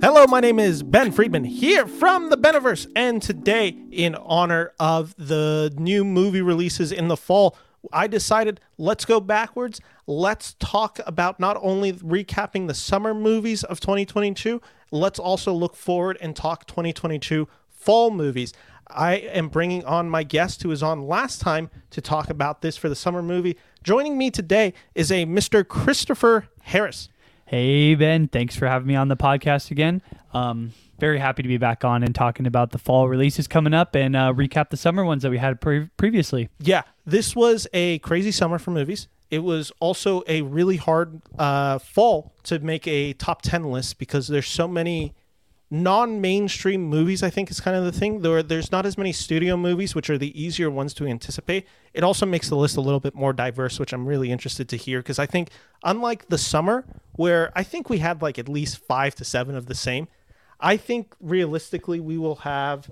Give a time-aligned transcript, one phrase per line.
[0.00, 5.14] Hello, my name is Ben Friedman here from the Beniverse, and today, in honor of
[5.18, 7.58] the new movie releases in the fall,
[7.92, 9.82] I decided let's go backwards.
[10.06, 16.16] Let's talk about not only recapping the summer movies of 2022, let's also look forward
[16.22, 18.54] and talk 2022 fall movies.
[18.88, 22.76] I am bringing on my guest who was on last time to talk about this
[22.76, 23.58] for the summer movie.
[23.86, 25.64] Joining me today is a Mr.
[25.64, 27.08] Christopher Harris.
[27.44, 28.26] Hey, Ben.
[28.26, 30.02] Thanks for having me on the podcast again.
[30.34, 33.94] Um, very happy to be back on and talking about the fall releases coming up
[33.94, 36.48] and uh, recap the summer ones that we had pre- previously.
[36.58, 39.06] Yeah, this was a crazy summer for movies.
[39.30, 44.26] It was also a really hard uh, fall to make a top 10 list because
[44.26, 45.14] there's so many
[45.70, 49.56] non-mainstream movies i think is kind of the thing there there's not as many studio
[49.56, 53.00] movies which are the easier ones to anticipate it also makes the list a little
[53.00, 55.50] bit more diverse which i'm really interested to hear because i think
[55.82, 56.84] unlike the summer
[57.14, 60.06] where i think we had like at least five to seven of the same
[60.60, 62.88] i think realistically we will have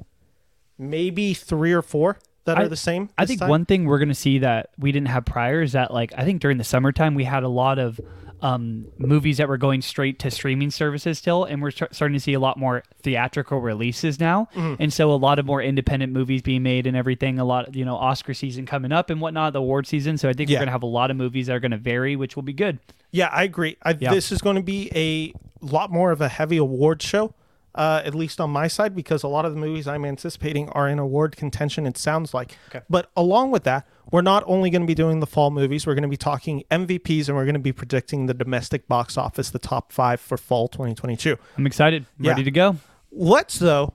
[0.77, 3.49] maybe three or four that I- are the same I think time.
[3.49, 6.25] one thing we're going to see that we didn't have prior is that, like, I
[6.27, 7.99] think during the summertime, we had a lot of
[8.45, 12.21] um, movies that were going straight to streaming services still, and we're start- starting to
[12.21, 14.49] see a lot more theatrical releases now.
[14.55, 14.83] Mm-hmm.
[14.83, 17.85] And so a lot of more independent movies being made and everything, a lot, you
[17.87, 20.19] know, Oscar season coming up and whatnot, the award season.
[20.19, 20.57] So I think Yeah.
[20.57, 22.43] we're going to have a lot of movies that are going to vary, which will
[22.43, 22.79] be good.
[23.13, 23.77] Yeah, I agree.
[23.83, 24.13] I, Yeah.
[24.13, 25.33] This is going to be a
[25.65, 27.33] lot more of a heavy award show,
[27.75, 30.89] uh, at least on my side, because a lot of the movies I'm anticipating are
[30.89, 31.87] in award contention.
[31.87, 32.57] It sounds like.
[32.69, 32.83] Okay.
[32.89, 35.87] But along with that, we're not only going to be doing the fall movies.
[35.87, 39.17] We're going to be talking MVPs, and we're going to be predicting the domestic box
[39.17, 41.37] office, the top five for fall 2022.
[41.57, 42.31] I'm excited, Yeah.
[42.33, 42.77] ready to go.
[43.11, 43.95] Let's though,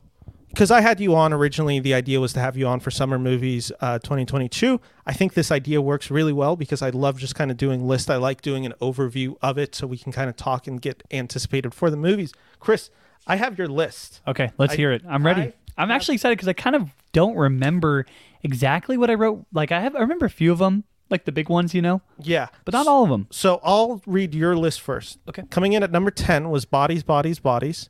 [0.50, 1.80] because I had you on originally.
[1.80, 4.80] The idea was to have you on for summer movies uh, 2022.
[5.06, 8.10] I think this idea works really well because I love just kind of doing lists.
[8.10, 11.04] I like doing an overview of it so we can kind of talk and get
[11.12, 12.32] anticipated for the movies.
[12.60, 12.90] Chris,
[13.30, 14.22] I have your list.
[14.28, 15.04] Okay, let's I- hear it.
[15.08, 15.42] I'm ready.
[15.42, 18.06] I I'm actually excited because I kind of don't remember
[18.44, 19.46] exactly what I wrote.
[19.54, 22.02] Like I have, I remember a few of them, like the big ones, you know,
[22.22, 23.28] Yeah, but not all of them.
[23.32, 25.20] So I'll read your list first.
[25.30, 25.44] Okay.
[25.50, 27.90] Coming in at number 10 was Bodies, Bodies, Bodies.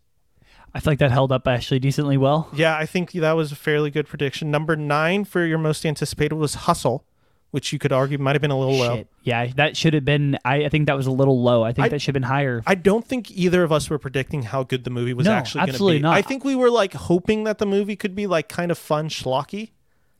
[0.71, 2.47] I feel like that held up actually decently well.
[2.53, 4.51] Yeah, I think that was a fairly good prediction.
[4.51, 7.05] Number nine for your most anticipated was Hustle,
[7.51, 9.05] which you could argue might have been a little low.
[9.23, 10.37] Yeah, that should have been.
[10.45, 11.63] I, I think that was a little low.
[11.63, 12.61] I think I- that should have been higher.
[12.67, 15.59] I don't think either of us were predicting how good the movie was No, actually
[15.59, 16.03] going to absolutely be.
[16.03, 16.13] not.
[16.15, 19.09] I think we were like hoping that the movie could be like kind of fun
[19.09, 19.71] schlocky.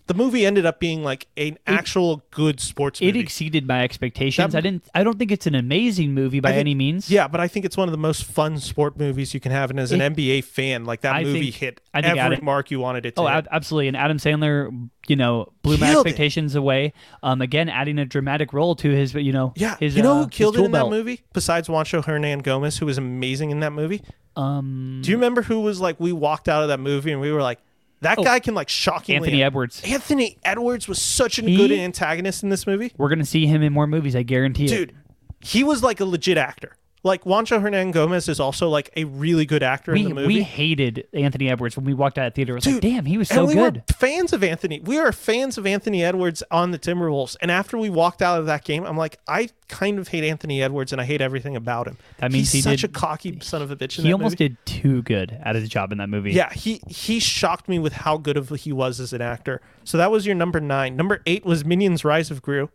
[0.09, 3.19] The movie ended up being like an actual good sports movie.
[3.19, 4.53] it exceeded my expectations.
[4.53, 4.85] That- I didn't.
[4.95, 7.11] I don't think it's an amazing movie by think- any means.
[7.11, 9.69] yeah, but I think it's one of the most fun sport movies you can have.
[9.69, 12.43] And as an NBA fan, like that I movie think- hit I think every Adam-
[12.45, 13.21] mark you wanted it to.
[13.21, 13.33] Oh, hit.
[13.35, 13.87] ab- absolutely.
[13.89, 16.09] And Adam Sandler, you know, blew my Killed it.
[16.09, 16.91] expectations away.
[17.21, 20.23] Um, again, adding a dramatic role to his, you know, yeah, his, you know uh,
[20.23, 21.21] who killed it in that movie?
[21.33, 24.01] Besides Juancho Hernangomez, who was amazing in that movie.
[24.35, 25.99] Um, Do you remember who was like?
[25.99, 27.59] We walked out of that movie and we were like,
[28.01, 29.17] that Oh, guy can like shockingly.
[29.17, 29.81] Anthony Edwards.
[29.85, 32.93] Anthony Edwards was such a good antagonist in this movie.
[32.97, 34.15] We're gonna see him in more movies.
[34.15, 34.69] I guarantee it.
[34.69, 34.95] dude
[35.41, 39.63] he was like a legit actor like Juancho Hernangomez is also like a really good
[39.63, 42.35] actor we in the movie we hated Anthony Edwards when we walked out of the
[42.35, 42.53] theater.
[42.53, 43.77] It was like, Dude, damn, he was so we good.
[43.77, 44.81] were fans of Anthony.
[44.81, 47.37] We are fans of Anthony Edwards on the Timberwolves.
[47.41, 50.61] And after we walked out of that game, I'm like, I kind of hate Anthony
[50.61, 51.97] Edwards and I hate everything about him.
[52.17, 53.97] That means He's he such did- a cocky son of a bitch.
[53.99, 54.49] In He almost movie.
[54.49, 56.33] did too good at his job in that movie.
[56.33, 59.61] Yeah, he he shocked me with how good of he was as an actor.
[59.85, 60.95] So that was your number nine.
[60.97, 62.69] Number eight was Minions: Rise of Gru.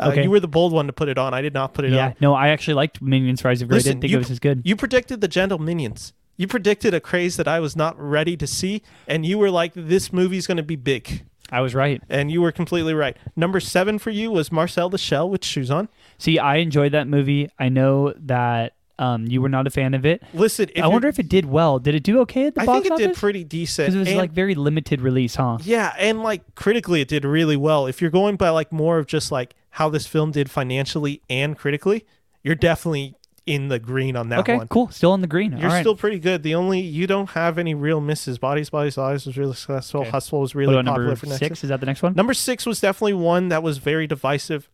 [0.00, 0.22] Uh, Okay.
[0.24, 1.34] You were the bold one to put it on.
[1.34, 2.10] I did not put it Yeah, on.
[2.10, 3.76] Yeah, no, I actually liked Minions: Rise of Gru.
[3.78, 4.62] I didn't think you it was as good.
[4.64, 6.12] You predicted the gentle minions.
[6.36, 9.72] You predicted a craze that I was not ready to see, and you were like,
[9.74, 12.02] "This movie's going to be big," I was right.
[12.08, 13.16] and you were completely right.
[13.36, 15.88] Number seven for you was Marcel the Shell with shoes on.
[16.16, 17.50] See, I enjoyed that movie.
[17.58, 20.22] I know that um, you were not a fan of it.
[20.32, 21.78] Listen, if I wonder if it did well.
[21.78, 23.06] Did it do okay at the I box think it office?
[23.08, 23.86] did pretty decent.
[23.88, 25.58] because it was and- like very limited release, huh?
[25.62, 27.86] yeah, and like critically, it did really well.
[27.86, 31.56] If you're going by like more of just like how this film did financially and
[31.56, 32.04] critically,
[32.42, 33.14] you're definitely
[33.46, 34.40] in the green on that one.
[34.42, 34.68] okay, one.
[34.68, 34.88] cool.
[34.90, 35.56] Still on the green.
[35.56, 35.80] You're right.
[35.80, 36.42] still pretty good.
[36.42, 38.38] The only you don't have any real misses.
[38.38, 40.02] Bodies, bodies, bodies was really successful.
[40.02, 40.10] Okay.
[40.10, 41.64] Hustle was really popular number for next six?
[41.64, 42.14] Is that the next one?
[42.14, 44.68] Number six was definitely one that was very divisive,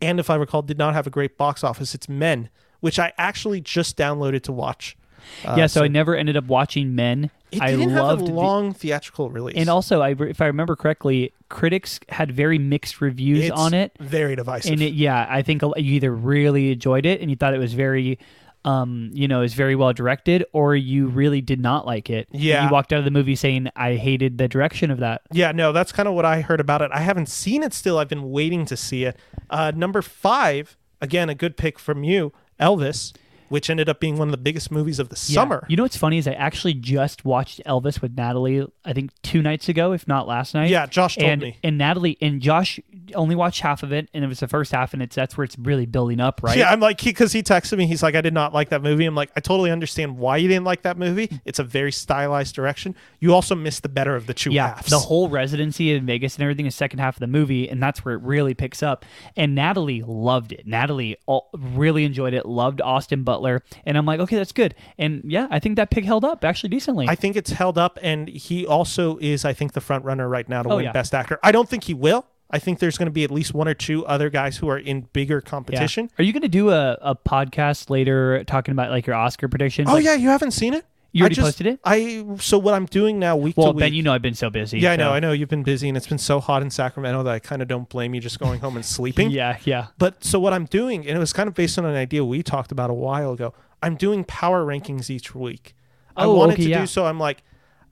[0.00, 1.94] and if I recall, did not have a great box office.
[1.94, 2.48] It's Men,
[2.80, 4.96] which I actually just downloaded to watch.
[5.44, 7.30] Uh, yeah, so, I never ended up watching Men.
[7.52, 10.46] it I didn't have loved a the- long theatrical release, and also, I, if I
[10.46, 13.92] remember correctly, critics had very mixed reviews it's on it.
[14.00, 14.72] very divisive.
[14.72, 17.74] And it, yeah, I think you either really enjoyed it and you thought it was
[17.74, 18.18] very,
[18.64, 22.28] um, you know, is very well directed, or you really did not like it.
[22.30, 22.64] Yeah.
[22.64, 25.72] you walked out of the movie saying, "I hated the direction of that." yeah, no,
[25.72, 26.90] that's kind of what I heard about it.
[26.92, 27.98] I haven't seen it still.
[27.98, 29.16] I've been waiting to see it.
[29.50, 33.14] Uh, number five again, a good pick from you, Elvis,
[33.50, 35.34] which ended up being one of the biggest movies of the Yeah.
[35.34, 35.66] summer.
[35.68, 38.66] You know what's funny is I actually just watched Elvis with Natalie.
[38.84, 40.70] I think two nights ago, if not last night.
[40.70, 41.56] Yeah, Josh told and, me.
[41.62, 42.80] And Natalie and Josh
[43.14, 45.44] only watched half of it, and it was the first half, and it's that's where
[45.44, 46.56] it's really building up, right?
[46.56, 49.04] Yeah, I'm like, because he, texted me, he's like, I did not like that movie.
[49.04, 51.28] I'm like, I totally understand why you didn't like that movie.
[51.44, 52.94] It's a very stylized direction.
[53.18, 54.90] You also missed the better of the two Yeah, halves.
[54.90, 58.04] the whole residency in Vegas and everything is second half of the movie, and that's
[58.04, 59.04] where it really picks up.
[59.36, 60.66] And Natalie loved it.
[60.66, 63.39] Natalie all, really enjoyed it, loved Austin Butler,
[63.84, 64.74] and I'm like, okay, that's good.
[64.98, 67.06] And yeah, I think that pick held up actually decently.
[67.08, 70.48] I think it's held up, and he also is, I think, the front runner right
[70.48, 70.92] now to Oh, win yeah.
[70.92, 71.38] Best Actor.
[71.42, 72.26] I don't think he will.
[72.52, 74.78] I think there's going to be at least one or two other guys who are
[74.78, 75.48] in bigger Yeah.
[75.50, 76.10] competition.
[76.18, 79.88] Are you going to do a, a podcast later talking about like your Oscar predictions?
[79.88, 80.84] Oh Like, yeah, you haven't seen it?
[81.12, 81.80] You I already just- posted it?
[81.84, 83.80] I so what I'm doing now week Well, to week.
[83.80, 84.78] Ben, you know I've been so busy.
[84.78, 87.22] yeah, I know, I know you've been busy, and it's been so hot in Sacramento
[87.24, 89.30] that I kind of don't blame you just going home and sleeping.
[89.30, 89.88] Yeah, yeah.
[89.98, 92.42] But so what I'm doing, and it was kind of based on an idea we
[92.44, 93.54] talked about a while ago.
[93.82, 95.74] I'm doing power rankings each week.
[96.16, 96.80] I Oh, wanted okay, to yeah.
[96.82, 97.06] do so.
[97.06, 97.42] I'm like,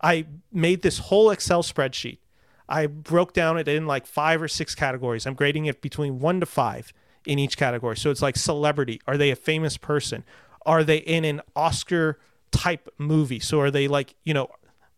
[0.03, 2.19] I made this whole Excel spreadsheet.
[2.69, 5.27] I broke down it in like five or six categories.
[5.27, 6.93] I'm grading it between one to five
[7.27, 7.97] in each category.
[7.97, 9.01] So it's like celebrity.
[9.07, 10.23] Are they a famous person?
[10.67, 12.19] Are they in an Oscar
[12.51, 13.41] type movie?
[13.41, 14.51] So are they like, you know,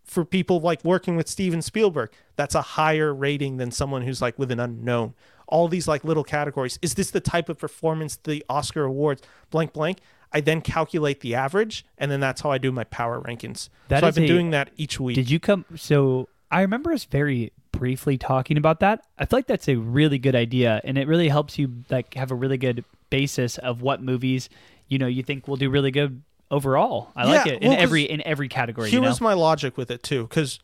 [0.05, 4.39] for people like working with Steven Spielberg, that's a higher rating than someone who's like
[4.39, 5.15] with an unknown.
[5.47, 6.79] All these like little categories.
[6.83, 9.23] Is this the type of performance the Oscar awards?
[9.51, 9.99] Blank blank.
[10.33, 13.69] I then calculate the average, and then that's how I do my power rankings.
[13.89, 15.17] That so I've been a- doing that each week.
[15.17, 15.65] Did you come?
[15.77, 19.03] So I remember us very briefly talking about that.
[19.19, 22.31] I feel like that's a really good idea, and it really helps you like have
[22.31, 24.49] a really good basis of what movies
[24.89, 27.13] you know you think will do really good overall.
[27.15, 28.91] I like it in well, every in every category.
[28.91, 29.09] Here you know?
[29.09, 30.59] was my logic with it too, because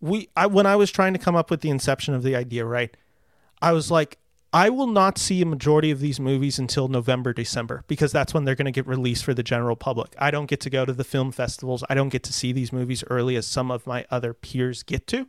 [0.00, 2.64] we, I, when I was trying to come up with the inception of the idea,
[2.64, 2.96] right,
[3.60, 4.18] I was like,
[4.52, 8.44] I will not see a majority of these movies until November, December, because that's when
[8.44, 10.14] they're going to get released for the general public.
[10.18, 11.84] I don't get to go to the film festivals.
[11.88, 15.06] I don't get to see these movies early as some of my other peers get
[15.08, 15.28] to.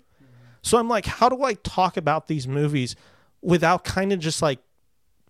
[0.63, 2.95] So I'm like, how do I talk about these movies
[3.41, 4.59] without kind of just like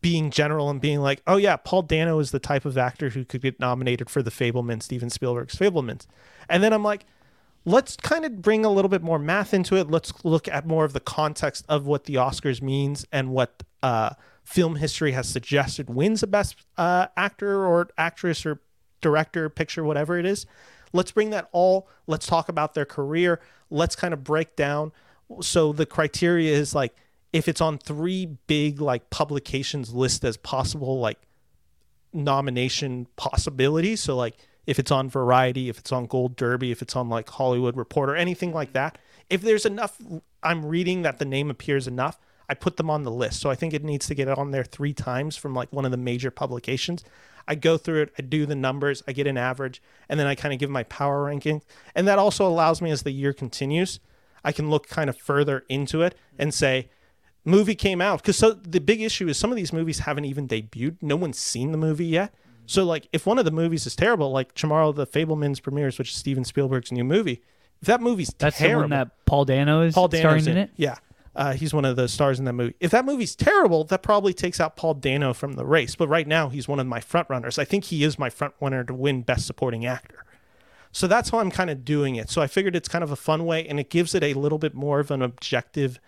[0.02, 3.24] being general and being like, oh yeah, Paul Dano is the type of actor who
[3.24, 6.08] could get nominated for the Fabelmans, Steven Spielberg's Fabelmans.
[6.50, 7.06] And then I'm like,
[7.66, 9.90] let's kind of bring a little bit more math into it.
[9.90, 14.12] Let's look at more of the context of what the Oscars means and what uh,
[14.44, 18.60] film history has suggested wins a best uh, actor or actress or
[19.02, 20.46] director, picture, whatever it is.
[20.94, 21.88] Let's bring that all.
[22.08, 23.40] Let's talk about their career.
[23.70, 24.92] Let's kind of break down.
[25.42, 26.96] So the criteria is like
[27.34, 31.20] if it's on three big like publications list as possible like
[32.14, 34.02] nomination possibilities.
[34.02, 34.36] So like
[34.66, 38.16] if it's on Variety, if it's on Gold Derby, if it's on like Hollywood Reporter,
[38.16, 38.98] anything like that.
[39.30, 39.98] If there's enough
[40.44, 42.20] I'm reading that the name appears enough,
[42.50, 43.40] I put them on the list.
[43.40, 45.92] So I think it needs to get on there three times from like one of
[45.92, 47.04] the major publications.
[47.48, 50.36] I go through it, I do the numbers, I get an average, and then I
[50.36, 51.62] kind of give my power ranking.
[51.96, 54.00] And that also allows me as the year continues,
[54.44, 56.90] I can look kind of further into it and say,
[57.46, 60.48] movie came out because so the big issue is some of these movies haven't even
[60.48, 60.98] debuted.
[61.02, 62.34] No one's seen the movie yet.
[62.66, 66.12] So like if one of the movies is terrible like tomorrow the fabelmans premieres which
[66.12, 67.42] is steven spielberg's new movie
[67.82, 70.52] if that movie's That's terrible the one that Paul Dano is paul dano's starring in
[70.52, 70.72] in it.
[70.76, 70.98] yeah.
[71.34, 72.76] Uh, he's one of the stars in that movie.
[72.82, 75.96] If that movie's terrible that probably takes out paul dano from the race.
[75.96, 78.54] But right now he's one of my front runners i think he is my front
[78.62, 80.24] runner to win best supporting actor.
[80.94, 82.30] So that's how i'm kind of doing it.
[82.30, 84.60] So i figured it's kind of a fun way and it gives it a little
[84.60, 86.00] bit more of an objective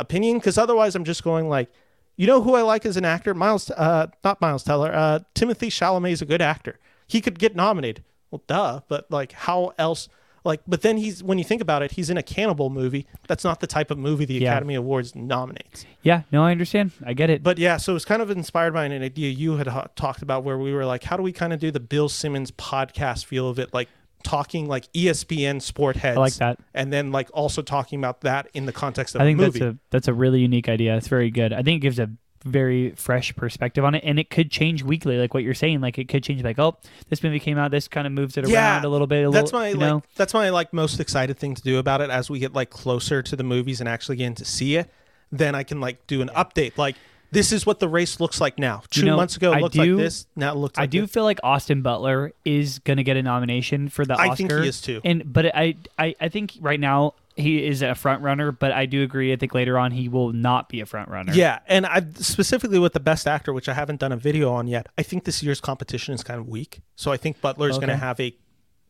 [0.00, 1.70] opinion because otherwise I'm just going like,
[2.16, 3.32] you know who I like as an actor?
[3.34, 4.92] Miles, uh, not Miles Teller.
[4.92, 6.78] Uh, Timothée Chalamet is a good actor.
[7.06, 8.04] He could get nominated.
[8.30, 8.80] Well, duh.
[8.88, 10.08] But like, how else?
[10.44, 13.06] Like, but then he's when you think about it, he's in a cannibal movie.
[13.28, 14.52] That's not the type of movie the Yeah.
[14.52, 15.84] Academy Awards nominates.
[16.02, 16.92] Yeah, no, I understand.
[17.04, 17.42] I get it.
[17.42, 20.22] But yeah, so it was kind of inspired by an idea you had ha- talked
[20.22, 23.26] about where we were like, how do we kind of do the Bill Simmons podcast
[23.26, 23.88] feel of it, like
[24.22, 26.16] talking like ESPN sport heads.
[26.16, 26.58] I like that.
[26.74, 29.58] And then like also talking about that in the context of I think movie.
[29.58, 30.96] that's a that's a really unique idea.
[30.96, 31.52] It's very good.
[31.52, 32.10] I think it gives a
[32.44, 35.82] very fresh perspective on it, and it could change weekly, like what you're saying.
[35.82, 36.76] Like it could change, like oh,
[37.10, 39.26] this movie came out, this kind of moves it Yeah, around a little bit.
[39.26, 40.02] A that's little, my you like know?
[40.16, 43.22] that's my like most excited thing to do about it as we get like closer
[43.22, 44.90] to the movies and actually getting to see it
[45.32, 46.96] then i can like do an update like
[47.32, 49.74] this is what the race looks like now two know, months ago it I looked
[49.74, 51.10] do- like this now it looks like I do this.
[51.12, 54.36] feel like Austin Butler is going to get a nomination for the I Oscar.
[54.36, 55.00] think he is too.
[55.04, 58.84] And but I, I I think right now he is a front runner, but I
[58.86, 59.32] do agree.
[59.32, 61.32] I think later on he will not be a front runner.
[61.32, 64.66] yeah and i specifically with the best actor which i haven't done a video on
[64.66, 67.88] yet i think this year's competition is kind of weak so i think butler's going
[67.88, 68.34] to have a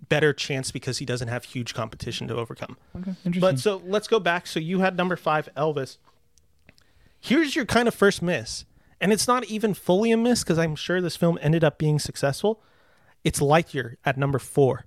[0.09, 3.40] better chance because he doesn't have huge competition to overcome Okay, interesting.
[3.40, 4.47] But so let's go back.
[4.47, 5.99] So you had number five, Elvis.
[7.21, 8.65] Here's your kind of first miss.
[9.00, 11.99] and it's not even fully a miss because I'm sure this film ended up being
[11.99, 12.62] successful.
[13.25, 14.85] It's Lightyear at number four.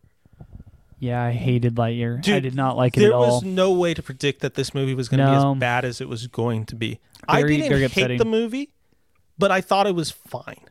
[0.99, 2.27] Yeah, I hated Lightyear.
[2.29, 3.21] I did not like it at all.
[3.23, 5.83] There was no way to predict that this movie was going to be as bad
[5.83, 6.99] as it was going to be.
[7.27, 8.17] I Very, didn't hate upsetting.
[8.19, 8.71] the movie,
[9.37, 10.61] but I thought it was fine.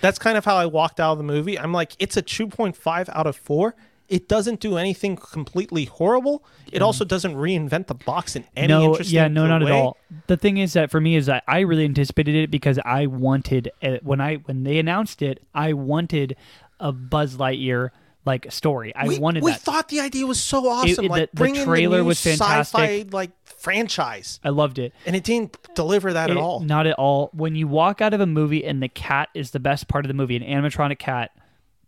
[0.00, 1.58] That's kind of how I walked out of the movie.
[1.58, 3.74] I'm like, it's a 2.5 out of 4.
[4.10, 6.44] It doesn't do anything completely horrible.
[6.72, 9.70] It also doesn't reinvent the box in any no, interesting yeah, no, not way.
[9.70, 9.96] at all.
[10.26, 13.70] The thing is that for me is that I really anticipated it because I wanted
[13.82, 16.36] uh, when I when they announced it, I wanted
[16.80, 17.90] a Buzz Lightyear
[18.26, 18.94] like story.
[18.94, 19.60] I we, wanted we that.
[19.60, 21.04] thought the idea was so awesome.
[21.06, 22.78] it- like the- the trailer the was fantastic.
[22.80, 24.92] Sci-fi like franchise, I loved it.
[25.06, 26.60] and it didn't deliver that at all.
[26.60, 27.30] Not at all.
[27.32, 30.08] When you walk out of a movie and the cat is the best part of
[30.08, 31.30] the movie, an animatronic cat,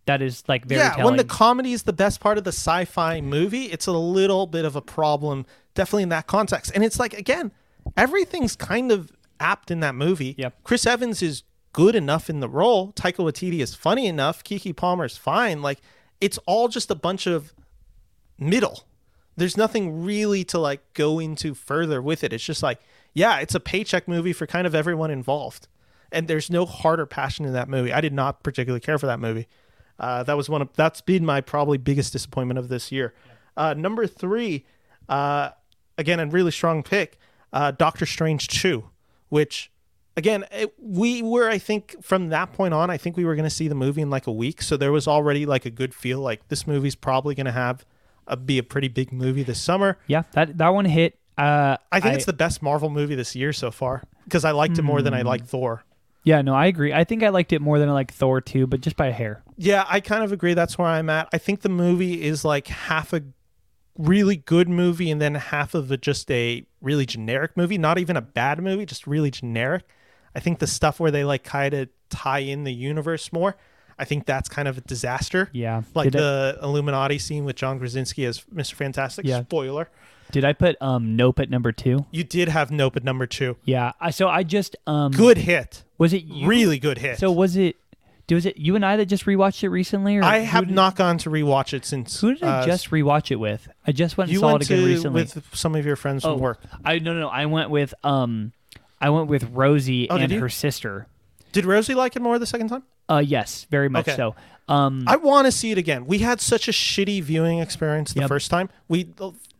[0.05, 1.05] that is like very yeah, telling.
[1.05, 4.65] when the comedy is the best part of the sci-fi movie, it's a little bit
[4.65, 5.45] of a problem,
[5.75, 6.71] definitely in that context.
[6.75, 7.51] And it's like again,
[7.95, 10.35] everything's kind of apt in that movie.
[10.37, 10.63] Yep.
[10.63, 12.93] Chris Evans is good enough in the role.
[12.93, 14.43] Taika Waititi is funny enough.
[14.43, 15.61] Keke Palmer's fine.
[15.61, 15.79] Like
[16.21, 17.53] it's all just a bunch of
[18.37, 18.83] middle.
[19.35, 22.33] There's nothing really to like go into further with it.
[22.33, 22.79] It's just like,
[23.13, 25.67] yeah, it's a paycheck movie for kind of everyone involved.
[26.11, 27.91] And there's no heart or passion in that movie.
[27.91, 29.47] I did not particularly care for that movie.
[29.99, 33.13] Uh, that was one of that's been my probably biggest disappointment of this year.
[33.55, 34.65] Uh, number three,
[35.07, 35.49] uh,
[35.97, 37.19] again, a really strong pick,
[37.51, 38.89] uh, Doctor Strange two,
[39.29, 39.71] which
[40.17, 43.45] again it, we were I think from that point on I think we were going
[43.49, 45.93] to see the movie in like a week, so there was already like a good
[45.93, 47.85] feel like this movie's probably going to have
[48.27, 49.97] a, be a pretty big movie this summer.
[50.07, 51.19] yeah, that that one hit.
[51.37, 54.77] Uh, I think it's the best Marvel movie this year so far because I liked
[54.77, 55.83] it more than I liked Thor.
[56.23, 56.41] yeah.
[56.41, 56.93] No, I agree.
[56.93, 59.11] I think I liked it more than I liked Thor two, but just by a
[59.11, 59.42] hair.
[59.57, 60.53] Yeah, I kind of agree.
[60.53, 61.29] That's where I'm at.
[61.33, 63.21] I think the movie is like half a
[63.97, 67.77] really good movie and then half of it just a really generic movie.
[67.77, 69.83] Not even a bad movie, just really generic.
[70.35, 73.55] I think the stuff where they like kind of tie in the universe more,
[73.99, 75.49] I think that's kind of a disaster.
[75.53, 75.83] Yeah.
[75.93, 78.73] Like did, I, the Illuminati scene with John Krasinski as Mr.
[78.73, 79.25] Fantastic.
[79.25, 79.41] Yeah.
[79.43, 79.89] Spoiler.
[80.31, 82.05] did I put um Nope at number two?
[82.09, 83.57] You did have Nope at number two.
[83.65, 83.91] Yeah.
[84.01, 85.83] I so I just um Good hit.
[85.99, 86.47] was it you?
[86.47, 87.19] really good hit.
[87.19, 87.75] So was it?
[88.31, 90.17] Was it you and I that just rewatched it recently?
[90.17, 92.19] Or I have did- not gone to rewatch it since.
[92.21, 93.67] Who did I uh, just rewatch it with?
[93.85, 95.21] I just went and saw went it again recently.
[95.23, 96.59] with some of your friends Oh, from work.
[96.85, 97.27] I no no no.
[97.29, 98.53] I went with um,
[99.01, 101.07] I went with Rosie Oh, and her sister.
[101.51, 102.83] Did Rosie like it more the second time?
[103.09, 104.15] Uh, yes, very much Okay.
[104.15, 104.35] so.
[104.69, 106.05] Um, I want to see it again.
[106.05, 108.29] We had such a shitty viewing experience the Yep.
[108.29, 108.69] first time.
[108.87, 109.09] We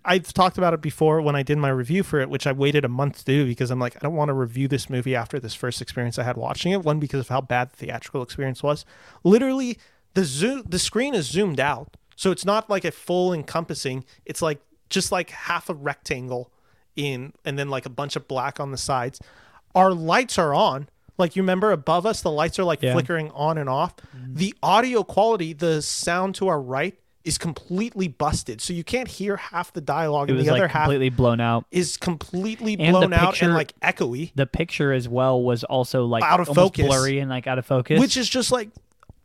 [0.06, 2.84] I've talked about it before when I did my review for it, which I waited
[2.84, 5.40] a month to do because I'm like I don't want to review this movie after
[5.40, 6.84] this first experience I had watching it.
[6.84, 8.86] One because of how bad the theatrical experience was.
[9.24, 9.78] Literally,
[10.14, 14.04] the zoom the screen is zoomed out, so it's not like a full encompassing.
[14.26, 16.52] It's like just like half a rectangle
[16.96, 19.20] in, and then like a bunch of black on the sides.
[19.74, 20.90] Our lights are on.
[21.18, 22.94] Like you remember above us, the lights are like Yeah.
[22.94, 23.94] flickering on and off.
[24.28, 28.60] The audio quality, the sound to our right is completely busted.
[28.62, 31.40] So you can't hear half the dialogue it and the like other half completely blown
[31.40, 31.66] out.
[31.72, 36.24] is completely And blown out and like echoey, The picture as well was also like
[36.24, 36.86] Out of focus.
[36.86, 38.00] blurry and like out of focus.
[38.00, 38.70] which is just like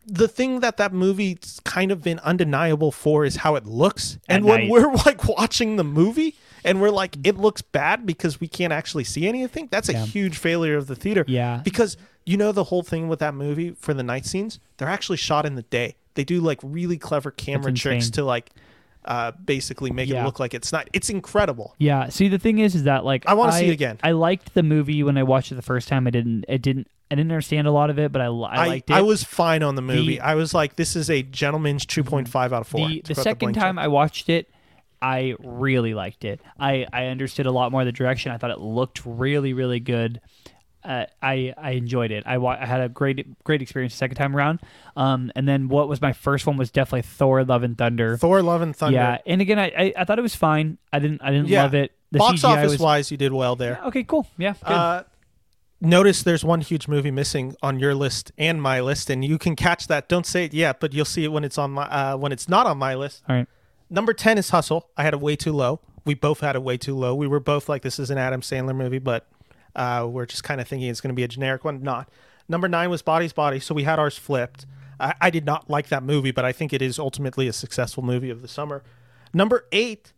[0.07, 4.19] the thing that that movie's kind of been undeniable for is how it looks.
[4.29, 4.71] At and when night.
[4.71, 9.05] we're like watching the movie and we're like it looks bad because we can't actually
[9.05, 10.05] see anything, that's a Yeah.
[10.07, 11.25] huge failure of the theater.
[11.29, 11.61] Yeah.
[11.65, 11.97] Because
[12.27, 15.47] you know the whole thing with that movie for the night scenes, they're actually shot
[15.47, 15.97] in the day.
[16.15, 18.51] They do like really clever camera tricks to like
[19.05, 21.75] uh basically make it look like it's not it's incredible.
[21.79, 22.09] Yeah.
[22.09, 23.99] See, the thing is, is that like I wanna see it again.
[24.03, 26.07] I liked the movie when I watched it the first time.
[26.07, 26.45] I didn't.
[26.49, 26.89] It didn't.
[27.11, 28.93] I didn't understand a lot of it, but I, I I, liked it.
[28.93, 30.17] I was fine on the movie.
[30.17, 32.87] The- I was like, this is a gentleman's 2.5 out of 4.
[32.87, 33.79] the, the second time.
[33.79, 34.51] I watched it,
[35.01, 36.41] I really liked it.
[36.59, 38.33] I, I understood a lot more of the direction.
[38.33, 40.21] I thought it looked really really good.
[40.85, 42.23] Uh, I I enjoyed it.
[42.27, 44.61] I, wa- I had a great great experience the second time around.
[44.97, 48.17] Um, and then what was my first one was definitely Thor: Love and Thunder.
[48.17, 48.97] Thor: Love and Thunder.
[48.97, 50.79] Yeah, and again, I, I I thought it was fine.
[50.93, 51.65] I didn't I didn't Yeah.
[51.65, 51.93] love it.
[52.13, 53.81] The Box CGI office was wise, you did well there.
[53.87, 54.03] okay.
[54.05, 54.27] Cool.
[54.39, 54.55] Yeah.
[54.63, 55.03] Uh,
[55.81, 59.57] notice there's one huge movie missing on your list and my list, and you can
[59.57, 60.09] catch that.
[60.09, 62.49] Don't say it yet, but you'll see it when it's on my uh, when it's
[62.49, 63.23] not on my list.
[63.29, 63.47] All right.
[63.91, 64.91] Number ten is Hustle.
[64.97, 65.81] I had it way too low.
[66.05, 67.15] We both had it way too low.
[67.15, 69.27] We were both like, this is an Adam Sandler movie, but
[69.77, 71.83] uh, we're just kind of thinking it's going to be a generic one.
[71.83, 72.09] Not.
[72.49, 74.65] Number nine was Body's Body, so we had ours flipped.
[74.99, 78.03] I, I did not like that movie, but I think it is ultimately a successful
[78.03, 78.83] movie of the summer.
[79.35, 80.13] Number eight,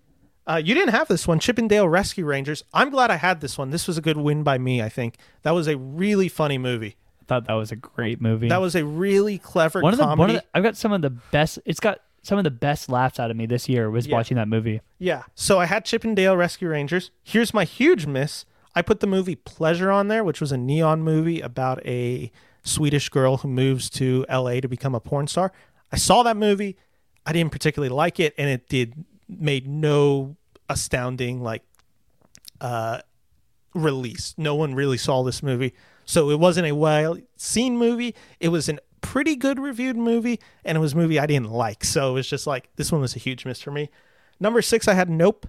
[0.47, 2.63] uh, you didn't have this one, Chip 'n Dale Rescue Rangers.
[2.73, 3.71] I'm glad I had this one.
[3.71, 5.17] This was a good win by me, I think.
[5.43, 6.97] That was a really funny movie.
[7.21, 8.49] I thought that was a great movie.
[8.49, 10.19] That was a really clever one of the comedy.
[10.21, 11.59] one of the, I've got some of the best.
[11.65, 14.15] It's got some of the best laughs out of me this year was Yeah.
[14.17, 14.81] watching that movie.
[14.99, 15.23] Yeah.
[15.35, 17.11] So I had Chip 'n Dale Rescue Rangers.
[17.23, 18.45] Here's my huge miss.
[18.75, 22.31] I put the movie Pleasure on there, which was a neon movie about a
[22.63, 25.51] Swedish girl who moves to LA to become a porn star.
[25.91, 26.77] I saw that movie.
[27.27, 30.37] I didn't particularly like it, and it did made no
[30.69, 31.63] astounding like
[32.61, 33.01] uh
[33.75, 34.35] release.
[34.37, 35.73] No one really saw this movie.
[36.05, 38.15] So it wasn't a well seen movie.
[38.41, 41.85] It was an pretty good reviewed movie, and it was a movie I didn't like.
[41.85, 43.91] So it was just like this one was a huge miss for me.
[44.39, 45.47] Number six, I had Nope.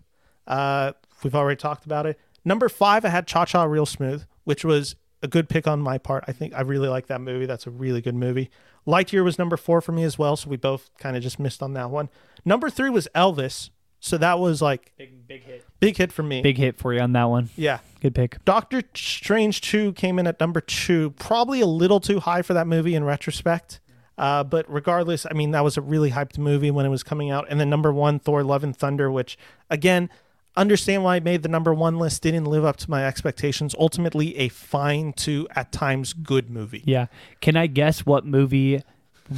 [0.48, 0.94] Uh,
[1.24, 2.20] we've already talked about it.
[2.44, 5.98] Number five, I had Cha Cha Real Smooth, which was a good pick on my
[5.98, 6.24] part.
[6.28, 7.46] I think I really like that movie.
[7.46, 8.50] That's a really good movie.
[8.88, 11.62] Lightyear was number four for me as well, so we both kind of just missed
[11.62, 12.10] on that one.
[12.44, 13.70] Number three was Elvis,
[14.02, 15.66] so that was like Big big hit.
[15.80, 16.42] big hit for me.
[16.42, 17.50] Big hit for you on that one.
[17.56, 17.80] Yeah.
[18.02, 18.44] Good pick.
[18.44, 22.68] Doctor Strange 2 came in at number two, probably a little too high for that
[22.68, 23.80] movie in retrospect.
[24.18, 27.32] Uh, but regardless, I mean, that was a really hyped movie when it was coming
[27.32, 27.46] out.
[27.50, 29.38] And then number one, Thor Love and Thunder, which,
[29.70, 30.10] again,
[30.56, 33.74] understand why I made the number one list, didn't live up to my expectations.
[33.80, 36.84] Ultimately, a fine to, at times, good movie.
[36.86, 37.06] Yeah.
[37.40, 38.84] Can I guess what movie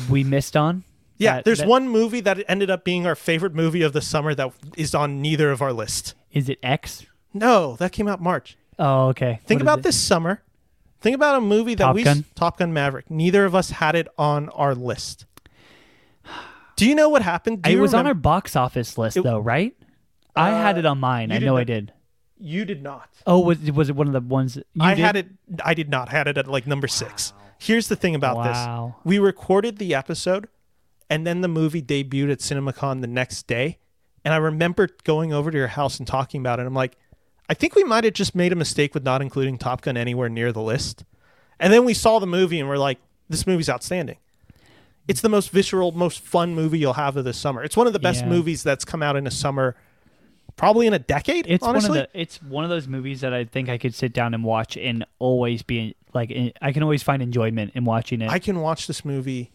[0.10, 0.84] we missed on?
[1.24, 4.02] Yeah, That- there's that- one movie that ended up being our favorite movie of the
[4.02, 6.14] summer that is on neither of our list.
[6.32, 7.06] Is it X?
[7.34, 8.58] No, that came out March.
[8.80, 9.40] Oh, okay.
[9.46, 10.42] Think What about this summer.
[11.02, 12.24] Think about a movie that Top we Gun?
[12.36, 13.10] Top Gun Maverick.
[13.12, 15.26] Neither of us had it on our list.
[16.76, 17.62] Do you know what happened?
[17.62, 19.76] Do It was on our box office list It- though, right?
[20.36, 21.32] I had Uh, it on mine.
[21.32, 21.94] I know I did.
[22.40, 23.08] You did not.
[23.28, 25.02] Oh, was was it one of the ones you I did?
[25.06, 25.28] had it.
[25.64, 26.10] I did not.
[26.10, 27.32] Had it at like number six.
[27.60, 28.96] Here's the thing about Wow.
[28.98, 30.48] this: we recorded the episode,
[31.14, 33.78] and then the movie debuted at CinemaCon the next day.
[34.26, 36.66] And I remember going over to your house and talking about it.
[36.66, 36.98] I'm like,
[37.48, 40.28] I think we might have just made a mistake with not including Top Gun anywhere
[40.28, 41.06] near the list.
[41.60, 42.98] And then we saw the movie and we're like,
[43.30, 44.18] this movie's outstanding.
[45.08, 47.64] It's the most visceral, most fun movie you'll have of this summer.
[47.64, 48.30] It's one of the best Yeah.
[48.30, 49.76] movies that's come out in a summer,
[50.56, 51.46] probably in a decade.
[51.48, 53.94] It's honestly, one of the it's one of those movies that I think I could
[53.94, 58.22] sit down and watch and always be like I can always find enjoyment in watching
[58.22, 58.32] it.
[58.32, 59.52] I can watch this movie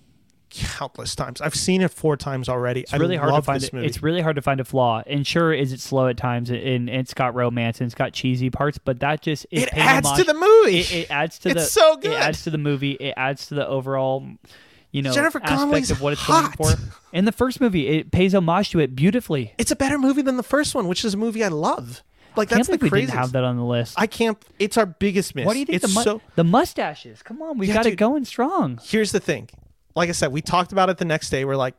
[0.50, 1.40] countless times.
[1.40, 2.80] I've seen it four times already.
[2.80, 3.74] it's really I hard to find this it.
[3.74, 3.86] movie.
[3.86, 5.02] It's really hard to find a flaw.
[5.06, 6.50] And sure, is it slow at times?
[6.50, 10.11] And, and it's got romance and it's got cheesy parts, but that just it adds
[10.12, 10.78] to the movie.
[10.80, 11.66] It, it adds to It's the.
[11.80, 12.12] so good.
[12.12, 12.92] It adds to the movie.
[12.92, 14.26] It adds to the overall,
[14.90, 16.56] you know, Jennifer aspect Connelly's of what it's hot.
[16.56, 16.80] going for.
[17.12, 19.54] In the first movie, it pays homage to it beautifully.
[19.58, 22.02] it's a better movie than the first one, which is a movie I love.
[22.37, 23.94] Like Can't that's the believe we didn't have that on the list.
[23.98, 24.38] I can't.
[24.61, 25.44] It's our biggest miss.
[25.44, 26.20] what do you think It's the mu- so.
[26.37, 27.20] the mustaches?
[27.22, 28.78] Come on, we Yeah, got it going strong.
[28.84, 29.48] Here's the thing.
[29.94, 31.44] Like I said, we talked about it the next day.
[31.44, 31.74] We're like,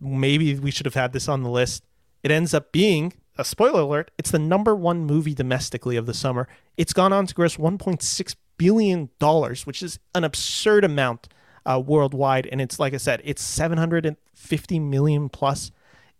[0.00, 1.84] maybe we should have had this on the list.
[2.22, 4.10] It ends up being a spoiler alert.
[4.18, 6.48] It's the number one movie domestically of the summer.
[6.76, 11.28] It's gone on to gross 1.6 billion dollars, which is an absurd amount
[11.64, 12.48] uh, worldwide.
[12.50, 15.70] And it's like I said, it's 750 million plus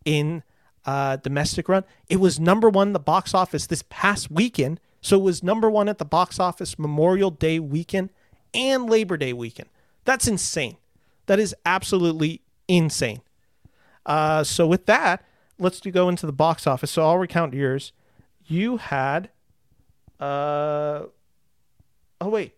[0.04, 0.42] in
[0.86, 1.84] uh, domestic run.
[2.08, 4.80] It was number one the box office this past weekend.
[5.00, 8.10] So it was number one at the box office Memorial Day weekend
[8.54, 9.68] and Labor Day weekend.
[10.04, 10.76] That's insane.
[11.28, 13.20] That is absolutely insane.
[14.04, 15.24] Uh, so with that,
[15.58, 16.90] let's do go into the box office.
[16.90, 17.92] So I'll recount yours.
[18.46, 19.28] You had,
[20.18, 21.02] uh,
[22.20, 22.54] oh wait,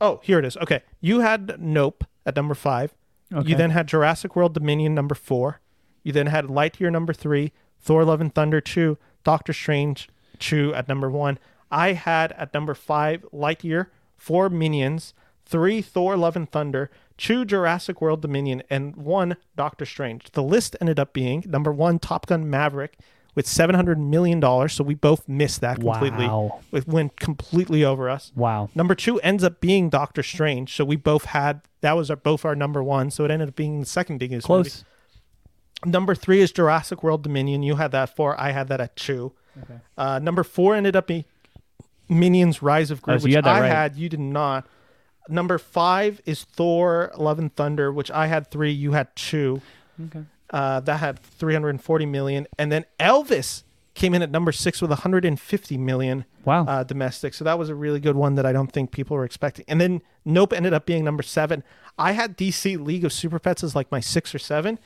[0.00, 0.56] oh here it is.
[0.56, 2.94] Okay, you had Nope at number five.
[3.32, 3.50] Okay.
[3.50, 5.60] You then had Jurassic World Dominion number four.
[6.02, 10.88] You then had Lightyear number three, Thor Love and Thunder two, Doctor Strange two at
[10.88, 11.38] number one.
[11.70, 15.12] I had at number five Lightyear, four Minions,
[15.44, 20.30] three Thor Love and Thunder, two Jurassic World Dominion, and one Doctor Strange.
[20.32, 22.98] The list ended up being number one Top Gun Maverick
[23.34, 24.72] with seven hundred million dollars.
[24.72, 26.26] So we both missed that completely.
[26.26, 26.60] Wow.
[26.72, 28.32] It went completely over us.
[28.34, 28.70] Wow.
[28.74, 30.74] Number two ends up being Doctor Strange.
[30.74, 33.10] So we both had that was our both our number one.
[33.10, 34.70] So it ended up being the second biggest movie.
[34.70, 34.84] Close.
[35.84, 37.62] Number three is Jurassic World Dominion.
[37.62, 38.40] You had that four.
[38.40, 39.32] I had that at two.
[39.62, 39.78] Okay.
[39.96, 41.24] Uh, number four ended up being
[42.08, 43.68] Minions: Rise of Gru, Oh, so which you had that I right.
[43.70, 43.96] had.
[43.96, 44.66] You did not.
[45.28, 48.72] Number five is Thor: Love and Thunder, which I had three.
[48.72, 49.60] You had two.
[50.06, 50.24] Okay.
[50.50, 53.64] Uh, that had 340 million, and then Elvis
[53.94, 56.64] came in at number six with 150 million Wow.
[56.66, 57.34] uh, domestic.
[57.34, 59.64] So that was a really good one that I don't think people were expecting.
[59.68, 61.64] And then Nope ended up being number seven.
[61.98, 64.78] I had DC League of Super Pets as like my six or seven.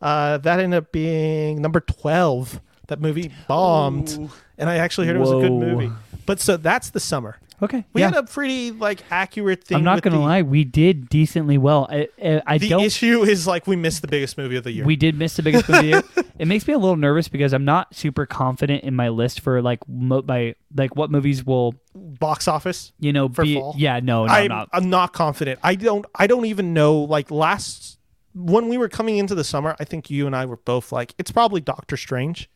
[0.00, 2.60] Uh, that ended up being number 12.
[2.86, 4.30] That movie bombed.
[4.56, 5.90] And I actually heard it was a good movie.
[6.30, 7.38] But so that's the summer.
[7.60, 7.84] okay.
[7.92, 8.10] We yeah.
[8.10, 9.78] had a pretty like accurate thing.
[9.78, 10.42] I'm not gonna lie.
[10.42, 11.88] We did decently well.
[11.90, 12.84] I, I, I The don't.
[12.84, 14.84] issue is like we missed the biggest movie of the year.
[14.84, 15.92] We did miss the biggest movie.
[15.92, 16.24] of the year.
[16.40, 19.60] It makes me a little nervous because I'm not super confident in my list for
[19.60, 22.92] like mo- my like what movies will Box office.
[22.98, 23.56] you know For be.
[23.56, 23.74] fall?
[23.76, 24.68] Yeah, no, no, I'm, I'm not.
[24.72, 25.58] I'm not confident.
[25.62, 27.98] I don't I don't even know like last
[28.34, 31.14] when we were coming into the summer, I think you and I were both like
[31.18, 32.48] it's probably Doctor Strange.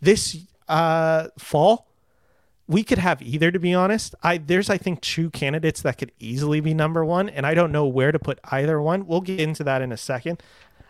[0.00, 1.87] This uh fall
[2.68, 4.14] we could have either to be honest.
[4.22, 7.72] I there's I think two candidates that could easily be number one, and I don't
[7.72, 9.06] know where to put either one.
[9.06, 10.42] We'll get into that in a second.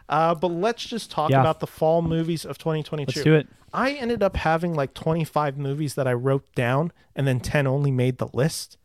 [0.09, 1.41] Uh, but let's just talk Yeah.
[1.41, 3.11] about the fall movies of 2022.
[3.11, 3.47] Let's do it.
[3.75, 7.91] I ended up having like 25 movies that I wrote down, and then 10 only
[7.91, 8.79] made the list.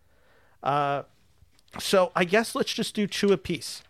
[0.61, 1.03] Uh,
[1.79, 3.83] so I guess let's just do two apiece.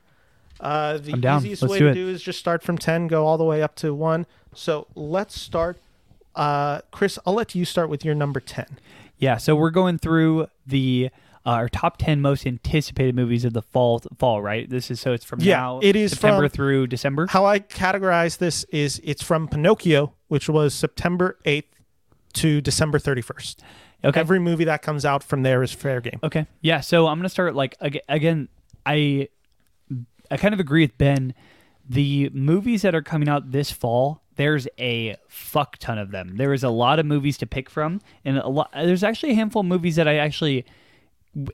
[0.59, 3.43] Uh, the easiest Let's way to do is just start from 10, go all the
[3.43, 4.25] way up to one.
[4.53, 5.77] So let's start.
[6.35, 8.79] Uh, Chris, I'll let you start with your number 10.
[9.17, 11.09] Yeah, so we're going through the
[11.45, 14.01] uh, our top ten most anticipated movies of the fall.
[14.17, 14.69] Fall, right?
[14.69, 17.27] This is so it's from Yeah, now it is September through December.
[17.27, 21.65] How I categorize this is it's from Pinocchio, which was September 8th
[22.33, 23.57] to December 31st.
[24.05, 24.19] Okay.
[24.19, 26.19] Every movie that comes out from there is fair game.
[26.23, 26.45] Okay.
[26.61, 26.81] Yeah.
[26.81, 28.49] So I'm gonna start like again.
[28.85, 29.29] I
[30.31, 31.33] I kind of agree with Ben.
[31.87, 36.37] The movies that are coming out this fall, there's a fuck ton of them.
[36.37, 38.71] There is a lot of movies to pick from, and a lot.
[38.73, 40.65] There's actually a handful of movies that I actually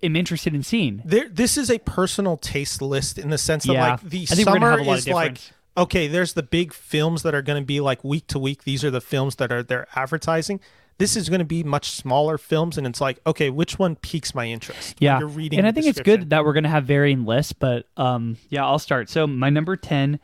[0.04, 1.02] am interested in seeing.
[1.06, 3.92] There, this is a personal taste list in the sense that Yeah.
[3.92, 5.40] like the I think we're gonna summer have a lot of is like
[5.78, 8.66] okay, there's the big films that are going to be like week to week.
[8.66, 10.60] These are the films that are they're advertising.
[10.98, 14.36] This is going to be much smaller films, and it's like okay, which one piques
[14.36, 14.98] my interest?
[15.00, 17.54] Yeah, you're reading and I think it's good that we're gonna have varying lists.
[17.54, 19.10] But um, yeah, I'll start.
[19.10, 20.20] So my number ten,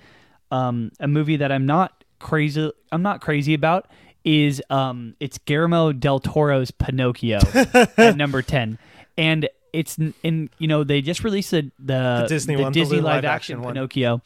[0.51, 3.87] um, a movie that I'm not crazy, I'm not crazy about
[4.23, 7.37] is um, it's Guillermo del Toro's Pinocchio
[7.97, 8.79] at number ten,
[9.17, 12.97] and it's in you know they just released the the, The Disney one, the Disney
[12.97, 13.73] live live action action.
[13.73, 14.21] Pinocchio,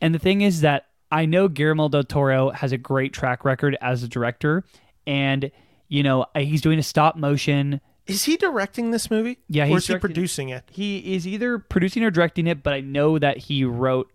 [0.00, 3.76] and the thing is that I know Guillermo del Toro has a great track record
[3.80, 4.64] as a director,
[5.06, 5.52] and
[5.88, 7.80] you know he's doing a stop motion.
[8.08, 9.38] Is he directing this movie?
[9.48, 10.64] Yeah, or he's is he producing it?
[10.72, 14.10] He is either producing or directing it, but I know that he wrote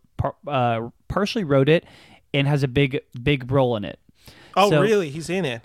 [0.45, 1.85] uh, partially wrote it
[2.33, 3.99] and has a big big role in it.
[4.55, 5.09] Oh, So- really?
[5.09, 5.61] He's in it.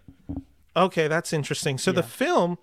[0.77, 1.77] Okay, that's interesting.
[1.79, 2.57] So the film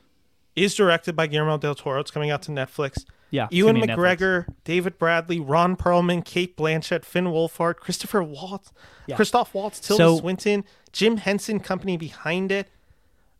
[0.55, 1.99] is directed by Guillermo del Toro.
[1.99, 3.05] It's coming out to Netflix.
[3.31, 4.17] Yeah, Ewan gonna Netflix.
[4.17, 8.71] McGregor, David Bradley, Ron Perlman, Cate Blanchett, Finn Wolfhard, Christopher Waltz,
[9.05, 9.15] Yeah.
[9.15, 12.69] Christoph Waltz, Tilda So- Swinton, Jim Henson Company behind it.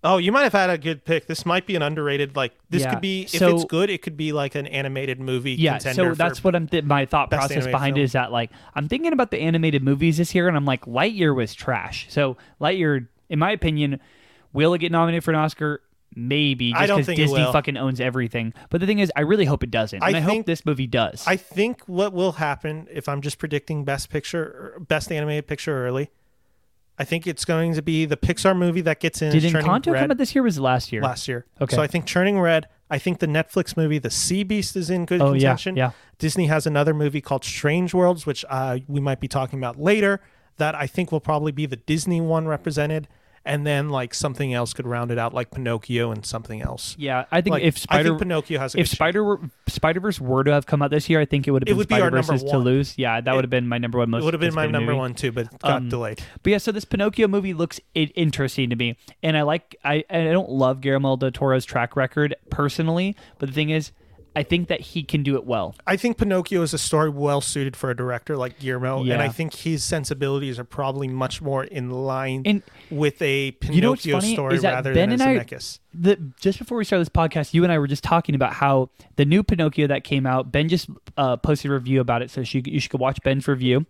[0.02, 1.28] Oh, you might have had a good pick.
[1.28, 2.36] This might be an underrated.
[2.38, 2.92] Like this Yeah.
[2.92, 5.52] could be if So- it's good, it could be like an animated movie.
[5.54, 6.68] Yeah, contender so that's what I'm.
[6.68, 8.02] Th- my thought process behind film.
[8.02, 10.86] it is that like I'm thinking about the animated movies this year, and I'm like
[10.86, 12.08] Lightyear was trash.
[12.10, 14.00] So Lightyear, in my opinion,
[14.54, 15.82] will it get nominated for an Oscar?
[16.16, 17.52] Maybe I just don't because Disney will.
[17.52, 18.54] fucking owns everything.
[18.72, 20.66] But the thing is, I really hope it doesn't, I and I, hope think- this
[20.66, 21.24] movie does.
[21.28, 25.86] I think what will happen if I'm just predicting best picture, or best animated picture
[25.86, 26.10] early.
[27.00, 29.32] I think it's going to be the Pixar movie that gets in.
[29.32, 30.44] Did Encanto Red come out this year?
[30.44, 31.02] Was last year?
[31.02, 31.46] last year?
[31.62, 31.76] Okay.
[31.76, 32.68] So I think Turning Red.
[32.90, 35.92] I think the Netflix movie, The Sea Beast, is in good Oh, yeah, yeah.
[36.18, 40.20] Disney has another movie called Strange Worlds, which uh, we might be talking about later.
[40.58, 43.08] That I think will probably be the Disney one represented,
[43.50, 46.96] and then like something else could round it out, like Pinocchio and something else.
[46.98, 48.96] Yeah, I think Like, if I Spider think Pinocchio has a if good shot.
[48.96, 51.68] Spider Spider Verse were to have come out this year, I think it would have
[51.68, 52.94] It been would be our Spider number Verse's to lose.
[52.98, 54.22] Yeah, that would have been my number one most.
[54.22, 55.00] It would have been my number movie.
[55.00, 56.22] one too, but got Um, delayed.
[56.44, 59.76] But yeah, so this Pinocchio movie looks i- interesting to me, and I like.
[59.84, 63.92] I I don't love Guillermo del Toro's track record personally, but the thing is,
[64.36, 65.76] I think that he can do it well.
[65.88, 69.30] I think Pinocchio is a story well suited for a director like Guillermo, and I
[69.30, 74.34] think his sensibilities are probably much more in line And with a Pinocchio you know
[74.34, 75.80] story rather Ben than a Zemeckis.
[75.94, 78.90] the just before we started this podcast, you and I were just talking about how
[79.16, 80.52] the new Pinocchio that came out.
[80.52, 83.48] Ben just uh, posted a review about it, so you, you should go watch Ben's
[83.48, 83.86] review.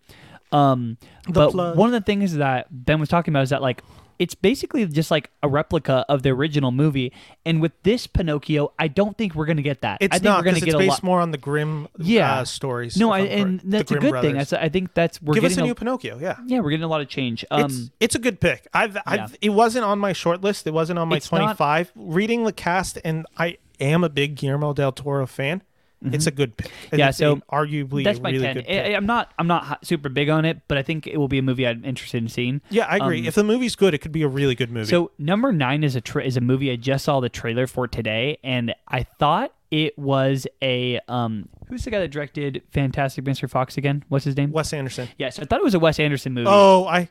[0.52, 0.96] Um,
[1.28, 1.76] but plug.
[1.76, 3.82] one of the things that Ben was talking about is that like
[4.20, 7.12] it's basically just like a replica of the original movie,
[7.44, 9.98] and with this Pinocchio, I don't think we're gonna get that.
[10.00, 11.02] It's I think not we're gonna get it's a based lot.
[11.02, 12.40] more on the Grimm Yeah.
[12.40, 12.96] uh, stories.
[12.96, 14.28] No, I, and that's a good brothers.
[14.28, 14.36] thing.
[14.38, 16.36] That's, I think that's we're Give us a a, new Pinocchio, yeah.
[16.46, 17.44] yeah, we're getting a lot of change.
[17.50, 18.68] Um, it's it's a good pick.
[18.72, 19.36] I've, I've Yeah.
[19.40, 20.66] it wasn't on my short list.
[20.66, 21.90] It wasn't on my It's not- 25.
[21.96, 25.62] Reading the cast, and I am a big Guillermo del Toro fan.
[26.02, 26.70] It's a good pick.
[26.70, 26.96] Mm-hmm.
[26.96, 28.54] Yeah, so arguably that's a my really ten.
[28.56, 28.94] good I.
[28.96, 31.42] I'm not I'm not super big on it, but I think it will be a
[31.42, 32.60] movie I'm interested in seeing.
[32.70, 33.20] yeah, I agree.
[33.20, 34.88] um, if the movie's good, it could be a really good movie.
[34.88, 37.86] So number nine is a tra- is a movie I just saw the trailer for
[37.86, 43.48] today, and I thought it was a um who's the guy that directed Fantastic Mr.
[43.48, 44.02] Fox again?
[44.08, 44.52] What's his name?
[44.52, 45.08] Wes Anderson.
[45.18, 46.48] Yes, I thought it was a Wes Anderson movie.
[46.50, 47.10] Oh, I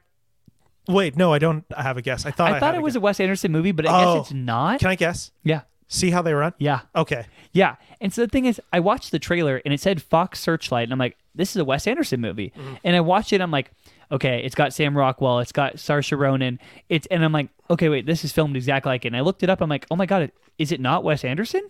[0.87, 1.15] wait.
[1.15, 2.25] No, I don't have a guess.
[2.25, 2.97] I thought I, I thought it was guess.
[2.97, 4.15] a Wes Anderson movie, but I Oh.
[4.15, 4.79] guess it's not.
[4.79, 5.31] Can I guess?
[5.43, 6.53] yeah, See how they run?
[6.59, 7.25] yeah, Okay.
[7.51, 7.75] yeah.
[7.99, 10.93] And so the thing is, I watched the trailer and it said Fox Searchlight, and
[10.93, 12.53] I'm like, this is a Wes Anderson movie.
[12.55, 12.75] Mm-hmm.
[12.83, 13.71] And I watched it, and I'm like,
[14.11, 18.05] okay, it's got Sam Rockwell, it's got Saoirse Ronan, it's, and I'm like, okay, wait,
[18.05, 19.09] this is filmed exactly like it.
[19.09, 21.67] And I looked it up, I'm like, oh my god, is it not Wes Anderson?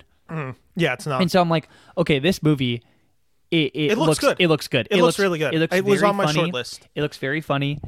[0.75, 1.21] Yeah, it's not.
[1.21, 2.83] And so I'm like, okay, this movie,
[3.51, 4.35] it, it, It looks good.
[4.39, 4.87] It looks good.
[4.91, 5.53] It looks really good.
[5.55, 6.35] It looks It was on my funny.
[6.39, 6.87] short list.
[6.93, 7.79] It looks very funny.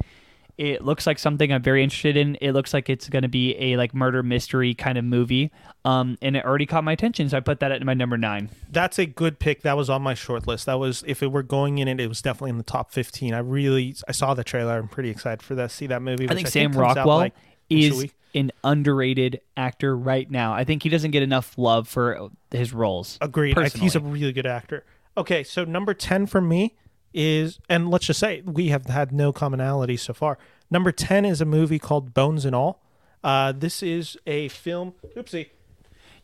[0.62, 2.36] It looks like something I'm very interested in.
[2.40, 5.50] It looks like it's going to be a like murder mystery kind of movie.
[5.84, 8.48] Um, and it already caught my attention, so I put that at my number nine.
[8.70, 9.62] That's a good pick.
[9.62, 10.66] That was on my short list.
[10.66, 13.34] That was if it were going in it, it was definitely in the top fifteen.
[13.34, 14.78] I really I saw the trailer.
[14.78, 15.72] I'm pretty excited for that.
[15.72, 16.28] See that movie.
[16.30, 17.34] I think Sam out, Rockwell like,
[17.68, 20.54] is an underrated actor right now.
[20.54, 23.18] I think he doesn't get enough love for his roles.
[23.20, 23.58] Agreed.
[23.58, 24.84] I- He's a really good actor.
[25.16, 26.76] Okay, so number 10 for me
[27.14, 30.38] is, and let's just say we have had no commonality so far.
[30.70, 32.82] Number 10 is a movie called Bones and All.
[33.22, 34.94] Uh, this is a film.
[35.16, 35.50] Oopsie.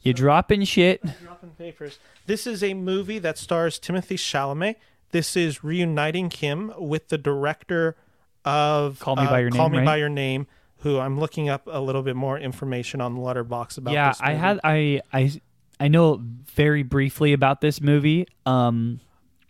[0.00, 1.02] You're dropping shit.
[1.22, 1.98] Dropping papers.
[2.26, 4.76] This is a movie that stars Timothée Chalamet.
[5.10, 7.96] This is reuniting him with the director
[8.44, 9.84] of Call Me uh, by Your Call Name, Me right?
[9.84, 10.46] by Your Name,
[10.78, 13.94] who I'm looking up a little bit more information on the Letterboxd about.
[13.94, 15.40] yeah, I had I I
[15.80, 16.20] I know
[16.54, 18.26] very briefly about this movie.
[18.46, 19.00] Um,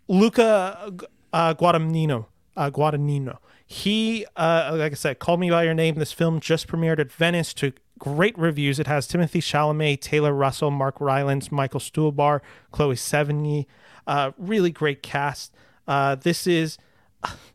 [0.08, 0.92] Luca
[1.32, 2.26] uh, Guadagnino.
[2.56, 3.38] Uh, Guadagnino.
[3.66, 5.96] He, uh, like I said, called Me by Your Name.
[5.96, 8.78] This film just premiered at Venice to great reviews.
[8.78, 12.40] It has Timothée Chalamet, Taylor Russell, Mark Rylance, Michael Stuhlbarg,
[12.72, 13.66] Chloe Sevigny.
[14.06, 15.54] Uh, really great cast.
[15.86, 16.78] Uh, this is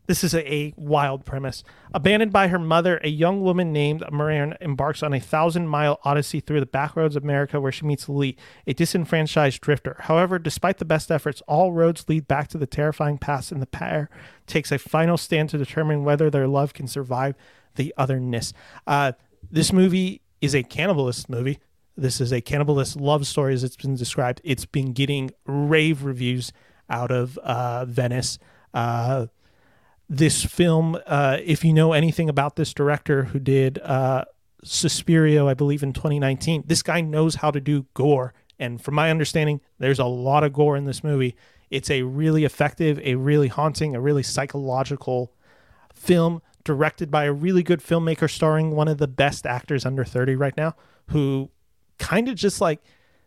[0.05, 1.63] this is a, a wild premise.
[1.93, 6.39] Abandoned by her mother, a young woman named Marianne embarks on a thousand mile odyssey
[6.39, 8.35] through the backroads of America where she meets Lee,
[8.67, 9.97] a disenfranchised drifter.
[10.01, 13.67] However, despite the best efforts, all roads lead back to the terrifying past, and the
[13.67, 14.09] pair
[14.45, 17.35] takes a final stand to determine whether their love can survive
[17.75, 18.53] the otherness.
[18.85, 19.13] Uh,
[19.49, 21.59] this movie is a cannibalist movie.
[21.95, 24.41] This is a cannibalist love story, as it's been described.
[24.43, 26.51] It's been getting rave reviews
[26.89, 28.39] out of uh, Venice.
[28.73, 29.27] Uh,
[30.09, 34.25] this film, uh, if you know anything about this director who did uh,
[34.63, 38.33] I believe in 2019, this guy knows how to do gore.
[38.59, 41.35] And from my understanding, there's a lot of gore in this movie.
[41.69, 45.33] It's a really effective, a really haunting, a really psychological
[45.93, 50.35] film directed by a really good filmmaker starring one of the best actors under 30
[50.35, 50.75] right now
[51.09, 51.49] who
[51.97, 52.81] kind of just like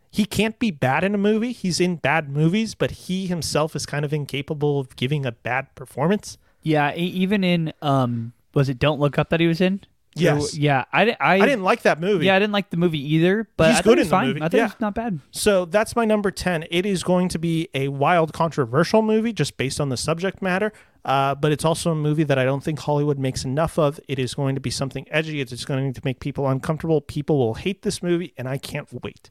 [0.09, 1.51] he can't be bad in a movie.
[1.51, 5.75] He's in bad movies, but he himself is kind of incapable of giving a bad
[5.75, 6.37] performance.
[6.67, 9.81] Yeah, even in um, was it Don't Look Up that he was in?
[10.15, 10.51] Yes.
[10.51, 12.25] There- yeah, I, I, I didn't like that movie.
[12.25, 14.49] Yeah, I didn't like the movie either, but He's I good in the movie, I
[14.49, 14.71] thought yeah.
[14.79, 15.19] not bad.
[15.31, 16.65] So that's my number 10.
[16.71, 20.73] It is going to be a wild, controversial movie just based on the subject matter.
[21.05, 23.99] Uh, but it's also a movie that I don't think Hollywood makes enough of.
[24.09, 25.39] It is going to be something edgy.
[25.39, 26.99] It's going to make people uncomfortable.
[26.99, 29.29] People will hate this movie, and I can't wait.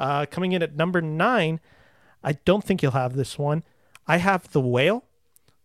[0.00, 1.60] Uh, coming in at number nine,
[2.24, 3.62] I don't think you'll have this one.
[4.08, 5.04] I have The Whale,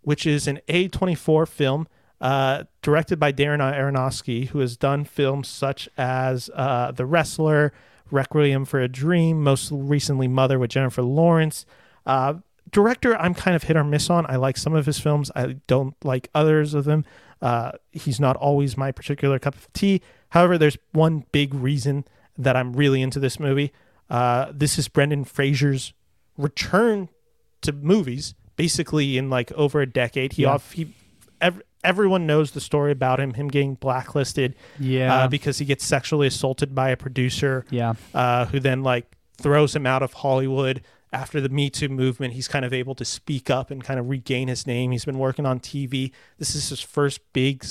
[0.07, 1.85] which is an A24 film
[2.21, 7.73] uh, directed by Darren Aronofsky, who has done films such as uh, The Wrestler,
[8.09, 11.65] Requiem for a Dream, most recently Mother with Jennifer Lawrence.
[12.05, 12.35] Uh,
[12.71, 14.25] director, I'm kind of hit or miss on.
[14.29, 15.29] I like some of his films.
[15.35, 17.03] I don't like others of them.
[17.41, 20.01] Uh, he's not always my particular cup of tea.
[20.29, 22.05] However, there's one big reason
[22.37, 23.73] that I'm really into this movie.
[24.09, 25.91] Uh, this is Brendan Fraser's
[26.37, 27.09] return
[27.59, 30.33] to movies, basically in like over a decade.
[30.33, 30.49] He Yeah.
[30.49, 30.93] off he
[31.39, 35.85] ev- everyone knows the story about him, him getting blacklisted Yeah, uh, because he gets
[35.85, 39.05] sexually assaulted by a producer yeah, uh, who then like
[39.39, 40.81] throws him out of Hollywood
[41.13, 42.33] after the Me Too movement.
[42.33, 44.91] He's kind of able to speak up and kind of regain his name.
[44.91, 46.11] He's been working on TV.
[46.37, 47.63] This is his first big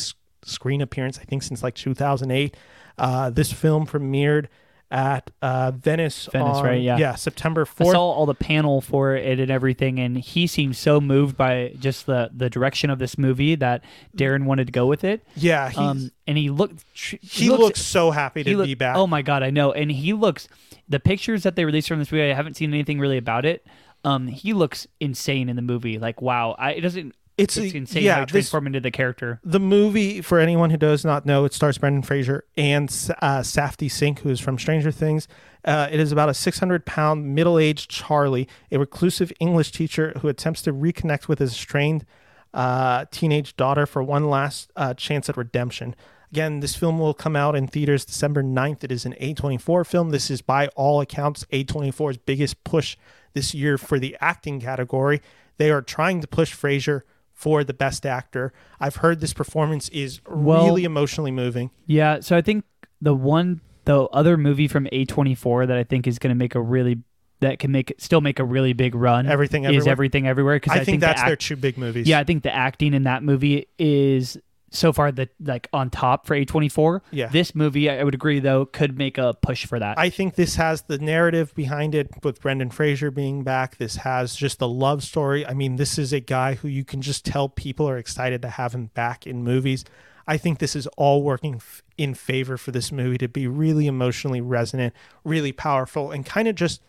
[0.43, 2.57] screen appearance, I think, since like 2008.
[2.97, 4.47] Uh, this film premiered
[4.91, 6.29] at uh, Venice.
[6.31, 6.97] Venice, on- right, yeah.
[6.97, 7.91] yeah, September I 4th.
[7.93, 12.07] saw all the panel for it and everything, and he seemed so moved by just
[12.07, 13.83] the the direction of this movie that
[14.17, 15.27] Darren wanted to go with it.
[15.35, 16.85] yeah, he, Um, and he looked.
[16.95, 18.97] tr- he looks, so happy to look- be back.
[18.97, 19.73] Oh my god, I know.
[19.73, 20.49] And he looks
[20.89, 22.31] the pictures that they released from this movie.
[22.31, 23.67] I haven't seen anything really about it.
[24.05, 25.99] Um, he looks insane in the movie.
[25.99, 27.15] Like wow, I, it doesn't.
[27.37, 29.41] It's, It's insane yeah, how he this- into the character.
[29.45, 33.91] the movie, for anyone who does not know, it stars Brendan Fraser and uh, Sadie
[33.91, 35.29] Sink, who is from Stranger Things.
[35.63, 40.29] Uh, it is about a 600 pound middle aged Charlie, a reclusive English teacher who
[40.29, 42.07] attempts to reconnect with his estranged
[42.55, 45.95] uh, teenage daughter for one last uh, chance at redemption.
[46.33, 48.83] Again, this film will come out in theaters December 9th.
[48.83, 50.11] It is an A24 film.
[50.11, 52.97] This is, by all accounts, A24's biggest push
[53.35, 55.21] this year for the acting category.
[55.59, 57.05] They are trying to push Fraser
[57.37, 58.53] for the best actor.
[58.81, 61.71] I've heard this performance is Well- really emotionally moving.
[61.87, 62.65] Yeah, so I think
[63.01, 66.61] the one the other movie from A24 that I think is going to make a
[66.61, 66.99] really
[67.41, 69.93] that can make still make a really big run Everything is Everywhere?
[69.93, 72.09] everything everywhere because I, think, the that's their act- two big movies.
[72.09, 74.39] yeah I think the acting in that movie is
[74.77, 77.01] so far the like on top for A24.
[77.11, 77.29] Yeah.
[77.29, 79.99] This movie I would agree though could make a push for that.
[79.99, 83.77] I think this has the narrative behind it with Brendan Fraser being back.
[83.79, 85.47] This has just the love story.
[85.47, 88.51] I mean, this is a guy who you can just tell people are excited to
[88.51, 89.85] have him back in movies.
[90.29, 93.87] I think this is all working f- in favor for this movie to be really
[93.87, 96.83] emotionally resonant, really powerful, and kind of just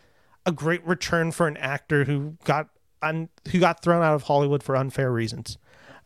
[0.46, 2.70] a great return for an actor who got
[3.02, 5.58] un- who got thrown out of Hollywood for unfair reasons.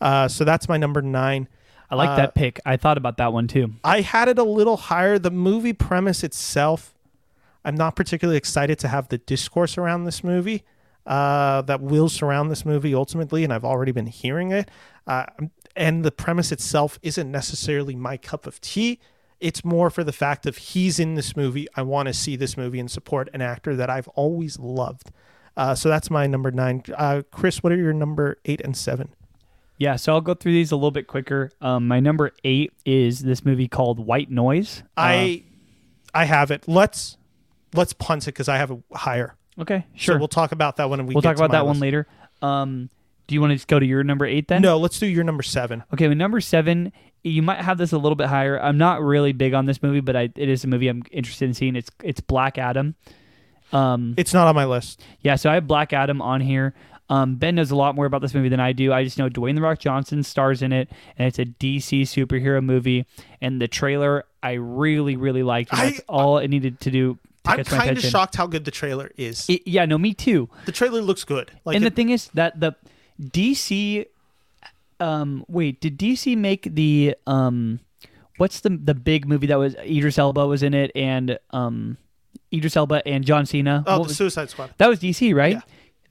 [0.01, 1.47] Uh, so that's my number nine.
[1.91, 2.59] I like Uh, that pick.
[2.65, 3.73] I thought about that one too.
[3.83, 5.19] I had it a little higher.
[5.19, 6.93] The movie premise itself,
[7.65, 10.63] I'm not particularly excited to have the discourse around this movie
[11.05, 14.71] uh, that will surround this movie ultimately, and I've already been hearing it.
[15.05, 15.25] Uh,
[15.75, 18.99] and the premise itself isn't necessarily my cup of tea.
[19.39, 21.67] It's more for the fact of he's in this movie.
[21.75, 25.11] I want to see this movie and support an actor that I've always loved.
[25.57, 26.83] Uh, so that's my number nine.
[26.95, 29.09] Uh, Chris, what are your number eight and seven?
[29.81, 31.49] Yeah, so I'll go through these a little bit quicker.
[31.59, 34.83] Um, my number eight is this movie called White Noise.
[34.95, 35.43] Uh, I
[36.13, 36.67] I have it.
[36.67, 37.17] Let's
[37.73, 39.35] let's punt it because I have a higher.
[39.59, 40.13] okay, Sure.
[40.13, 40.19] sure.
[40.19, 42.05] we'll talk about that when we we'll get talk to about my that one later.
[42.43, 42.91] Um,
[43.25, 44.61] do you want to just go to your number eight then?
[44.61, 45.83] No, let's do your number seven.
[45.93, 46.91] Okay, with number seven,
[47.23, 48.61] you might have this a little bit higher.
[48.61, 51.45] I'm not really big on this movie, but I, it is a movie I'm interested
[51.45, 51.75] in seeing.
[51.75, 52.93] It's it's Black Adam.
[53.73, 55.01] Um, It's not on my list.
[55.21, 56.75] yeah, so I have Black Adam on here.
[57.11, 58.93] Um, ben knows a lot more about this movie than I do.
[58.93, 62.63] I just know Dwayne the Rock Johnson stars in it, and it's a DC superhero
[62.63, 63.05] movie.
[63.41, 65.71] And the trailer I really really liked.
[65.73, 68.65] And I- that's all it needed to do to I'm kind of shocked how good
[68.65, 69.45] the trailer is.
[69.49, 70.47] It- yeah, no, me too.
[70.65, 71.51] the trailer looks good.
[71.65, 72.75] Like and the thing is that the
[73.21, 74.05] DC
[74.99, 77.79] um wait, did DC make the um
[78.37, 81.97] what's the the big movie that was Idris Elba was in it and um
[82.53, 83.83] Idris Elba and John Cena?
[83.85, 84.73] oh, What the was- Suicide Squad.
[84.77, 85.53] that was DC, right?
[85.55, 85.61] Yeah.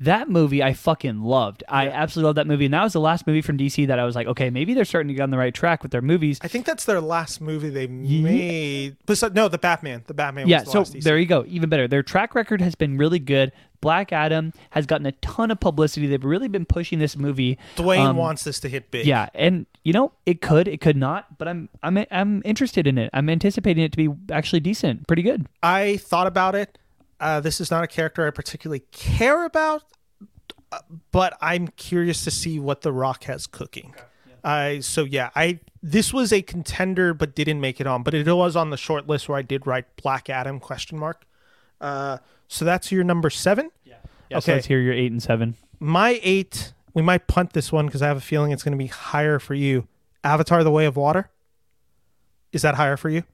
[0.00, 1.62] That movie I fucking loved.
[1.68, 1.90] I Yeah.
[1.90, 2.64] absolutely loved that movie.
[2.64, 4.84] And that was the last movie from DC that I was like, okay, maybe they're
[4.86, 6.38] starting to get on the right track with their movies.
[6.42, 8.96] I think that's their last movie they made.
[9.06, 10.02] Besides, no, the Batman.
[10.06, 10.48] The Batman.
[10.48, 11.44] yeah, was the so there you go.
[11.46, 11.86] Even better.
[11.86, 13.52] Their track record has been really good.
[13.80, 16.06] Black Adam has gotten a ton of publicity.
[16.06, 17.58] They've really been pushing this movie.
[17.76, 19.06] Dwayne um, wants this to hit big.
[19.06, 22.98] Yeah, and you know it could, it could not, but I'm I'm I'm interested in
[22.98, 23.08] it.
[23.14, 25.46] I'm anticipating it to be actually decent, pretty good.
[25.62, 26.76] I thought about it.
[27.20, 29.82] Uh, this is not a character I particularly care about,
[30.72, 30.78] uh,
[31.12, 33.94] but I'm curious to see what The Rock has cooking.
[34.42, 38.26] I so yeah, I this was a contender but didn't make it on, but it
[38.26, 41.26] was on the short list where I did write Black Adam question mark.
[41.78, 43.70] Uh, so that's your number seven.
[43.84, 44.06] Yeah, okay.
[44.30, 44.52] So Okay.
[44.54, 45.56] let's hear your eight and seven.
[45.78, 48.78] My eight, we might punt this one because I have a feeling it's going to
[48.82, 49.86] be higher for you.
[50.24, 51.28] Avatar: The Way of Water.
[52.52, 53.24] Is that higher for you?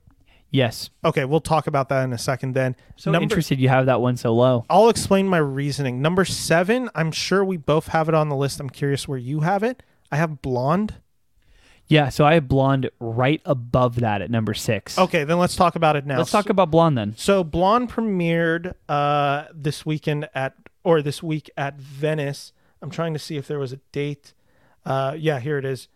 [0.51, 0.91] Yes.
[1.05, 2.55] Okay, we'll talk about that in a second.
[2.55, 4.65] Then So Number- interested you have that one so low.
[4.71, 6.01] I'll explain my reasoning.
[6.01, 8.61] Number seven, I'm sure we both have it on the list.
[8.61, 9.83] I'm curious where you have it.
[10.11, 10.95] I have Blonde.
[11.89, 14.99] Yeah, so I have Blonde right above that at number six.
[14.99, 16.19] Okay, then let's talk about it now.
[16.19, 17.15] Let's talk about Blonde then.
[17.17, 22.53] So Blonde premiered uh, this weekend at or this week at Venice.
[22.83, 24.33] I'm trying to see if there was a date.
[24.85, 25.89] Uh, yeah, here it is.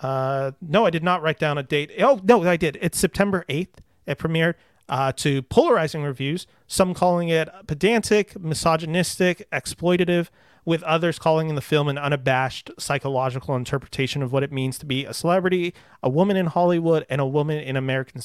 [0.00, 1.92] Uh, no, I did not write down a date.
[2.00, 2.78] Oh no, I did.
[2.80, 3.78] It's September 8th.
[4.06, 4.54] It premiered
[4.88, 6.46] uh, to polarizing reviews.
[6.66, 10.28] Some calling it pedantic, misogynistic, exploitative,
[10.64, 15.04] with others calling the film an unabashed psychological interpretation of what it means to be
[15.04, 18.20] a celebrity, a woman in Hollywood, and a woman in American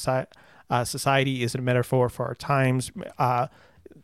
[0.69, 2.91] uh, society is a metaphor for our times.
[3.17, 3.47] Uh,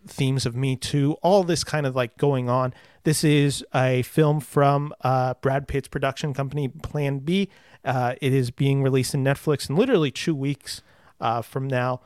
[0.07, 2.73] themes of Me Too, all this kind of like going on.
[3.03, 7.49] This is a film from uh, Brad Pitt's production company, Plan B.
[7.83, 10.83] Uh, it is being released in Netflix in literally two weeks
[11.19, 12.01] uh, from now.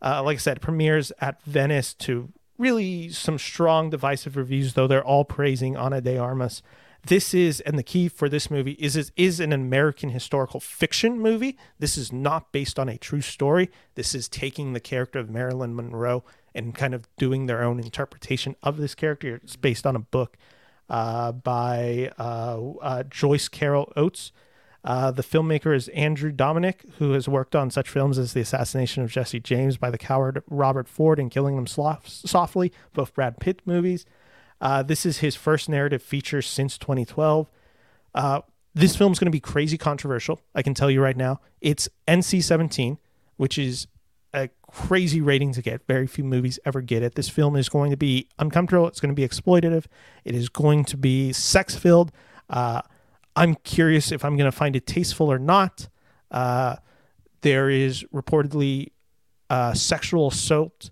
[0.00, 4.86] Uh, like I said, it premieres at Venice to really some strong divisive reviews, though
[4.86, 6.62] they're all praising Ana de Armas.
[7.06, 11.20] This is, and the key for this movie is, is is an American historical fiction
[11.20, 11.56] movie.
[11.78, 13.70] This is not based on a true story.
[13.94, 16.24] This is taking the character of Marilyn Monroe
[16.56, 19.36] and kind of doing their own interpretation of this character.
[19.36, 20.36] It's based on a book
[20.88, 24.32] uh, by uh, uh, Joyce Carol Oates.
[24.84, 29.02] Uh, the filmmaker is Andrew Dominik, who has worked on such films as The Assassination
[29.02, 33.62] of Jesse James by the coward Robert Ford and Killing Them Softly, both Brad Pitt
[33.64, 34.06] movies.
[34.60, 37.50] Uh, this is his first narrative feature since 2012.
[38.14, 38.40] Uh,
[38.74, 40.40] this film's going to be crazy controversial.
[40.54, 41.40] I can tell you right now.
[41.60, 42.98] It's NC 17,
[43.36, 43.88] which is
[44.36, 45.86] a crazy rating to get.
[45.86, 47.14] Very few movies ever get it.
[47.14, 48.86] This film is going to be uncomfortable.
[48.86, 49.86] It's going to be exploitative.
[50.24, 52.12] It is going to be sex filled.
[52.50, 52.82] Uh,
[53.34, 55.88] I'm curious if I'm going to find it tasteful or not.
[56.30, 56.76] Uh,
[57.40, 58.90] there is reportedly
[59.48, 60.90] uh, sexual assault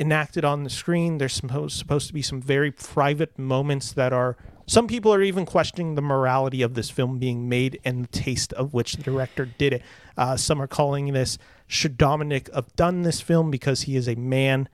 [0.00, 1.18] enacted on the screen.
[1.18, 4.36] There's supposed supposed to be some very private moments that are.
[4.68, 8.52] Some people are even questioning the morality of this film being made and the taste
[8.52, 9.82] of which the director did it.
[10.16, 14.14] Uh, some are calling this should Dominik have done this film because he is a
[14.14, 14.68] man,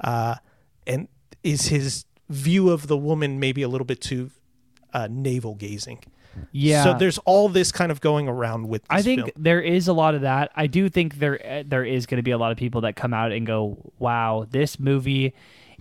[0.00, 0.36] uh,
[0.86, 1.06] and
[1.44, 4.30] is his view of the woman maybe a little bit too
[4.92, 6.02] uh, navel gazing.
[6.50, 6.82] Yeah.
[6.82, 8.82] So there's all this kind of going around with.
[8.82, 9.30] This I think film.
[9.36, 10.50] there is a lot of that.
[10.56, 12.96] I do think there uh, there is going to be a lot of people that
[12.96, 15.34] come out and go, "Wow, this movie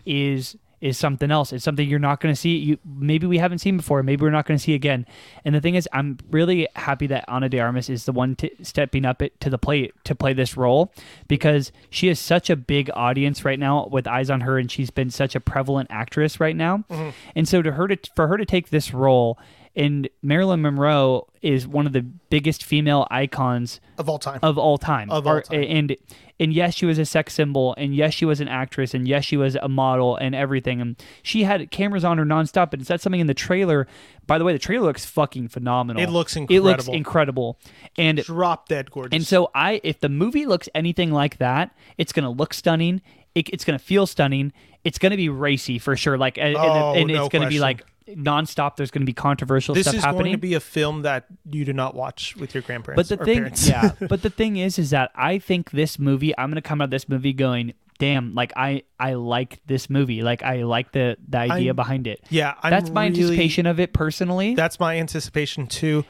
[0.06, 1.54] is is something else.
[1.54, 2.58] It's something you're not going to see.
[2.58, 4.04] You maybe we haven't seen before.
[4.04, 5.06] Maybe we're not going to see again."
[5.44, 8.52] And the thing is, I'm really happy that Ana de Armas is the one t-
[8.62, 10.94] stepping up it to the plate to play this role
[11.28, 14.90] because she is such a big audience right now with eyes on her, and she's
[14.90, 16.84] been such a prevalent actress right now.
[16.90, 17.10] Mm-hmm.
[17.36, 19.38] And so to her to for her to take this role.
[19.76, 24.40] And Marilyn Monroe is one of the biggest female icons of all time.
[24.42, 25.10] of all time.
[25.12, 25.64] Of all time.
[25.64, 25.96] And
[26.40, 29.24] and yes, she was a sex symbol, and yes, she was an actress, and yes,
[29.24, 30.82] she was a model and everything.
[30.82, 32.72] And she had cameras on her nonstop.
[32.72, 33.88] But it's that something in the trailer.
[34.28, 36.02] By the way, the trailer looks fucking phenomenal.
[36.02, 36.56] It looks incredible.
[36.68, 37.60] It looks incredible.
[37.98, 39.14] And Drop dead gorgeous.
[39.16, 43.02] and so I, if the movie looks anything like that, it's gonna look stunning.
[43.34, 44.52] It, it's gonna feel stunning.
[44.84, 46.18] It's gonna be racy for sure.
[46.18, 48.76] Like and, and- Oh, and no it's gonna be like nonstop.
[48.76, 50.24] There's gonna be controversial this stuff is happening.
[50.24, 53.10] going to be a film that you do not watch with your grandparents.
[53.10, 53.68] But the or thing, parents.
[53.70, 53.92] yeah.
[54.00, 56.38] But the thing is, is that I think this movie.
[56.38, 60.22] I'm gonna come out of this movie going, damn, like I I like this movie.
[60.22, 62.22] Like I like the the idea I'm- behind it.
[62.30, 64.56] yeah, I'm That's my really- anticipation of it personally.
[64.56, 66.06] That's my anticipation too.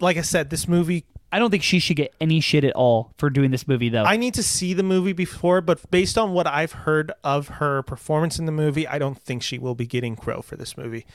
[0.00, 1.04] Like I said, this movie.
[1.32, 4.04] I don't think she should get any shit at all for doing this movie though.
[4.04, 7.82] I need to see the movie before, but based on what I've heard of her
[7.82, 11.06] performance in the movie, I don't think she will be getting Crow for this movie.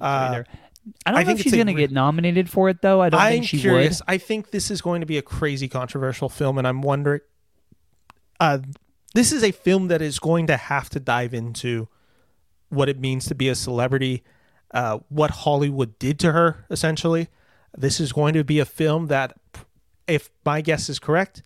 [0.00, 0.42] Uh.
[1.04, 3.02] I don't I know think if she's gonna re- get nominated for it though.
[3.02, 4.00] I don't I'm think she curious.
[4.00, 4.14] would.
[4.14, 7.20] I think this is going to be a crazy controversial film, and I'm wondering.
[8.38, 8.58] Uh,
[9.14, 11.88] this is a film that is going to have to dive into
[12.68, 14.22] what it means to be a celebrity,
[14.74, 17.28] uh, what Hollywood did to her, essentially.
[17.76, 19.36] This is going to be a film that,
[20.06, 21.42] if my guess is correct,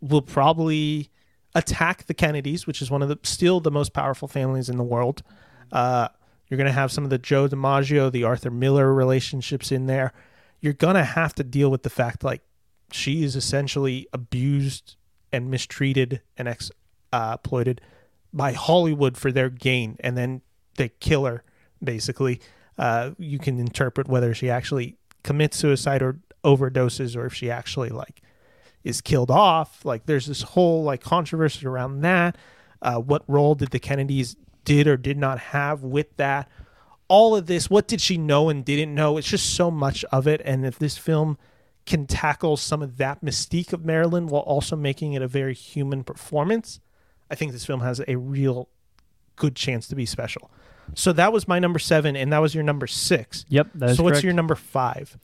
[0.00, 1.10] will probably
[1.54, 4.84] attack the Kennedys, which is one of the still the most powerful families in the
[4.84, 5.22] world.
[5.72, 6.08] Uh,
[6.48, 10.12] you're going to have some of the Joe DiMaggio, the Arthur Miller relationships in there.
[10.60, 12.42] You're going to have to deal with the fact like
[12.92, 14.96] she is essentially abused
[15.32, 17.80] and mistreated and uh, exploited
[18.32, 20.42] by Hollywood for their gain, and then
[20.76, 21.44] they kill her.
[21.82, 22.40] Basically,
[22.78, 27.90] uh, you can interpret whether she actually commits suicide or overdoses, or if she actually
[27.90, 28.22] like
[28.84, 29.84] is killed off.
[29.84, 32.36] Like there's this whole like controversy around that.
[32.82, 36.48] Uh, what role did the Kennedys did or did not have with that?
[37.08, 39.18] All of this, what did she know and didn't know?
[39.18, 40.40] It's just so much of it.
[40.44, 41.38] And if this film
[41.84, 46.04] can tackle some of that mystique of Marilyn while also making it a very human
[46.04, 46.80] performance,
[47.30, 48.68] I think this film has a real
[49.36, 50.50] good chance to be special.
[50.94, 53.44] So that was my number seven, and that was your number six.
[53.48, 53.68] Yep.
[53.72, 54.24] So what's correct.
[54.24, 55.18] your number five?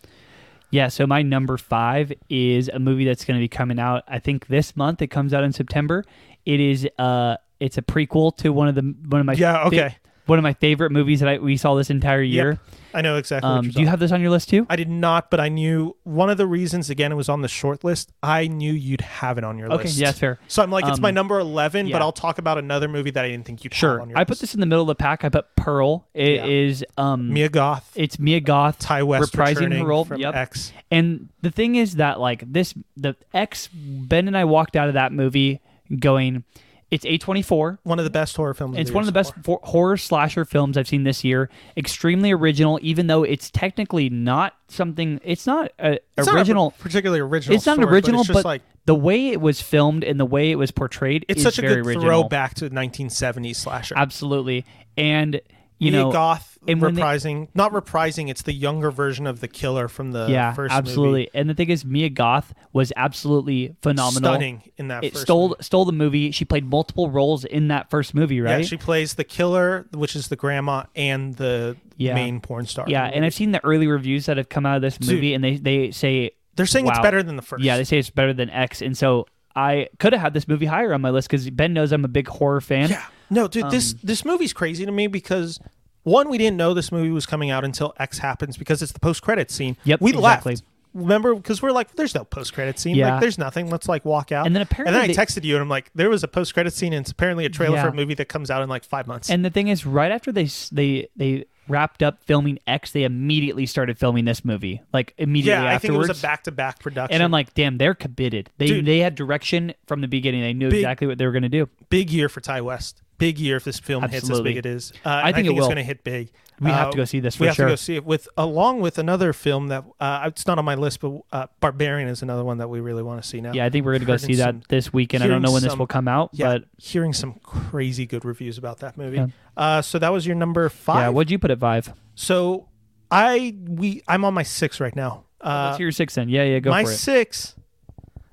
[0.71, 4.03] Yeah, so my number five is a movie that's going to be coming out.
[4.09, 5.01] I think this month.
[5.01, 6.05] It comes out in September.
[6.45, 9.97] It is uh, it's a prequel to one of the one of my Yeah, okay.
[10.27, 12.59] One of my favorite movies that I, we saw this entire year.
[12.93, 13.49] I know exactly.
[13.49, 14.67] what Um, you're do you have this on your list too?
[14.71, 16.89] I did not, but I knew one of the reasons.
[16.89, 18.11] Again, it was on the short list.
[18.23, 19.99] I knew you'd have it on your Okay, list.
[19.99, 20.39] yeah, that's fair.
[20.49, 22.01] So I'm like, it's my Um, number eleven, but.
[22.03, 24.01] I'll talk about another movie that I didn't think you'd have Sure.
[24.01, 24.29] on your I list.
[24.29, 25.25] put this in the middle of the pack.
[25.25, 26.07] I put Pearl.
[26.15, 26.45] It Yeah.
[26.47, 30.05] is um, Mia Goth, it's Mia Goth Ti West reprising her role.
[30.05, 30.35] from Yep.
[30.35, 30.73] X.
[30.91, 34.95] And the thing is that like this, the X Ben and I walked out of
[34.95, 35.61] that movie
[36.01, 36.45] going,
[36.91, 37.79] it's A24.
[37.83, 38.77] One of the best horror films.
[38.79, 41.51] It's one of the best for- horror slasher films I've seen this year.
[41.77, 45.21] Extremely original, even though it's technically not something.
[45.25, 46.71] It's not a It's not a original.
[46.79, 47.57] particularly original.
[47.57, 50.53] it's not story, original, but, just like the way it was filmed and the way
[50.53, 52.03] it was portrayed it's such a good original.
[52.03, 53.95] throwback to 1970s slasher.
[53.97, 54.65] Absolutely,
[54.97, 55.41] and
[55.79, 58.29] you know, Goth and when they- reprising, not reprising.
[58.29, 61.21] It's the younger version of the killer from the yeah, first absolutely.
[61.21, 61.31] movie.
[61.35, 64.31] And the thing is, Mia Goth was absolutely phenomenal.
[64.33, 65.05] Stunning in that.
[65.05, 65.63] It first stole movie.
[65.63, 66.31] stole the movie.
[66.31, 68.61] She played multiple roles in that first movie, right?
[68.61, 72.15] Yeah, she plays the killer, which is the grandma, and the Yeah.
[72.15, 72.87] main porn star.
[72.89, 75.15] Yeah, and I've seen the early reviews that have come out of this Dude.
[75.15, 77.63] movie, and they they say they're saying it's better than the first.
[77.65, 80.67] Yeah, they say it's better than X, and so I could have had this movie
[80.67, 82.91] higher on my list because Ben knows I'm a big horror fan.
[82.91, 83.03] Yeah.
[83.31, 85.59] No, dude, this Um, this movie's crazy to me because
[86.07, 89.01] one, we didn't know this movie was coming out until X happens because it's the
[89.01, 89.77] post credit scene.
[89.83, 90.53] Yep, we exactly.
[90.53, 90.65] left.
[90.95, 92.95] Remember, because we're like, there's no post credit scene.
[92.95, 93.15] Yeah.
[93.15, 93.69] Like, there's nothing.
[93.69, 94.47] Let's like walk out.
[94.47, 96.55] And then apparently and then I texted you and I'm like, there was a post
[96.55, 98.85] credit scene and it's apparently a trailer for a movie that comes out in like
[98.85, 99.29] five months.
[99.29, 103.67] And the thing is, right after they they they wrapped up filming X, they immediately
[103.67, 106.09] started filming this movie, like immediately yeah, I think it afterwards.
[106.11, 107.15] was a back to back production.
[107.15, 108.49] and I'm like, damn, they're committed.
[108.59, 108.87] They Dude.
[108.87, 110.41] they had direction from the beginning.
[110.43, 111.69] They knew Big- exactly what they were going to do.
[111.91, 113.03] big year for Ti West.
[113.19, 114.51] Big year if this film hits as Absolutely.
[114.51, 114.93] big it is.
[115.05, 116.31] Uh, I and think it it's going to hit big.
[116.61, 117.67] We have Uh, to go see this for we have sure.
[117.67, 120.75] to go see it with along with another film that uh, it's not on my
[120.75, 123.53] list, but uh, Barbarian is another one that we really want to see now.
[123.53, 125.23] Yeah, I think we're going to go see that this weekend.
[125.25, 128.57] I don't know when this will come out, Yeah, but hearing some crazy good reviews
[128.59, 129.17] about that movie.
[129.17, 129.27] Yeah.
[129.57, 130.97] Uh, so that was your number five.
[130.99, 131.93] yeah, what'd you put at five?
[132.15, 132.69] so
[133.11, 135.25] I we I'm on my six right now.
[135.41, 136.29] Uh, Let's hear your six then.
[136.29, 136.97] Yeah, yeah, go my for it.
[136.97, 137.55] six.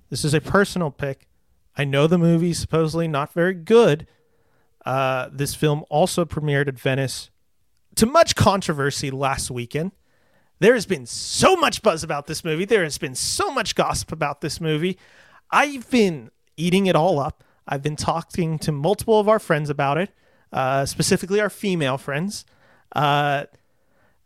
[0.10, 1.28] This is a personal pick.
[1.78, 4.08] I know the movie's supposedly not very good.
[4.86, 7.30] Uh, this film also premiered at Venice
[7.96, 9.92] to much controversy last weekend.
[10.60, 12.66] There has been so much buzz about this movie.
[12.66, 14.98] There has been so much gossip about this movie.
[15.52, 17.44] I've been eating it all up.
[17.68, 20.12] I've been talking to multiple of our friends about it,
[20.52, 22.46] uh, specifically our female friends.
[22.94, 23.46] Uh,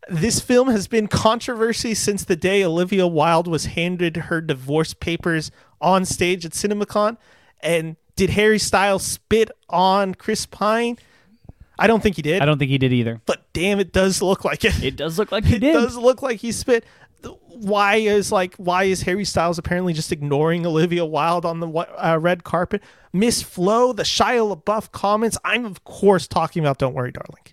[0.10, 5.52] this film has been controversy since the day Olivia Wilde was handed her divorce papers
[5.82, 7.18] on stage at CinemaCon.
[7.62, 10.98] And did Harry Styles spit on Chris Pine?
[11.80, 13.22] I don't think he did, I don't think he did either.
[13.26, 14.84] but damn, it does look like it.
[14.84, 15.76] It does look like he did.
[15.76, 16.84] It does look like he spit.
[17.48, 22.18] Why is like why is Harry Styles apparently just ignoring Olivia Wilde on the uh,
[22.20, 22.84] red carpet?
[23.14, 25.38] Miss Flo, the Shia LaBeouf comments.
[25.44, 27.44] I'm of course talking about "Don't Worry, Darling."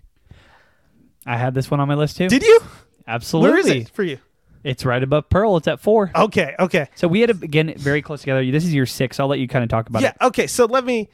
[1.25, 2.27] I had this one on my list too.
[2.27, 2.59] Did you?
[3.07, 3.49] Absolutely.
[3.51, 4.19] Where is it for you?
[4.65, 5.55] It's right above Pearl.
[5.57, 6.11] It's at four.
[6.15, 6.89] Okay, okay.
[6.95, 8.43] So we had to again very close together.
[8.51, 9.19] This is your six.
[9.19, 10.15] I'll let you kind of talk about Yeah, it.
[10.19, 10.27] Yeah.
[10.27, 10.47] Okay.
[10.47, 11.07] So let me,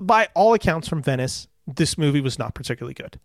[0.00, 3.18] by all accounts from Venice, this movie was not particularly good.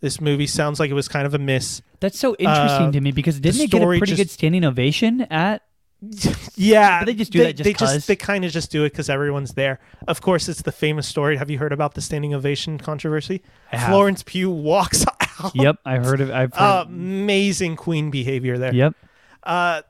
[0.00, 1.80] This movie sounds like it was kind of a miss.
[2.00, 4.64] That's so interesting Uh, to me because didn't it get a pretty just- good standing
[4.64, 5.62] ovation at?
[6.56, 8.06] Yeah, But they just do that just they 'cause?
[8.06, 9.78] they kind of just do it because everyone's there.
[10.08, 11.36] Of course, it's the famous story.
[11.36, 13.42] Have you heard about the standing ovation controversy?
[13.86, 15.04] Florence Pugh walks
[15.54, 16.30] Yep, I heard of.
[16.30, 16.86] I've heard.
[16.88, 18.74] Amazing queen behavior there.
[18.74, 18.94] yep.
[19.42, 19.82] Uh,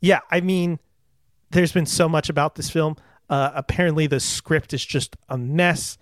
[0.00, 0.78] yeah, I mean,
[1.50, 2.96] there's been so much about this film.
[3.28, 5.98] Uh, apparently, the script is just a mess.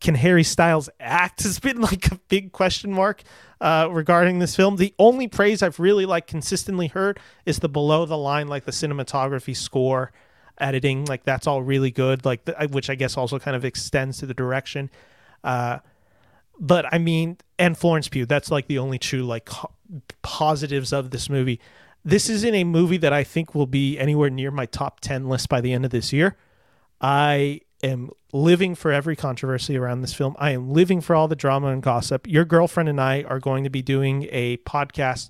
[0.00, 1.42] Can Harry Styles act?
[1.44, 3.22] Has been like a big question mark
[3.60, 4.76] uh, regarding this film.
[4.76, 8.72] The only praise I've really like consistently heard is the below the line, like the
[8.72, 10.12] cinematography, score,
[10.58, 11.04] editing.
[11.04, 12.24] Like that's all really good.
[12.24, 14.90] Like the, which I guess also kind of extends to the direction.
[15.44, 15.78] Uh,
[16.58, 18.26] but I mean, and Florence Pugh.
[18.26, 19.48] That's like the only true like
[20.22, 21.60] positives of this movie.
[22.04, 25.48] This isn't a movie that I think will be anywhere near my top ten list
[25.48, 26.36] by the end of this year.
[27.00, 30.34] I am living for every controversy around this film.
[30.38, 32.26] I am living for all the drama and gossip.
[32.26, 35.28] Your girlfriend and I are going to be doing a podcast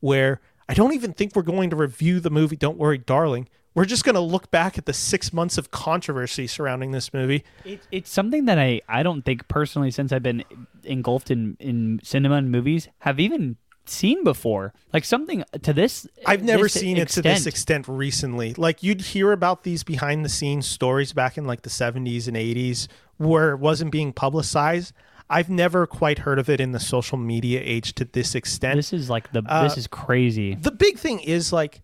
[0.00, 3.48] where I don't even think we're going to review the movie Don't Worry, Darling.
[3.74, 7.44] We're just going to look back at the six months of controversy surrounding this movie.
[7.64, 10.44] It, it's something that I, I don't think personally since I've been
[10.84, 13.56] engulfed in, in cinema and movies have even
[13.86, 14.72] seen before.
[14.92, 16.06] Like something to this.
[16.24, 18.54] I've never this seen it to this extent recently.
[18.54, 22.36] Like you'd hear about these behind the scenes stories back in like the 70s and
[22.36, 24.92] 80s where it wasn't being publicized.
[25.30, 28.76] I've never quite heard of it in the social media age to this extent.
[28.76, 29.42] This is like the.
[29.46, 30.54] Uh, this is crazy.
[30.54, 31.80] the big thing is like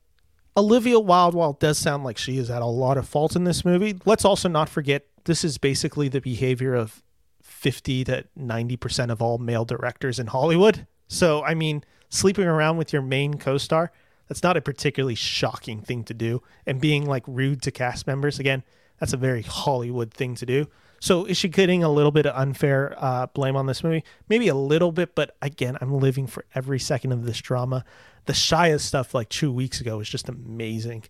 [0.56, 3.44] Olivia Wilde, while it does sound like she is at a lot of fault in
[3.44, 7.02] this movie, let's also not forget this is basically the behavior of
[7.42, 10.86] 50 to 90% of all male directors in Hollywood.
[11.08, 13.92] So, I mean, sleeping around with your main co star,
[14.28, 16.42] that's not a particularly shocking thing to do.
[16.66, 18.62] And being like rude to cast members, again,
[18.98, 20.66] that's a very Hollywood thing to do.
[21.00, 24.04] So, is she getting a little bit of unfair uh, blame on this movie?
[24.28, 27.84] Maybe a little bit, but again, I'm living for every second of this drama.
[28.26, 31.04] The Shia stuff like two weeks ago was just amazing.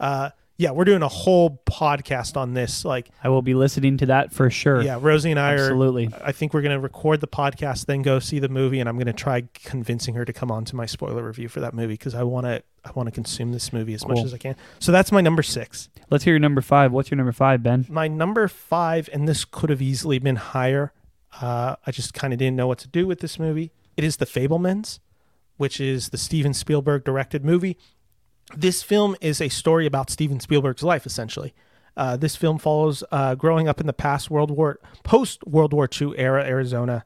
[0.00, 2.84] Uh, yeah, we're doing a whole podcast on this.
[2.84, 4.82] Like, I will be listening to that for sure.
[4.82, 6.06] yeah, Rosie and I Absolutely.
[6.06, 6.22] are.
[6.22, 8.94] I think we're going to record the podcast, then go see the movie, and I'm
[8.96, 11.94] going to try convincing her to come on to my spoiler review for that movie
[11.94, 12.62] because I want to.
[12.86, 14.56] I want to consume this movie as much as I can.
[14.78, 15.88] So that's my number six.
[16.10, 16.92] Let's hear your number five.
[16.92, 17.86] What's your number five, Ben?
[17.88, 20.92] My number five, and this could have easily been higher.
[21.40, 23.72] Uh, I just kind of didn't know what to do with this movie.
[23.96, 24.98] It is The Fabelmans,
[25.56, 27.76] which is the Steven Spielberg directed movie.
[28.56, 31.54] This film is a story about Steven Spielberg's life, essentially.
[31.96, 35.88] Uh, this film follows uh, growing up in the past World War, post World War
[35.88, 37.04] II era Arizona,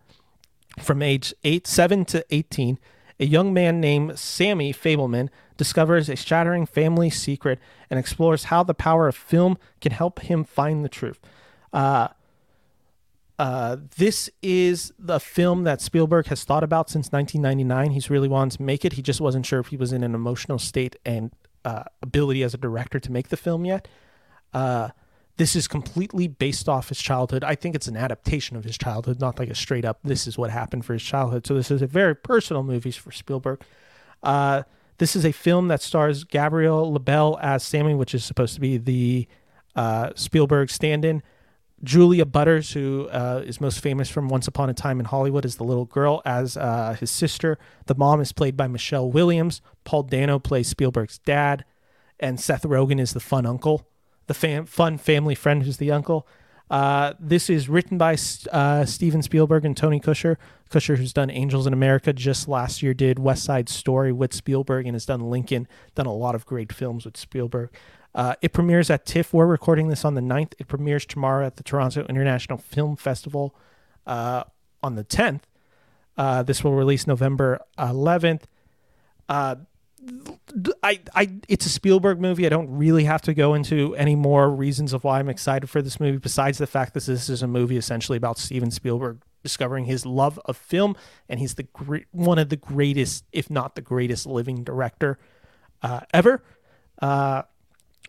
[0.81, 2.79] from age eight, seven to eighteen.
[3.21, 7.59] A young man named Sammy Fabelman discovers a shattering family secret
[7.91, 11.19] and explores how the power of film can help him find the truth.
[11.73, 12.09] Uh,
[13.39, 17.93] uh, this is the film that Spielberg has thought about since 1999.
[17.93, 18.95] He's really wanted to make it.
[18.95, 21.31] He just wasn't sure if he was in an emotional state and
[21.65, 23.87] uh, ability as a director to make the film yet.
[24.53, 24.89] Uh,
[25.37, 27.45] this is completely based off his childhood.
[27.45, 30.37] I think it's an adaptation of his childhood, not like a straight up, this is
[30.37, 31.47] what happened for his childhood.
[31.47, 33.63] So this is a very personal movie for Spielberg.
[34.21, 34.65] Uh,
[34.99, 38.79] this is a film that stars Gabriel LaBelle as Sammy, which is supposed to be
[38.79, 39.29] the
[39.77, 41.23] uh, Spielberg stand in.
[41.83, 45.57] Julia Butters, who uh, is most famous from Once Upon a Time in Hollywood, is
[45.57, 47.59] the little girl as uh, his sister.
[47.87, 49.61] The mom is played by Michelle Williams.
[49.85, 51.65] Paul Dano plays Spielberg's dad,
[52.19, 53.89] and Seth Rogen is the fun uncle,
[54.27, 56.27] the fam- fun family friend who's the uncle.
[56.71, 58.17] Uh, this is written by
[58.53, 60.37] uh, Steven Spielberg and Tony Kushner.
[60.71, 64.87] Kushner, who's done Angels in America, just last year did West Side Story with Spielberg
[64.87, 67.71] and has done Lincoln, done a lot of great films with Spielberg.
[68.19, 69.33] Uh, it premieres at TIFF.
[69.33, 70.55] We're recording this on the 9th.
[70.59, 73.55] It premieres tomorrow at the Toronto International Film Festival
[74.09, 74.43] uh,
[74.83, 75.43] on the 10th.
[76.17, 78.43] Uh, this will release November 11th.
[79.29, 79.55] Uh,
[80.83, 82.45] I, I, it's a Spielberg movie.
[82.45, 85.81] I don't really have to go into any more reasons of why I'm excited for
[85.81, 89.85] this movie, besides the fact that this is a movie essentially about Steven Spielberg discovering
[89.85, 90.97] his love of film,
[91.29, 95.21] and he's the great, one of the greatest, if not the greatest, living director
[95.83, 96.43] uh, ever.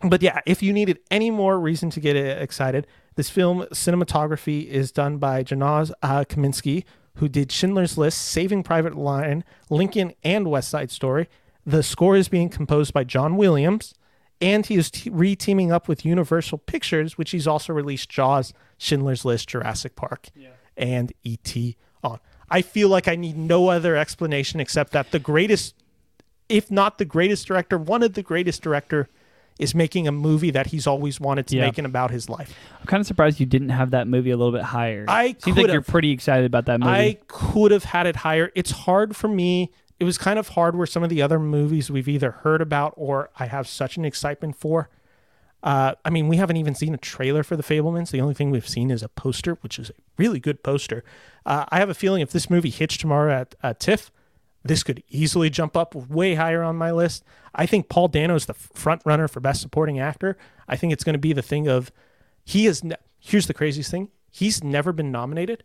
[0.02, 2.86] But yeah, if you needed any more reason to get excited,
[3.16, 6.84] this film cinematography is done by Janusz uh, Kaminski,
[7.16, 11.28] who did Schindler's List, Saving Private Ryan, Lincoln, and West Side Story.
[11.66, 13.94] The score is being composed by John Williams,
[14.40, 19.24] and he is t- re-teaming up with Universal Pictures, which he's also released Jaws, Schindler's
[19.24, 20.50] List, Jurassic Park, yeah.
[20.76, 21.76] and E.T.
[22.02, 22.20] on.
[22.48, 25.74] I feel like I need no other explanation except that the greatest,
[26.48, 29.08] if not the greatest director, one of the greatest director
[29.60, 31.66] is making a movie that he's always wanted to yeah.
[31.66, 32.54] make and about his life.
[32.80, 35.04] I'm kind of surprised you didn't have that movie a little bit higher.
[35.06, 36.90] I seems like you're pretty excited about that movie.
[36.90, 38.50] I could have had it higher.
[38.54, 41.90] It's hard for me it was kind of hard where some of the other movies
[41.90, 44.88] we've either heard about or I have such an excitement for.
[45.62, 48.10] Uh, I mean, we haven't even seen a trailer for The Fabelmans.
[48.10, 51.04] The only thing we've seen is a poster, which is a really good poster.
[51.44, 54.10] Uh, I have a feeling if this movie hits tomorrow at, at TIFF,
[54.62, 57.24] this could easily jump up way higher on my list.
[57.54, 60.36] I think Paul Dano is the front runner for Best Supporting Actor.
[60.68, 61.90] I think it's going to be the thing of
[62.44, 62.84] he is.
[62.84, 65.64] Ne- here's the craziest thing: he's never been nominated,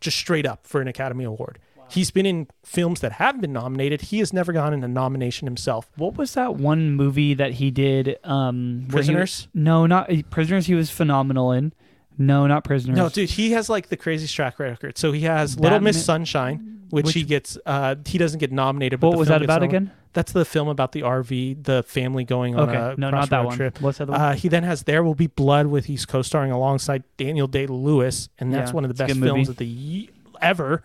[0.00, 1.58] just straight up for an Academy Award.
[1.88, 4.00] He's been in films that have been nominated.
[4.02, 5.90] He has never gotten a nomination himself.
[5.96, 8.16] What was that one movie that he did?
[8.24, 9.48] Um, Prisoners?
[9.52, 10.66] He, no, not Prisoners.
[10.66, 11.72] He was phenomenal in.
[12.16, 12.96] No, not Prisoners.
[12.96, 14.96] No, dude, he has like the craziest track record.
[14.96, 17.58] So he has Little Miss Sunshine, which, which, he gets.
[17.64, 19.00] Uh, he doesn't get nominated.
[19.00, 19.90] But what was that about again?
[20.12, 22.78] That's the film about the RV, the family going on okay.
[22.78, 23.56] a no, not that one.
[23.56, 23.80] trip.
[23.80, 24.20] What's that one?
[24.20, 28.28] Uh, he then has There Will Be Blood, with he's co-starring alongside Daniel Day Lewis,
[28.38, 30.08] and that's yeah, one of the best films of the
[30.40, 30.84] ever.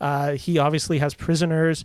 [0.00, 1.84] Uh, he obviously has Prisoners.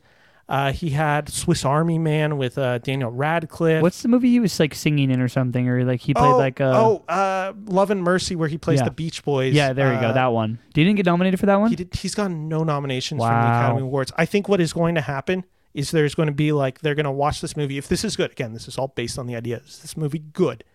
[0.49, 3.81] Uh, he had Swiss Army Man with uh, Daniel Radcliffe.
[3.81, 6.37] What's the movie he was like singing in or something, or like he played oh,
[6.37, 8.85] like a oh uh, Love and Mercy, where he plays yeah.
[8.85, 9.53] the Beach Boys.
[9.53, 10.59] Yeah, there you go, uh, that one.
[10.73, 11.69] Did he didn't get nominated for that one?
[11.69, 11.95] He did.
[11.95, 13.29] He's gotten no nominations wow.
[13.29, 14.11] from the Academy Awards.
[14.17, 17.05] I think what is going to happen is there's going to be like they're going
[17.05, 17.77] to watch this movie.
[17.77, 19.61] If this is good, again, this is all based on the idea.
[19.65, 20.65] Is this movie good?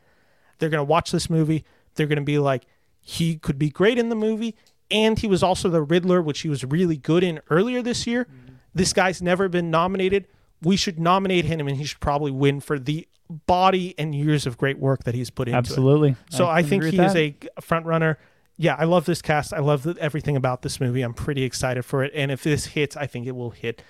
[0.58, 1.64] They're going to watch this movie.
[1.94, 2.64] They're going to be like,
[3.00, 4.56] he could be great in the movie
[4.90, 8.24] and he was also the Riddler, which he was really good in earlier this year.
[8.24, 8.47] Mm-hmm.
[8.74, 10.26] This guy's never been nominated.
[10.62, 13.06] We should nominate him, and he should probably win for the
[13.46, 16.10] body and years of great work that he's put into Absolutely.
[16.10, 16.16] it.
[16.30, 18.18] So I, I think he is a front runner.
[18.56, 19.52] Yeah, I love this cast.
[19.52, 21.02] I love everything about this movie.
[21.02, 22.10] I'm pretty excited for it.
[22.14, 23.82] And if this hits, I think it will hit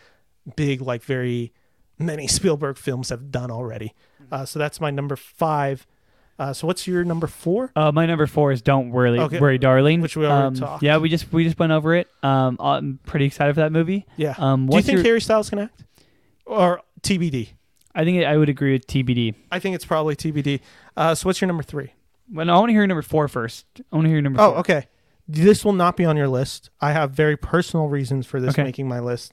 [0.56, 1.52] big, like very
[1.98, 3.94] many Spielberg films have done already.
[4.22, 4.34] Mm-hmm.
[4.34, 5.86] Uh, so that's my number five.
[6.38, 7.72] Uh, so what's your number four?
[7.74, 9.40] Uh, my number four is "Don't Worry, okay.
[9.40, 10.82] Worry, Darling," which we already um, talked.
[10.82, 12.08] Yeah, we just we just went over it.
[12.22, 14.06] Um, I'm pretty excited for that movie.
[14.16, 14.34] Yeah.
[14.38, 15.04] Um, Do you think your...
[15.04, 15.84] Harry Styles can act,
[16.46, 17.48] or TBD?
[17.94, 19.34] I think I would agree with TBD.
[19.50, 20.60] I think it's probably TBD.
[20.96, 21.92] Uh, so what's your number three?
[22.32, 23.66] Well, I want to hear number four first.
[23.90, 24.40] I want to hear number.
[24.40, 24.58] Oh, four.
[24.58, 24.86] okay.
[25.26, 26.70] This will not be on your list.
[26.80, 28.62] I have very personal reasons for this okay.
[28.62, 29.32] making my list.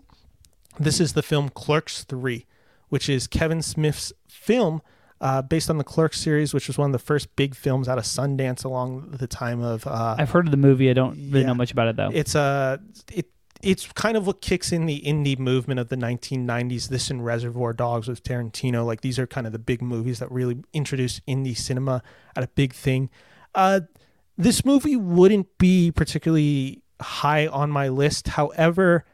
[0.79, 2.47] This is the film Clerks Three,
[2.89, 4.81] which is Kevin Smith's film
[5.21, 7.97] uh, based on the Clerks series, which was one of the first big films out
[7.97, 9.87] of Sundance along the time of.
[9.87, 10.89] Uh, I've heard of the movie.
[10.89, 12.09] I don't really yeah, know much about it though.
[12.13, 12.77] It's a uh,
[13.13, 13.29] it
[13.61, 16.89] it's kind of what kicks in the indie movement of the 1990s.
[16.89, 20.31] This and Reservoir Dogs with Tarantino, like these are kind of the big movies that
[20.31, 22.03] really introduce indie cinema
[22.35, 23.09] at a big thing.
[23.55, 23.81] Uh,
[24.37, 28.27] this movie wouldn't be particularly high on my list.
[28.29, 29.05] However,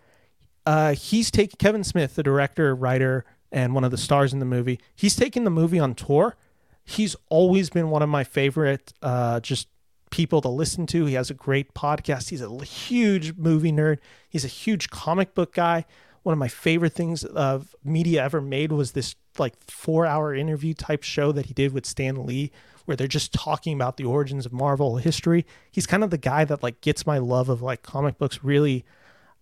[0.66, 4.46] uh, he's taken Kevin Smith, the director, writer, and one of the stars in the
[4.46, 4.80] movie.
[4.96, 6.36] He's taking the movie on tour.
[6.84, 9.68] He's always been one of my favorite uh, just
[10.10, 11.06] people to listen to.
[11.06, 12.30] He has a great podcast.
[12.30, 13.98] He's a huge movie nerd.
[14.30, 15.86] He's a huge comic book guy.
[16.24, 20.74] One of my favorite things of media ever made was this like four hour interview
[20.74, 22.52] type show that he did with Stan Lee,
[22.86, 25.46] where they're just talking about the origins of Marvel history.
[25.72, 28.86] He's kind of the guy that like gets my love of like comic books really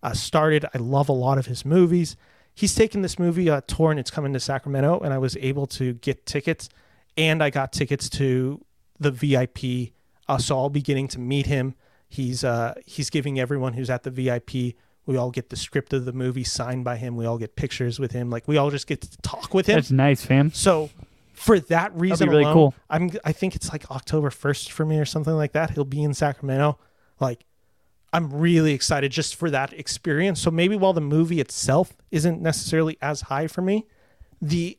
[0.02, 0.64] uh, started.
[0.72, 2.16] I love a lot of his movies
[2.54, 5.66] he's taking this movie uh, tour and it's coming to Sacramento, and I was able
[5.68, 6.68] to get tickets,
[7.16, 8.64] and I got tickets to
[8.98, 9.92] the VIP.
[10.38, 11.74] So I'll be getting to meet him.
[12.08, 14.76] He's uh, he's giving everyone who's at the VIP.
[15.06, 17.16] We all get the script of the movie signed by him.
[17.16, 18.30] We all get pictures with him.
[18.30, 19.76] Like we all just get to talk with him.
[19.76, 20.52] That's nice, fam.
[20.52, 20.90] So
[21.32, 22.74] for that reason really alone, cool.
[22.88, 25.70] I'm I think it's like October 1st for me or something like that.
[25.70, 26.78] He'll be in Sacramento.
[27.18, 27.44] Like
[28.12, 30.40] I'm really excited just for that experience.
[30.40, 33.86] So maybe while the movie itself isn't necessarily as high for me,
[34.40, 34.78] the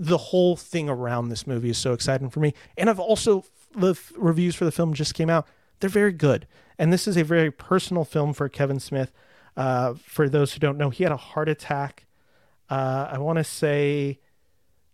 [0.00, 2.54] the whole thing around this movie is so exciting for me.
[2.76, 3.44] And I've also
[3.74, 5.46] the f- reviews for the film just came out.
[5.80, 6.46] They're very good.
[6.78, 9.12] And this is a very personal film for Kevin Smith.
[9.56, 12.06] Uh, for those who don't know, he had a heart attack.
[12.70, 14.20] Uh, I want to say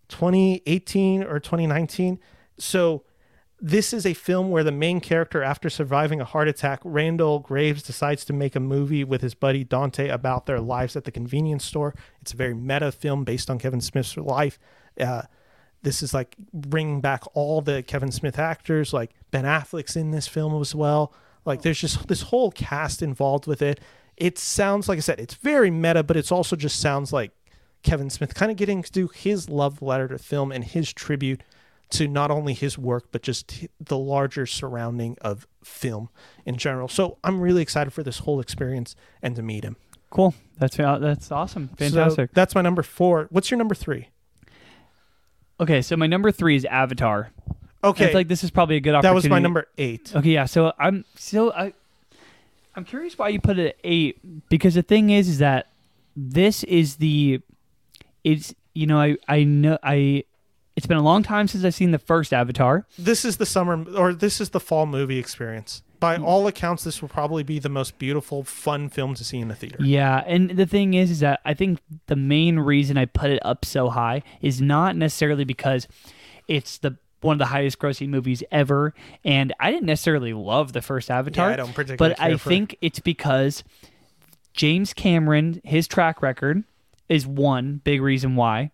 [0.08, 2.18] 2018 or 2019.
[2.58, 3.04] So
[3.66, 7.82] this is a film where the main character, after surviving a heart attack, Randall Graves
[7.82, 11.64] decides to make a movie with his buddy Dante about their lives at the convenience
[11.64, 11.94] store.
[12.20, 14.58] It's a very meta film based on Kevin Smith's life.
[15.00, 15.22] Uh,
[15.80, 20.28] this is like bringing back all the Kevin Smith actors, like Ben Affleck's in this
[20.28, 21.14] film as well.
[21.46, 23.80] Like there's just this whole cast involved with it.
[24.18, 27.30] It sounds like I said, it's very meta, but it's also just sounds like
[27.82, 31.42] Kevin Smith kind of getting to do his love letter to film and his tribute
[31.90, 36.08] to not only his work but just the larger surrounding of film
[36.44, 36.88] in general.
[36.88, 39.76] So I'm really excited for this whole experience and to meet him.
[40.10, 40.34] Cool.
[40.58, 41.68] That's uh, that's awesome.
[41.76, 42.30] Fantastic.
[42.30, 43.26] So that's my number four.
[43.30, 44.08] What's your number three?
[45.60, 47.30] okay, so my number three is Avatar.
[47.82, 49.12] Okay, I feel like this is probably a good opportunity.
[49.12, 50.12] that was my number eight.
[50.14, 50.46] Okay, yeah.
[50.46, 51.72] So I'm so I,
[52.74, 55.68] I'm curious why you put it at eight because the thing is, is that
[56.16, 57.40] this is the,
[58.22, 60.24] it's you know I I know I,
[60.76, 62.86] it's been a long time since I've seen the first Avatar.
[62.98, 65.82] This is the summer or this is the fall movie experience.
[66.00, 66.24] By Mm.
[66.24, 69.54] all accounts, this will probably be the most beautiful, fun film to see in the
[69.54, 69.78] theater.
[69.80, 73.38] Yeah, and the thing is, is that I think the main reason I put it
[73.44, 75.86] up so high is not necessarily because
[76.48, 78.92] it's the one of the highest grossing movies ever,
[79.24, 81.52] and I didn't necessarily love the first Avatar.
[81.52, 83.64] I don't particularly but I for- think it's because
[84.52, 86.64] James Cameron, his track record
[87.08, 88.72] is one big reason why.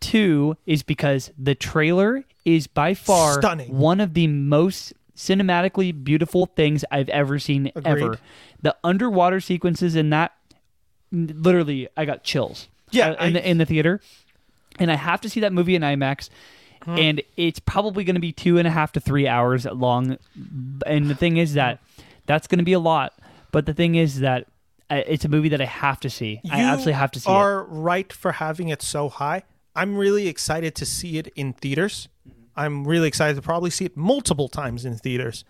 [0.00, 3.76] Two is because the trailer is by far Stunning.
[3.76, 8.18] one of the most cinematically beautiful things I've ever seen ever.
[8.62, 10.32] The underwater sequences in that
[11.10, 12.68] literally I got chills.
[12.90, 14.00] Yeah, uh, in I- the in the theater.
[14.78, 16.30] And I have to see that movie in IMAX.
[16.84, 16.96] Hmm.
[16.98, 20.18] And it's probably going to be two and a half to three hours long.
[20.86, 21.80] And the thing is that
[22.26, 23.12] that's going to be a lot.
[23.50, 24.46] But the thing is that
[24.88, 26.40] uh, it's a movie that I have to see.
[26.48, 27.34] I absolutely have to see it.
[27.34, 29.42] are right for having it so high.
[29.78, 32.08] I'm really excited to see it in theaters.
[32.28, 32.40] Mm-hmm.
[32.56, 35.44] I'm really excited to probably see it multiple times in theaters.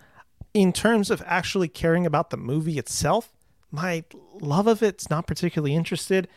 [0.53, 3.33] In terms of actually caring about the movie itself,
[3.71, 4.05] my
[4.35, 6.29] love of it's not particularly interested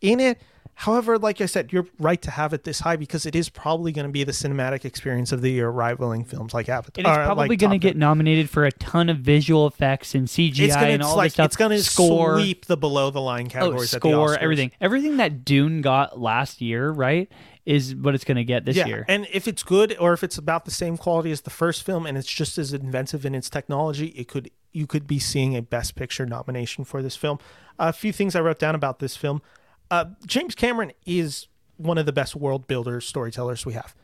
[0.00, 0.42] in it.
[0.82, 3.90] However, like I said, you're right to have it this high because it is probably
[3.90, 7.00] going to be the cinematic experience of the year, rivaling films like Avatar.
[7.00, 10.28] It's uh, probably like going to get nominated for a ton of visual effects and
[10.28, 11.46] CGI It's going and all like this stuff.
[11.46, 13.92] it's going to score, sweep the below the line oh, categories.
[13.92, 17.28] at the score, everything, everything that Dune got last year, right,
[17.66, 19.04] is what it's going to get this yeah, year.
[19.08, 22.06] and if it's good or if it's about the same quality as the first film
[22.06, 25.62] and it's just as inventive in its technology, it could you could be seeing a
[25.62, 27.40] Best Picture nomination for this film.
[27.80, 29.42] a few things I wrote down about this film.
[29.90, 33.94] Uh, James Cameron is one of the best world builders, storytellers we have.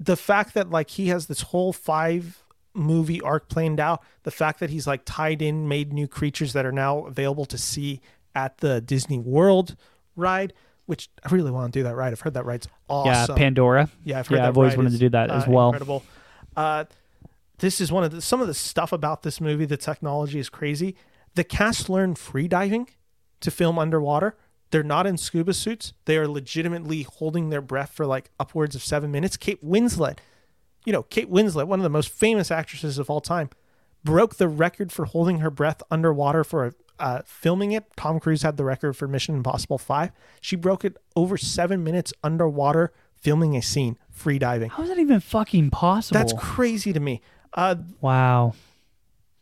[0.00, 2.42] The fact that like he has this whole five
[2.74, 6.66] movie arc planned out, the fact that he's like tied in, made new creatures that
[6.66, 8.00] are now available to see
[8.34, 9.76] at the Disney World
[10.16, 10.52] ride,
[10.86, 12.12] which I really want to do that ride.
[12.12, 13.36] I've heard that ride's awesome.
[13.36, 13.38] yeah.
[13.38, 13.88] Pandora.
[14.04, 15.68] Yeah, I've heard Yeah, I've always wanted is, to do that as uh, well.
[15.68, 16.02] Incredible.
[16.56, 16.84] Uh,
[17.58, 19.64] this is one of the some of the stuff about this movie.
[19.64, 20.96] The technology is crazy.
[21.34, 22.88] The cast learned free diving
[23.40, 24.36] to film underwater.
[24.70, 25.92] They're not in scuba suits.
[26.04, 29.36] They are legitimately holding their breath for like upwards of seven minutes.
[29.36, 30.18] Kate Winslet,
[30.84, 33.50] you know, Kate Winslet, one of the most famous actresses of all time,
[34.04, 37.84] broke the record for holding her breath underwater for uh, filming it.
[37.96, 40.10] Tom Cruise had the record for Mission Impossible 5.
[40.40, 44.70] She broke it over seven minutes underwater filming a scene, free diving.
[44.70, 46.18] How is that even fucking possible?
[46.18, 47.20] That's crazy to me.
[47.52, 48.54] Uh, wow.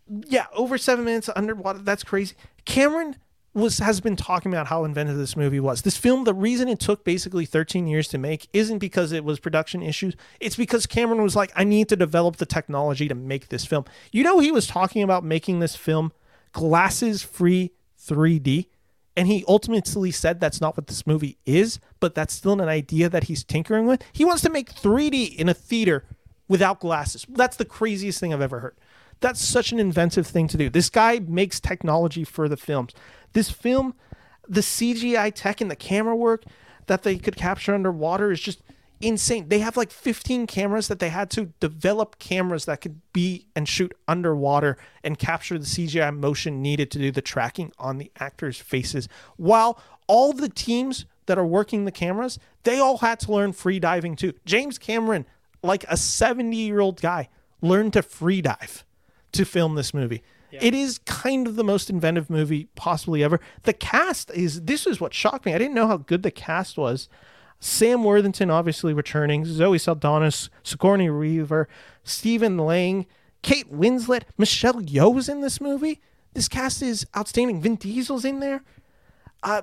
[0.08, 1.80] yeah, over seven minutes underwater.
[1.80, 2.36] That's crazy.
[2.64, 3.16] Cameron
[3.56, 5.82] was has been talking about how inventive this movie was.
[5.82, 9.40] This film, the reason it took basically 13 years to make isn't because it was
[9.40, 10.14] production issues.
[10.40, 13.84] It's because Cameron was like, I need to develop the technology to make this film.
[14.12, 16.12] You know, he was talking about making this film
[16.52, 18.66] glasses free 3D.
[19.16, 23.08] And he ultimately said that's not what this movie is, but that's still an idea
[23.08, 24.02] that he's tinkering with.
[24.12, 26.04] He wants to make 3D in a theater
[26.48, 27.24] without glasses.
[27.26, 28.76] That's the craziest thing I've ever heard.
[29.20, 30.68] That's such an inventive thing to do.
[30.68, 32.92] This guy makes technology for the films.
[33.36, 33.92] This film,
[34.48, 36.44] the CGI tech and the camera work
[36.86, 38.62] that they could capture underwater is just
[38.98, 39.50] insane.
[39.50, 43.68] They have like 15 cameras that they had to develop cameras that could be and
[43.68, 48.56] shoot underwater and capture the CGI motion needed to do the tracking on the actors'
[48.56, 49.06] faces.
[49.36, 53.78] While all the teams that are working the cameras, they all had to learn free
[53.78, 54.32] diving too.
[54.46, 55.26] James Cameron,
[55.62, 57.28] like a 70 year old guy,
[57.60, 58.86] learned to free dive
[59.32, 60.22] to film this movie.
[60.60, 63.40] It is kind of the most inventive movie possibly ever.
[63.64, 65.54] The cast is this is what shocked me.
[65.54, 67.08] I didn't know how good the cast was.
[67.58, 70.30] Sam Worthington obviously returning, Zoe Saldana,
[70.62, 71.68] Sigourney Weaver,
[72.04, 73.06] Stephen Lang,
[73.42, 76.00] Kate Winslet, Michelle Yeoh's in this movie.
[76.34, 77.62] This cast is outstanding.
[77.62, 78.62] Vin Diesel's in there.
[79.42, 79.62] Uh,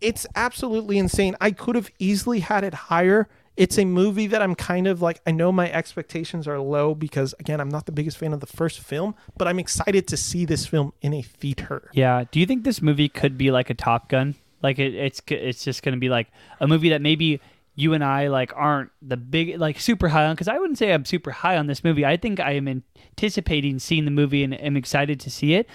[0.00, 1.34] it's absolutely insane.
[1.40, 3.28] I could have easily had it higher.
[3.56, 7.34] It's a movie that I'm kind of like, I know my expectations are low because,
[7.38, 10.44] again, I'm not the biggest fan of the first film, but I'm excited to see
[10.44, 11.90] this film in a theater.
[11.92, 12.24] Yeah.
[12.30, 14.34] Do you think this movie could be like a Top Gun?
[14.62, 16.28] Like it, it's it's just going to be like
[16.58, 17.40] a movie that maybe
[17.74, 20.92] you and I like aren't the big like super high on because I wouldn't say
[20.92, 22.06] I'm super high on this movie.
[22.06, 25.68] I think I am anticipating seeing the movie and am excited to see it.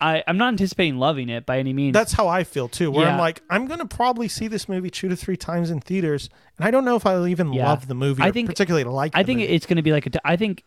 [0.00, 1.94] I, I'm not anticipating loving it by any means.
[1.94, 4.90] That's how I feel too, where I'm like, I'm going to probably see this movie
[4.90, 6.28] two to three times in theaters,
[6.58, 7.68] and I don't know if I'll even Yeah.
[7.68, 9.52] love the movie I or think- particularly like I the think movie.
[9.52, 10.10] it's going to be like a.
[10.10, 10.64] T- I think.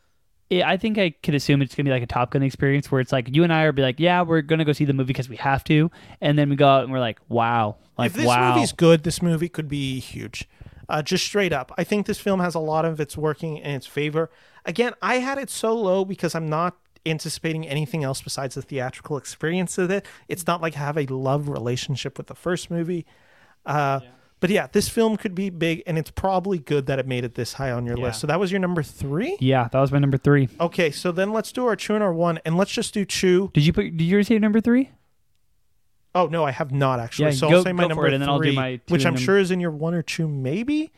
[0.50, 3.02] it- I think I could assume it's gonna be like a Top Gun experience where
[3.02, 5.08] it's like you and I are be like, yeah, we're gonna go see the movie
[5.08, 8.14] because we have to, and then we go out and we're like, wow, like if
[8.18, 10.48] this wow, movie's good, this movie could be huge.
[10.88, 13.72] Uh, just straight up, I think this film has a lot of its working in
[13.72, 14.30] its favor.
[14.64, 16.78] Again, I had it so low because I'm not
[17.10, 20.06] anticipating anything else besides the theatrical experience of it.
[20.28, 23.06] It's not like I have a love relationship with the first movie.
[23.66, 24.00] Uh,
[24.40, 27.34] But yeah, this film could be big, and it's probably good that it made it
[27.34, 28.04] this high on your Yeah.
[28.04, 28.20] list.
[28.22, 29.36] So that was your number three.
[29.40, 30.48] yeah, that was my number three.
[30.60, 33.50] Okay, so then let's do our two and our one, and let's just do two.
[33.56, 33.98] Did you put?
[33.98, 34.92] Did you say number three?
[36.14, 37.26] Oh no, I have not actually.
[37.26, 38.76] Yeah, so go- I'll say my for number it, and then I'll do three, my
[38.76, 40.92] two which I'm then- sure is in your one or two, maybe,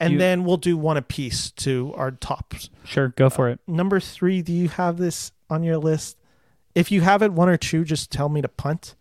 [0.00, 2.70] and You- then we'll do one apiece to our tops.
[2.84, 3.60] Sure, go for it.
[3.66, 6.16] Number three, do you have this on your list?
[6.74, 8.94] If you have it one or two, just tell me to punt.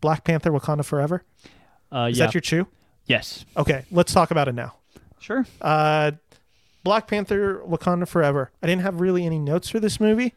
[0.00, 1.24] Black Panther: Wakanda Forever.
[1.92, 2.26] Uh, Is yeah.
[2.26, 2.66] that your two?
[3.06, 3.44] yes.
[3.56, 4.74] Okay, let's talk about it now.
[5.18, 5.46] Sure.
[5.60, 6.12] Uh,
[6.84, 8.50] Black Panther: Wakanda Forever.
[8.62, 10.34] I didn't have really any notes for this movie.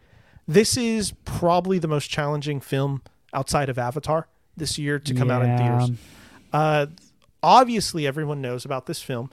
[0.47, 3.01] This is probably the most challenging film
[3.33, 4.27] outside of Avatar
[4.57, 5.91] this year to come out in theaters.
[6.51, 6.87] Uh,
[7.41, 9.31] obviously, everyone knows about this film.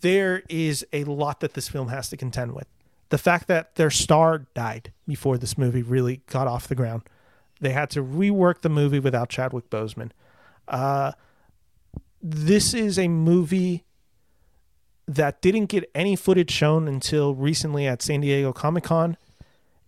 [0.00, 2.66] There is a lot that this film has to contend with.
[3.10, 7.02] The fact that their star died before this movie really got off the ground.
[7.60, 10.10] They had to rework the movie without Chadwick Boseman.
[10.68, 11.12] Uh,
[12.22, 13.84] this is a movie
[15.06, 19.16] that didn't get any footage shown until recently at San Diego Comic Con.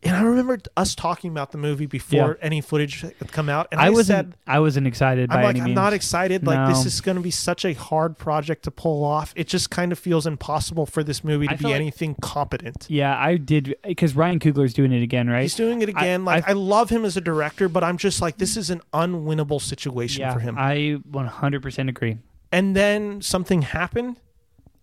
[0.04, 3.68] And I remember us talking about the movie before any footage had come out.
[3.70, 4.32] And I, I wasn't.
[4.32, 5.76] said, I wasn't excited by I'm like, any I'm means.
[5.76, 6.44] not excited.
[6.44, 6.86] Like, this No.
[6.86, 9.32] is going to be such a hard project to pull off.
[9.36, 12.86] It just kind of feels impossible for this movie to I be like- anything competent.
[12.90, 15.42] Yeah, I did because Ryan Coogler's doing it again, right?
[15.42, 16.24] He's doing it again.
[16.24, 19.60] like, I, love him as a director, but I'm just like, this is an unwinnable
[19.60, 20.56] situation yeah, for him.
[20.58, 22.18] I 100% agree.
[22.50, 24.18] and then something happened,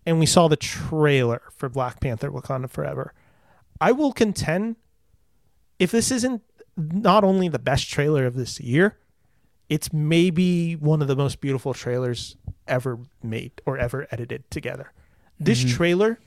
[0.06, 3.12] and we saw the trailer for Black Panther Wakanda Forever.
[3.82, 4.76] I will contend
[5.80, 6.42] if this isn't
[6.76, 8.96] not only the best trailer of this year,
[9.68, 12.36] it's maybe one of the most beautiful trailers
[12.68, 14.92] ever made or ever edited together.
[15.40, 15.76] This Mm-hmm.
[15.76, 16.20] trailer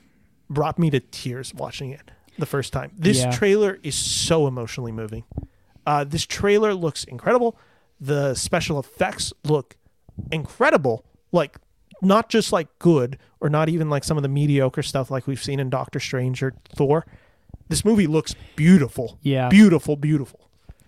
[0.50, 2.92] brought me to tears watching it the first time.
[2.98, 3.30] This Yeah.
[3.30, 5.24] trailer is so emotionally moving.
[5.86, 7.56] Uh, this trailer looks incredible.
[8.00, 9.76] The special effects look
[10.32, 11.04] incredible.
[11.32, 11.58] Like,
[12.02, 15.42] not just like good or not even like some of the mediocre stuff like we've
[15.42, 17.06] seen in Doctor Strange or Thor.
[17.68, 19.18] This movie looks beautiful.
[19.22, 19.48] Yeah.
[19.48, 20.40] Beautiful, beautiful.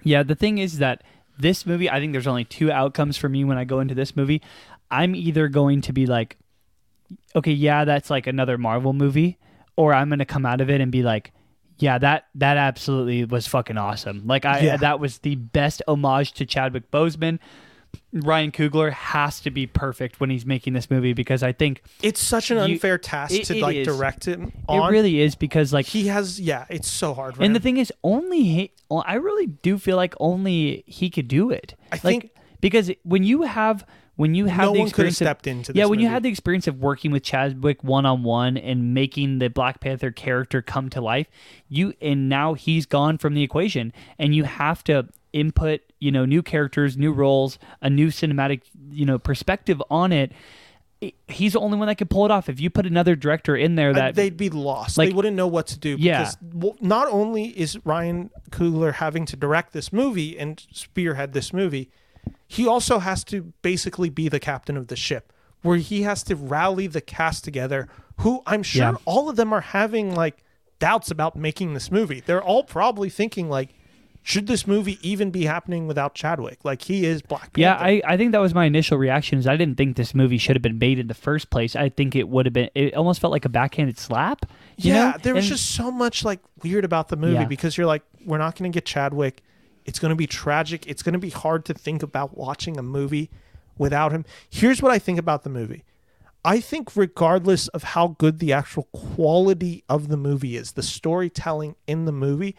[0.03, 1.03] Yeah, the thing is that
[1.39, 4.15] this movie, I think there's only two outcomes for me when I go into this
[4.17, 4.43] movie.
[4.91, 6.37] I'm either going to be like,
[7.35, 9.39] okay, yeah, that's like another Marvel movie,
[9.77, 11.33] or I'm going to come out of it and be like,
[11.79, 14.23] yeah, that that absolutely was fucking awesome.
[14.27, 14.77] Like I Yeah.
[14.79, 17.39] that was the best homage to Chadwick Boseman.
[18.13, 22.21] Ryan Coogler has to be perfect when he's making this movie because I think It's
[22.21, 23.87] such an You- unfair task it- to it like is.
[23.87, 27.35] direct it it really is because like he has, yeah, it's so hard.
[27.37, 27.53] For And him.
[27.55, 31.75] the thing is, only he, I really do feel like only he could do it.
[31.93, 32.31] I like, think-
[32.61, 33.85] because when you have
[34.15, 36.01] when you have no the one could have experience of, stepped into this yeah, when
[36.01, 39.79] you had the experience of working with Chadwick one on one and making the Black
[39.81, 41.27] Panther character come to life,
[41.69, 46.25] you and now he's gone from the equation, and you have to input you know
[46.25, 50.33] new characters, new roles, a new cinematic you know perspective on it.
[51.29, 52.49] He's the only one that could pull it off.
[52.49, 54.97] If you put another director in there Uh, that they'd be lost.
[54.97, 55.95] like- they wouldn't know what to do.
[55.99, 56.21] Yeah.
[56.53, 61.91] Because not only is Ryan Coogler having to direct this movie and spearhead this movie,
[62.49, 66.35] he also has to basically be the captain of the ship, where he has to
[66.35, 67.89] rally the cast together.
[68.21, 68.95] Who I'm sure Yeah.
[69.05, 70.43] all of them are having like
[70.79, 72.21] doubts about making this movie.
[72.25, 73.75] They're all probably thinking like,
[74.27, 76.59] should this movie even be happening without Chadwick?
[76.65, 77.61] Like he is Black Panther.
[77.61, 79.39] Yeah, I, I think that was my initial reaction.
[79.39, 81.77] Is I didn't think this movie should have been made in the first place.
[81.77, 82.69] I think it would have been.
[82.75, 84.45] It almost felt like a backhanded slap.
[84.79, 85.17] you yeah, know?
[85.23, 87.45] there was And- just so much like weird about the movie Yeah.
[87.45, 89.45] because you're like, we're not going to get Chadwick.
[89.85, 90.89] It's going to be tragic.
[90.89, 93.31] It's going to be hard to think about watching a movie
[93.79, 94.25] without him.
[94.51, 95.85] Here's what I think about the movie.
[96.45, 101.77] I think regardless of how good the actual quality of the movie is, the storytelling
[101.87, 102.57] in the movie,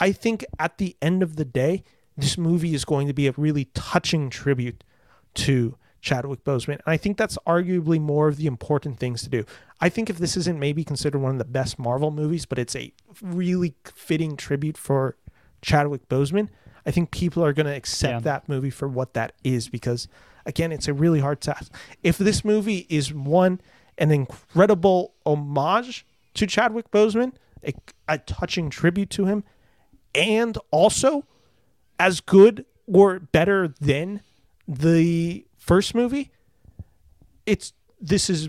[0.00, 1.82] I think at the end of the day,
[2.16, 4.82] this movie is going to be a really touching tribute
[5.34, 6.74] to Chadwick Boseman.
[6.74, 9.44] And I think that's arguably more of the important things to do.
[9.80, 12.74] I think if this isn't maybe considered one of the best Marvel movies, but it's
[12.74, 12.92] a
[13.22, 15.16] really fitting tribute for
[15.62, 16.48] Chadwick Boseman,
[16.86, 18.20] I think people are going to accept Yeah.
[18.20, 20.08] that movie for what that is because,
[20.46, 21.72] again, it's a really hard task.
[22.02, 23.60] If this movie is one,
[23.98, 27.32] an incredible homage to Chadwick Boseman,
[27.62, 27.74] a,
[28.08, 29.44] a touching tribute to him,
[30.14, 31.24] and also
[31.98, 34.20] as good or better than
[34.66, 36.30] the first movie,
[37.46, 38.48] it's this is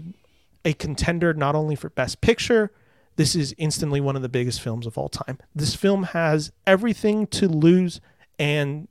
[0.63, 2.71] a contender not only for best picture,
[3.15, 5.37] this is instantly one of the biggest films of all time.
[5.53, 7.99] This film has everything to lose
[8.39, 8.87] and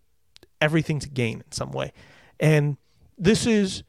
[0.61, 1.93] everything to gain in some way.
[2.39, 2.77] And
[3.19, 3.83] this is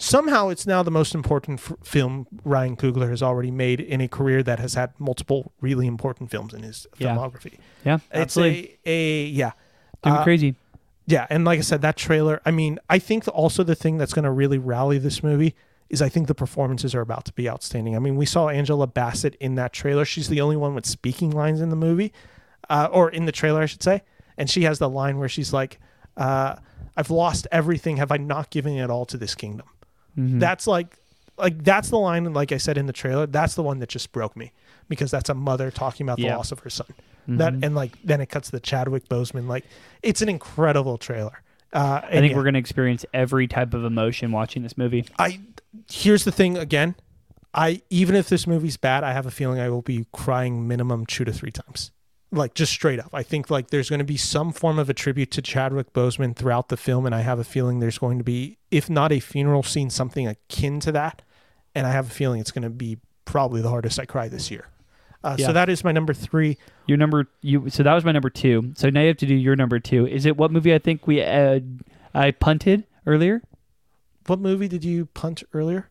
[0.00, 4.08] somehow it's now the most important f- film Ryan Coogler has already made in a
[4.08, 7.14] career that has had multiple really important films in his Yeah.
[7.14, 7.58] filmography.
[7.84, 8.78] yeah, It's absolutely.
[8.86, 9.52] a, a yeah.
[10.02, 10.54] Uh, crazy.
[11.06, 12.40] yeah, and like I said, that trailer.
[12.46, 15.54] I mean, I think also the thing that's going to really rally this movie
[15.90, 17.94] is I think the performances are about to be outstanding.
[17.96, 20.04] I mean, we saw Angela Bassett in that trailer.
[20.06, 22.12] She's the only one with speaking lines in the movie,
[22.70, 24.02] uh, or in the trailer, I should say.
[24.38, 25.78] And she has the line where she's like,
[26.16, 26.56] uh,
[26.96, 27.98] "I've lost everything.
[27.98, 29.66] Have I not given it all to this kingdom?"
[30.18, 30.38] Mm-hmm.
[30.38, 30.96] That's like,
[31.38, 32.32] like that's the line.
[32.32, 34.52] Like I said in the trailer, that's the one that just broke me
[34.88, 36.36] because that's a mother talking about the Yeah.
[36.36, 36.86] loss of her son.
[37.28, 39.46] That and like then it cuts to the Chadwick Boseman.
[39.46, 39.64] Like
[40.02, 41.42] it's an incredible trailer.
[41.72, 45.04] Uh, I think we're going to experience every type of emotion watching this movie.
[45.16, 45.38] I
[45.88, 46.96] here's the thing again.
[47.54, 51.06] I even if this movie's bad, I have a feeling I will be crying minimum
[51.06, 51.92] two to three times.
[52.32, 53.10] Like just straight up.
[53.12, 56.36] I think like there's going to be some form of a tribute to Chadwick Boseman
[56.36, 59.18] throughout the film, and I have a feeling there's going to be, if not a
[59.18, 61.22] funeral scene, something akin to that.
[61.74, 64.50] And I have a feeling it's going to be probably the hardest I cry this
[64.50, 64.66] year.
[65.22, 65.48] Uh, Yeah.
[65.48, 66.56] So that is my number three.
[66.86, 68.72] Your number you so that was my number two.
[68.76, 70.06] So now you have to do your number two.
[70.06, 71.60] Is it what movie I think we uh,
[72.14, 73.42] I punted earlier?
[74.26, 75.89] What movie did you punt earlier?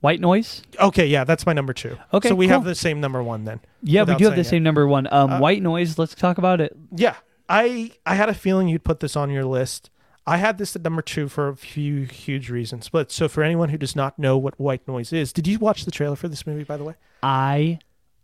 [0.00, 0.62] White Noise.
[0.78, 1.96] Okay, yeah, that's my number two.
[2.12, 3.60] Okay, so we have the same number one then.
[3.82, 4.50] Yeah, we do have the saying it.
[4.50, 5.08] same number one.
[5.10, 5.98] Um, Uh, White Noise.
[5.98, 6.76] Let's talk about it.
[6.94, 7.16] Yeah,
[7.48, 9.90] I I had a feeling you'd put this on your list.
[10.26, 12.90] I had this at number two for a few huge reasons.
[12.90, 15.84] But so for anyone who does not know what white noise is, did you watch
[15.84, 16.64] the trailer for this movie?
[16.64, 17.78] By the way, I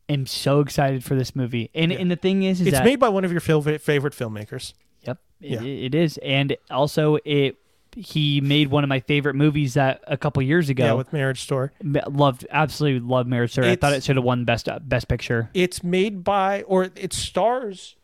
[0.08, 1.98] am so excited for this movie, and Yeah.
[1.98, 4.74] and the thing is, is it's made by one of your favorite favorite filmmakers.
[5.06, 7.56] Yep, it- it is, and also it.
[7.96, 10.84] He made one of my favorite movies that a couple years ago.
[10.84, 11.70] Yeah, with Marriage Story.
[11.82, 13.70] Loved absolutely loved Marriage Story.
[13.70, 15.50] I thought it should have won best uh, best picture.
[15.54, 17.96] It's made by or it stars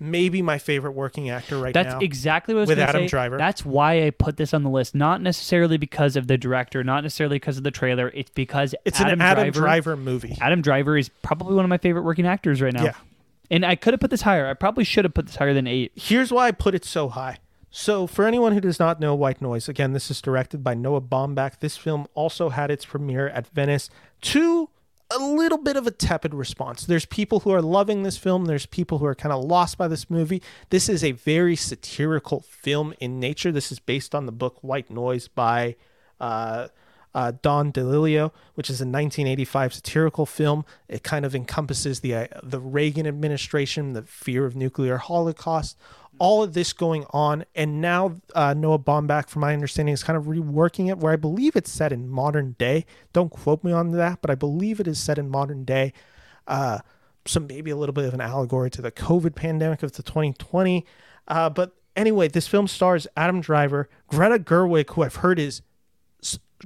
[0.00, 1.92] maybe my favorite working actor right That's now.
[1.94, 3.08] That's exactly what I was with Adam say.
[3.08, 3.36] Driver.
[3.36, 4.94] That's why I put this on the list.
[4.94, 8.10] Not necessarily because of the director, not necessarily because of the trailer.
[8.14, 10.38] It's because it's Adam an Adam Driver, Driver movie.
[10.40, 12.84] Adam Driver is probably one of my favorite working actors right now.
[12.84, 12.94] Yeah.
[13.50, 14.46] And I could have put this higher.
[14.46, 15.92] I probably should have put this higher than eight.
[15.96, 17.38] Here's why I put it so high.
[17.70, 21.00] So, for anyone who does not know White Noise, again, this is directed by Noah
[21.00, 21.60] Baumbach.
[21.60, 23.88] This film also had its premiere at Venice
[24.22, 24.68] to
[25.10, 26.84] a little bit of a tepid response.
[26.84, 29.86] There's people who are loving this film, there's people who are kind of lost by
[29.86, 30.42] this movie.
[30.70, 33.52] This is a very satirical film in nature.
[33.52, 35.76] This is based on the book White Noise by
[36.20, 36.68] uh,
[37.14, 40.64] uh, Don DeLillo, which is a 1985 satirical film.
[40.88, 45.76] It kind of encompasses the uh, the Reagan administration, the fear of nuclear holocaust,
[46.20, 50.16] all of this going on, and now uh, Noah Baumbach, from my understanding, is kind
[50.16, 50.98] of reworking it.
[50.98, 52.84] Where I believe it's set in modern day.
[53.12, 55.92] Don't quote me on that, but I believe it is set in modern day.
[56.46, 56.80] Uh,
[57.26, 60.84] so maybe a little bit of an allegory to the COVID pandemic of the 2020.
[61.26, 65.62] Uh, but anyway, this film stars Adam Driver, Greta Gerwig, who I've heard is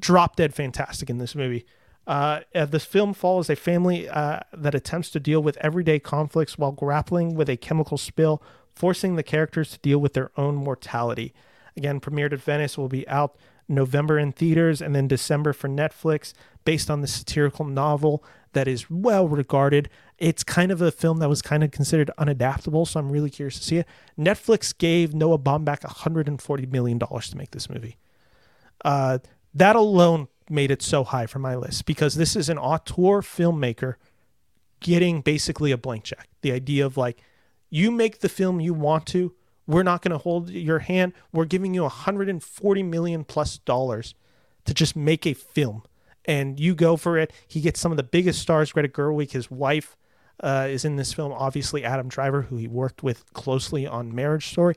[0.01, 1.65] drop dead fantastic in this movie.
[2.07, 6.59] Uh, uh, this film follows a family uh, that attempts to deal with everyday conflicts
[6.59, 8.43] while grappling with a chemical spill,
[8.75, 11.33] forcing the characters to deal with their own mortality.
[11.77, 13.37] Again, premiered at Venice, will be out
[13.69, 16.33] November in theaters and then December for Netflix,
[16.65, 18.23] based on the satirical novel
[18.53, 19.89] that is well regarded.
[20.19, 23.59] It's kind of a film that was kind of considered unadaptable, so I'm really curious
[23.59, 23.89] to see it.
[24.19, 27.97] Netflix gave Noah Baumbach $140 million to make this movie
[28.85, 29.19] uh,
[29.55, 33.95] that alone made it so high for my list because this is an auteur filmmaker
[34.81, 36.29] getting basically a blank check.
[36.43, 37.23] The idea of like
[37.75, 39.35] You make the film you want to.
[39.67, 41.13] We're not going to hold your hand.
[41.33, 44.15] We're giving you 140 million plus dollars
[44.65, 45.83] to just make a film,
[46.25, 47.33] and you go for it.
[47.49, 48.71] He gets some of the biggest stars.
[48.71, 49.97] Greta Gerwig, his wife,
[50.39, 51.33] uh, is in this film.
[51.33, 54.77] Obviously, Adam Driver, who he worked with closely on Marriage Story.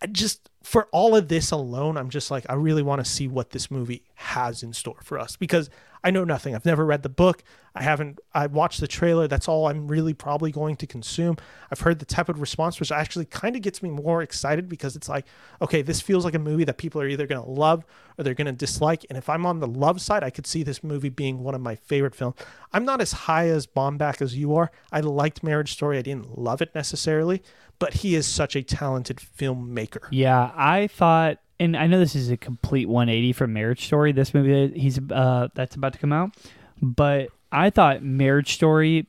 [0.00, 3.26] I just for all of this alone, I'm just like I really want to see
[3.26, 5.70] what this movie has in store for us because
[6.02, 6.54] I know nothing.
[6.54, 7.42] I've never read the book.
[7.74, 8.18] I haven't.
[8.34, 9.28] I watched the trailer.
[9.28, 11.36] That's all I'm really probably going to consume.
[11.70, 15.08] I've heard the tepid response, which actually kind of gets me more excited because it's
[15.08, 15.26] like,
[15.62, 17.84] okay, this feels like a movie that people are either going to love
[18.16, 19.06] or they're going to dislike.
[19.08, 21.60] And if I'm on the love side, I could see this movie being one of
[21.60, 22.36] my favorite films.
[22.72, 24.70] I'm not as high as Baumbach as you are.
[24.90, 25.98] I liked Marriage Story.
[25.98, 27.42] I didn't love it necessarily,
[27.78, 30.08] but he is such a talented filmmaker.
[30.10, 34.12] Yeah, I thought, and I know this is a complete 180 from Marriage Story.
[34.12, 36.34] This movie that he's uh, that's about to come out,
[36.82, 39.06] but I thought Marriage Story.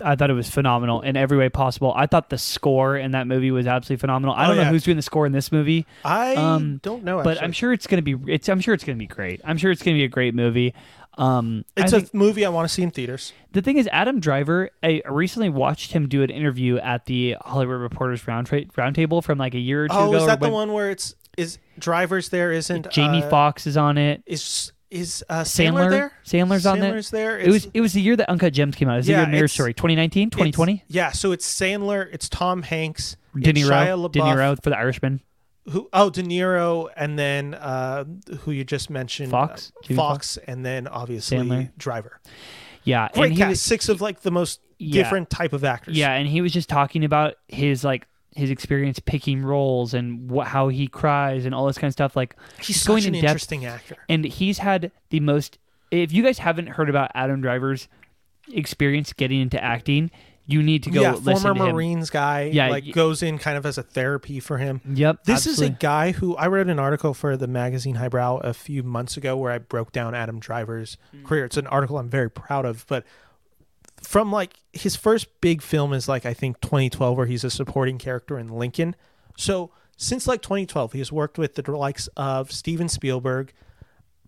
[0.00, 1.92] I thought it was phenomenal in every way possible.
[1.94, 4.34] I thought the score in that movie was absolutely phenomenal.
[4.34, 4.68] I Oh, don't know yeah.
[4.70, 7.40] who's doing the score in this movie, I Um, don't know, but.
[7.40, 8.16] I'm sure it's gonna be.
[8.26, 9.40] It's I'm sure it's gonna be great.
[9.44, 10.74] I'm sure it's gonna be a great movie.
[11.18, 13.32] Um, it's think- a movie I want to see in theaters.
[13.52, 14.70] the thing is, Adam Driver.
[14.82, 19.54] I recently watched him do an interview at the Hollywood Reporters Round Roundtable from like
[19.54, 20.14] a year or two Oh, ago.
[20.14, 22.52] Oh, is that the when one where it's is drivers there?
[22.52, 24.22] Isn't Jamie uh, Foxx is on it.
[24.26, 26.12] Is is uh, Sandler, Sandler, there?
[26.24, 26.94] Sandler's on there.
[26.94, 27.38] Sandler's there.
[27.38, 28.94] It was it was the year that Uncut Gems came out.
[28.94, 30.84] It was the Yeah, year of Marriage Story, 2019, 2020.
[30.88, 35.20] Yeah, so it's Sandler, it's Tom Hanks, De Niro, De Niro for The Irishman.
[35.70, 38.04] who oh De Niro, and then uh,
[38.40, 39.70] who you just mentioned, Foxx?
[39.90, 41.70] uh, Foxx, and then obviously Sandler.
[41.78, 42.20] Driver.
[42.82, 45.02] Yeah, Great and he cast, was, six of like the most Yeah.
[45.02, 45.96] different type of actors.
[45.96, 50.46] yeah, and he was just talking about his like his experience picking roles and what
[50.48, 52.14] how he cries and all this kind of stuff.
[52.16, 53.30] Like he's just going an in depth.
[53.30, 53.96] interesting actor.
[54.08, 55.58] and he's had the most
[55.90, 57.88] if you guys haven't heard about adam driver's
[58.52, 60.10] experience getting into acting
[60.46, 62.50] you need to go yeah, listen former to him Marines guy.
[62.52, 64.80] Yeah, like y- goes in kind of as a therapy for him.
[64.84, 68.52] yep This is a guy who I wrote an article for the magazine Highbrow a
[68.52, 71.24] few months ago where I broke down Adam Driver's Mm.
[71.24, 71.44] career.
[71.44, 73.04] It's an article I'm very proud of, but
[74.00, 77.98] from like his first big film is like I think 2012 where he's a supporting
[77.98, 78.96] character in Lincoln.
[79.36, 83.52] So since like 2012 he has worked with the likes of Steven Spielberg,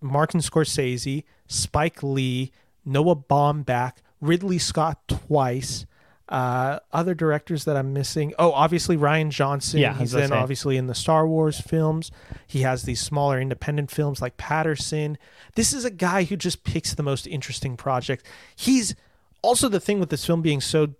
[0.01, 2.51] Martin Scorsese, Spike Lee,
[2.85, 5.85] Noah Baumbach, Ridley Scott twice.
[6.29, 8.33] Uh, other directors that I'm missing.
[8.39, 9.81] Oh, obviously Rian Johnson.
[9.81, 12.11] Yeah, he's then obviously in the Star Wars films.
[12.47, 15.17] He has these smaller independent films like Paterson.
[15.55, 18.23] This is a guy who just picks the most interesting projects.
[18.55, 18.95] He's
[19.43, 20.95] also the thing with this film being so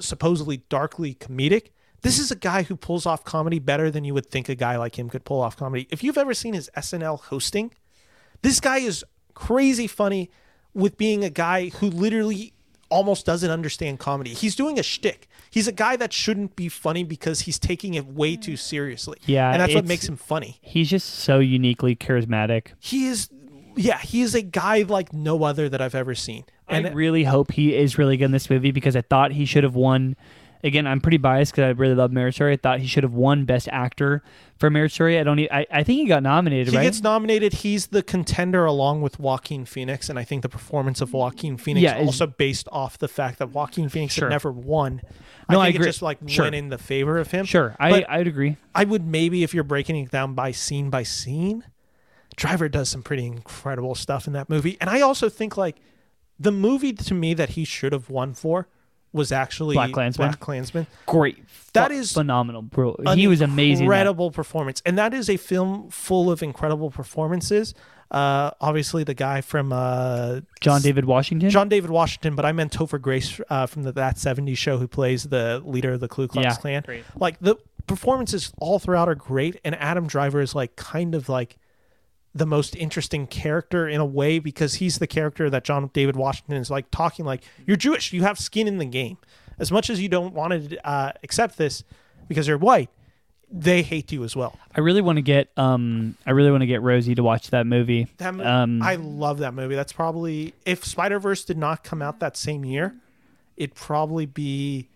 [0.00, 1.68] supposedly darkly comedic.
[2.02, 4.76] This is a guy who pulls off comedy better than you would think a guy
[4.76, 5.88] like him could pull off comedy.
[5.90, 7.72] If you've ever seen his SNL hosting,
[8.42, 10.30] this guy is crazy funny
[10.74, 12.52] with being a guy who literally
[12.88, 14.34] almost doesn't understand comedy.
[14.34, 15.28] He's doing a shtick.
[15.50, 19.18] He's a guy that shouldn't be funny because he's taking it way too seriously.
[19.26, 20.58] Yeah, and that's what makes him funny.
[20.60, 23.28] he's just so uniquely charismatic He is,
[23.76, 26.44] yeah, he is a guy like no other that I've ever seen.
[26.68, 29.44] And i really hope he is really good in this movie because i thought he
[29.44, 30.16] should have won
[30.64, 33.12] again i'm pretty biased because i really love marriage story i thought he should have
[33.12, 34.20] won best actor
[34.58, 37.52] for marriage story i don't I think he got nominated he right gets nominated.
[37.52, 41.82] He's the contender along with Joaquin Phoenix, and I think the performance of Joaquin Phoenix
[41.84, 44.24] Yeah, is- also based off the fact that Joaquin Phoenix Sure.
[44.28, 45.02] had never won.
[45.48, 45.86] No, I I think agree.
[45.86, 46.46] it just like Sure.
[46.46, 47.44] went in the favor of him.
[47.44, 50.90] sure i But- i'd agree I would maybe if you're breaking it down by scene
[50.90, 51.62] by scene,
[52.36, 54.76] Driver does some pretty incredible stuff in that movie.
[54.80, 55.76] And I also think like
[56.38, 58.68] the movie to me that he should have won for
[59.12, 60.16] was actually BlacKkKlansman?
[60.16, 60.86] Black Klansman.
[61.06, 61.38] great
[61.72, 63.84] That Fu- is phenomenal bro he was amazing.
[63.84, 64.82] Incredible performance.
[64.84, 67.72] And that is a film full of incredible performances.
[68.10, 72.72] Uh obviously the guy from uh john david washington John David Washington, but I meant
[72.76, 76.28] Topher Grace uh, from the That 70s show who plays the leader of the Ku
[76.28, 76.82] Klux Yeah, Klan.
[76.84, 77.04] great.
[77.18, 77.56] Like the
[77.86, 81.56] performances all throughout are great, and Adam Driver is like kind of like
[82.36, 86.56] the most interesting character in a way because he's the character that John David Washington
[86.56, 89.16] is like talking like you're Jewish, you have skin in the game.
[89.58, 91.82] As much as you don't want to uh, accept this
[92.28, 92.90] because you're white,
[93.50, 94.58] they hate you as well.
[94.74, 97.66] I really want to get um I really want to get Rosie to watch that
[97.66, 98.08] movie.
[98.18, 99.74] That mo- Um, I love that movie.
[99.76, 102.94] That's probably if Spider Verse did not come out that same year,
[103.56, 104.88] it'd probably be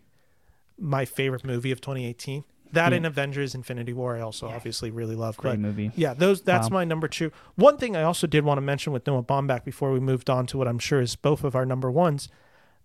[0.79, 2.45] my favorite movie of 2018.
[2.73, 2.99] That Yeah.
[2.99, 5.37] and Avengers: Infinity War, I also obviously really love.
[5.37, 5.91] Great but movie.
[5.97, 6.75] yeah, those that's Wow.
[6.79, 7.33] my number two.
[7.57, 10.47] One thing I also did want to mention with Noah Baumbach before we moved on
[10.47, 12.29] to what I'm sure is both of our number ones.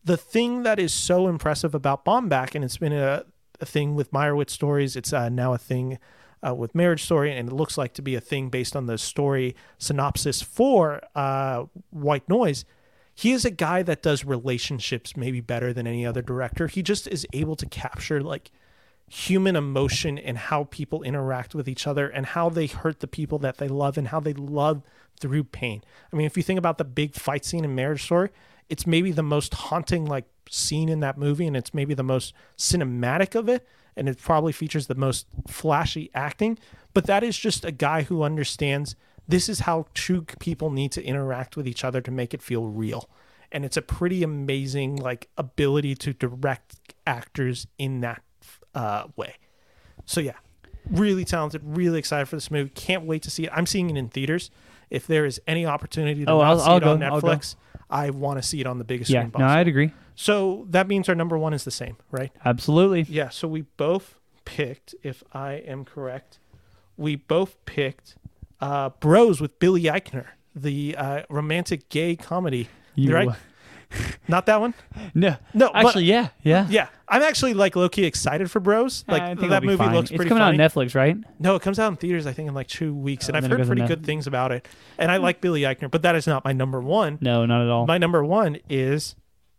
[0.03, 3.23] The thing that is so impressive about Baumbach, and it's been a,
[3.59, 5.97] a thing with Meyerowitz stories, it's uh, now a thing
[6.47, 8.97] uh, with Marriage Story, and it looks like to be a thing based on the
[8.99, 12.65] story synopsis for uh, White Noise.
[13.15, 16.67] he is a guy that does relationships maybe better than any other director.
[16.67, 18.51] He just is able to capture like
[19.07, 23.37] human emotion and how people interact with each other and how they hurt the people
[23.39, 24.81] that they love and how they love
[25.19, 25.83] through pain.
[26.11, 28.29] I mean, if you think about the big fight scene in Marriage Story,
[28.69, 32.33] it's maybe the most haunting like scene in that movie and it's maybe the most
[32.57, 36.57] cinematic of it and it probably features the most flashy acting,
[36.93, 38.95] but that is just a guy who understands
[39.27, 42.65] this is how true people need to interact with each other to make it feel
[42.67, 43.09] real.
[43.51, 48.21] And it's a pretty amazing like ability to direct actors in that
[48.75, 49.33] uh, way.
[50.05, 50.33] So yeah,
[50.91, 52.69] really talented, really excited for this movie.
[52.69, 53.49] Can't wait to see it.
[53.53, 54.51] I'm seeing it in theaters.
[54.91, 57.21] If there is any opportunity to Oh, I'll- see I'll it on go, I'll.
[57.21, 57.55] Netflix,
[57.89, 59.47] I want to see it on the biggest Yeah, screen no.
[59.47, 59.91] I'd agree.
[60.15, 62.31] so that means our number one is the same, right?
[62.45, 63.01] Absolutely.
[63.03, 63.29] Yeah.
[63.29, 64.15] So we both
[64.45, 66.37] picked, if I am correct,
[66.97, 68.15] we both picked
[68.61, 70.25] uh, Bros with Billy Eichner,
[70.55, 72.69] the uh, romantic gay comedy.
[72.95, 73.29] You- right?
[74.27, 74.73] Not that one.
[75.13, 76.67] No, No, but- actually, yeah, yeah.
[76.69, 79.03] Yeah, I'm actually like low key excited for Bros.
[79.07, 79.93] Like I think that movie fine.
[79.93, 80.59] looks It's pretty coming funny.
[80.59, 81.17] out on Netflix, right?
[81.39, 83.45] No, it comes out in theaters I think in like two weeks, oh, and Oh,
[83.45, 84.67] I've heard pretty good things about it.
[84.97, 87.17] And I like Billy Eichner, but that is not my number one.
[87.21, 87.85] No, not at all.
[87.85, 89.15] My number one is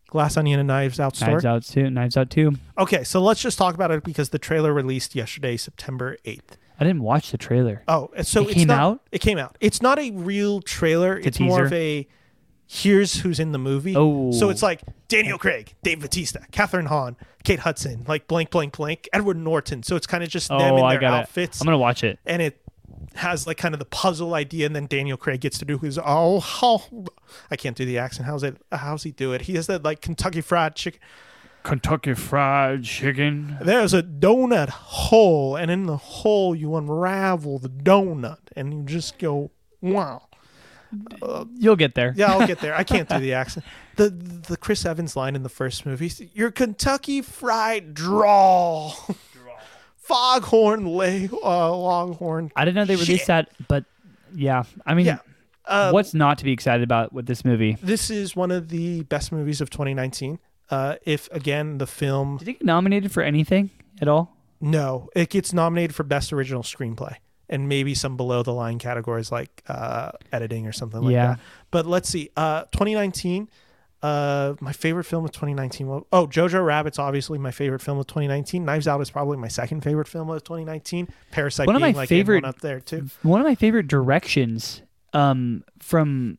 [0.09, 1.33] Glass Onion and Knives Out Story.
[1.33, 1.91] Knives Out too.
[1.91, 2.53] Knives Out too.
[2.79, 6.57] Okay, so let's just talk about it because the trailer released yesterday, September 8th.
[6.79, 7.83] I didn't watch the trailer.
[7.89, 9.01] Oh, so It it's came not- out?
[9.11, 9.57] It came out.
[9.61, 11.17] It's not a real trailer.
[11.17, 12.07] a It's, more of a
[12.66, 13.94] here's who's in the movie.
[13.97, 14.32] Oh.
[14.32, 14.66] So it's oh.
[14.66, 19.82] like Daniel Craig, Dave Bautista, Kathryn Hahn, Kate Hudson, like blank, blank, blank, Edward Norton.
[19.82, 21.59] So it's kind of just them Oh, in I their got outfits.
[21.59, 21.62] it.
[21.62, 22.18] I'm gonna watch it.
[22.26, 22.60] and it
[23.14, 25.98] has like kind of the puzzle idea, and then Daniel Craig gets to do his
[26.05, 26.82] oh, how
[27.51, 28.26] I can't do the accent.
[28.26, 28.56] How's it?
[28.72, 29.43] How's he do it?
[29.43, 31.01] He has that like Kentucky Fried Chicken.
[31.62, 33.59] Kentucky Fried Chicken.
[33.60, 39.18] There's a donut hole, and in the hole you unravel the donut, and you just
[39.18, 40.22] go wow.
[41.57, 42.13] You'll get there.
[42.17, 42.75] Yeah, I'll get there.
[42.75, 43.65] I can't do the accent.
[43.97, 48.93] The the Chris Evans line in the first movie, "Your Kentucky Fried Draw."
[49.97, 52.53] Foghorn lay uh, Longhorn.
[52.55, 53.27] I didn't know they released Shit.
[53.27, 53.85] that, but
[54.35, 54.63] yeah.
[54.85, 55.19] I mean, Yeah.
[55.65, 57.77] Uh, what's not to be excited about with this movie?
[57.83, 60.39] this is one of the best movies of 2019.
[60.71, 64.37] Uh, if again the film, Did it get nominated for anything at all?
[64.61, 67.17] no, it gets nominated for best original screenplay
[67.48, 71.27] and maybe some below the line categories like uh, editing or something like Yeah.
[71.27, 71.40] that.
[71.70, 73.48] But let's see, uh, 2019.
[74.02, 75.86] Uh, my favorite film of 2019.
[75.89, 78.64] wa- Oh, Jojo Rabbit's obviously my favorite film of 2019.
[78.64, 81.09] Knives Out is probably my second favorite film of 2019.
[81.31, 83.06] Parasite One of my like favorite- one up there too.
[83.23, 84.82] One of my favorite directions
[85.12, 86.39] um, from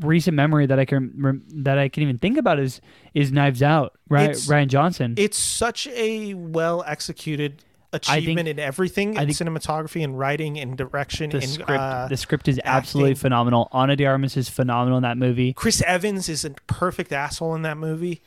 [0.00, 2.80] recent memory that I can that I can even think about is
[3.14, 3.98] is Knives Out.
[4.08, 4.30] right?
[4.30, 5.14] Rian Johnson.
[5.16, 11.30] It's such a well executed achievement in everything, in think- cinematography and writing and direction.
[11.30, 13.68] the and, script uh, the script is absolutely phenomenal.
[13.72, 15.52] Ana de Armas is phenomenal in that movie.
[15.54, 18.20] Chris Evans is a perfect asshole in that movie.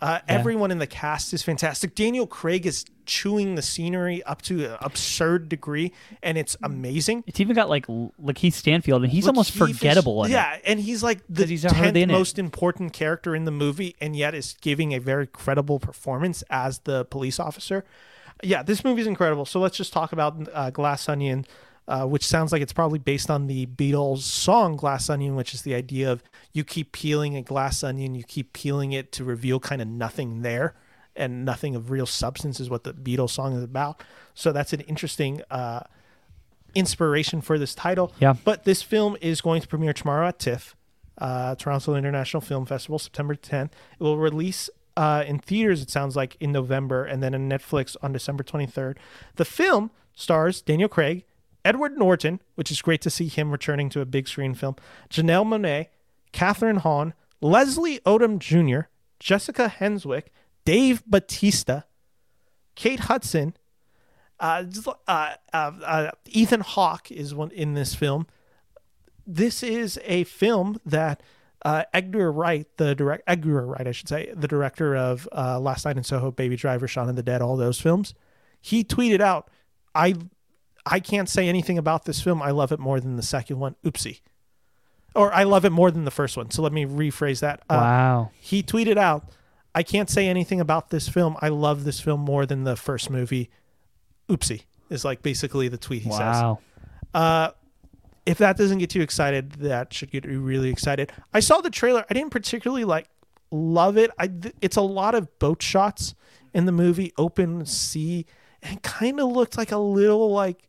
[0.00, 0.34] Uh, Yeah.
[0.38, 1.96] Everyone in the cast is fantastic.
[1.96, 5.92] Daniel Craig is chewing the scenery up to an absurd degree,
[6.22, 7.24] and it's amazing.
[7.26, 10.30] It's even got like Lakeith Stanfield, and he's almost Lakeith is- forgettable it.
[10.30, 12.12] yeah, and he's like the he's tenth in it.
[12.12, 16.78] most important character in the movie, and yet is giving a very credible performance as
[16.80, 17.84] the police officer.
[18.42, 19.44] Yeah, this movie's incredible.
[19.44, 21.44] So let's just talk about uh, Glass Onion,
[21.88, 25.62] uh, which sounds like it's probably based on the Beatles song Glass Onion, which is
[25.62, 29.58] the idea of you keep peeling a glass onion, you keep peeling it to reveal
[29.58, 30.74] kind of nothing there.
[31.16, 34.04] And nothing of real substance is what the Beatles song is about.
[34.34, 35.80] So that's an interesting uh,
[36.76, 38.12] inspiration for this title.
[38.20, 38.34] Yeah.
[38.44, 40.76] But this film is going to premiere tomorrow at TIFF,
[41.18, 43.72] uh, Toronto International Film Festival, September 10th.
[43.98, 47.96] It will release uh, in theaters, it sounds like, in November, and then on Netflix
[48.02, 48.96] on December 23rd.
[49.36, 51.24] The film stars Daniel Craig,
[51.64, 54.74] Edward Norton, which is great to see him returning to a big screen film,
[55.08, 55.86] Janelle Monáe,
[56.32, 58.88] Kathryn Hahn, Leslie Odom Jr.,
[59.20, 60.24] Jessica Henwick,
[60.64, 61.84] Dave Bautista,
[62.74, 63.54] Kate Hudson,
[64.40, 64.64] uh,
[65.06, 68.26] uh, uh, uh, Ethan Hawke is one in this film.
[69.24, 71.22] This is a film that
[71.64, 75.84] uh, Edgar Wright, the direct Edgar Wright, I should say, the director of uh, Last
[75.84, 78.14] Night in Soho, Baby Driver, Shaun of the Dead, all those films,
[78.60, 79.48] he tweeted out,
[79.94, 80.14] "I,
[80.86, 82.40] I can't say anything about this film.
[82.42, 83.74] I love it more than the second one.
[83.84, 84.20] Oopsie."
[85.14, 86.50] Or I love it more than the first one.
[86.50, 87.60] So let me rephrase that.
[87.68, 88.30] Uh, Wow.
[88.38, 89.28] he tweeted out,
[89.74, 91.36] I can't say anything about this film.
[91.40, 93.50] I love this film more than the first movie.
[94.28, 96.20] Oopsie is like basically the tweet he says.
[96.20, 96.58] Wow.
[97.14, 97.50] Uh,
[98.28, 101.10] if that doesn't get you excited, that should get you really excited.
[101.32, 102.04] I saw the trailer.
[102.10, 103.08] I didn't particularly like
[103.50, 104.10] love it.
[104.18, 104.30] I
[104.60, 106.14] it's a lot of boat shots
[106.52, 108.26] in the movie, open sea,
[108.62, 110.67] and kind of looked like a little like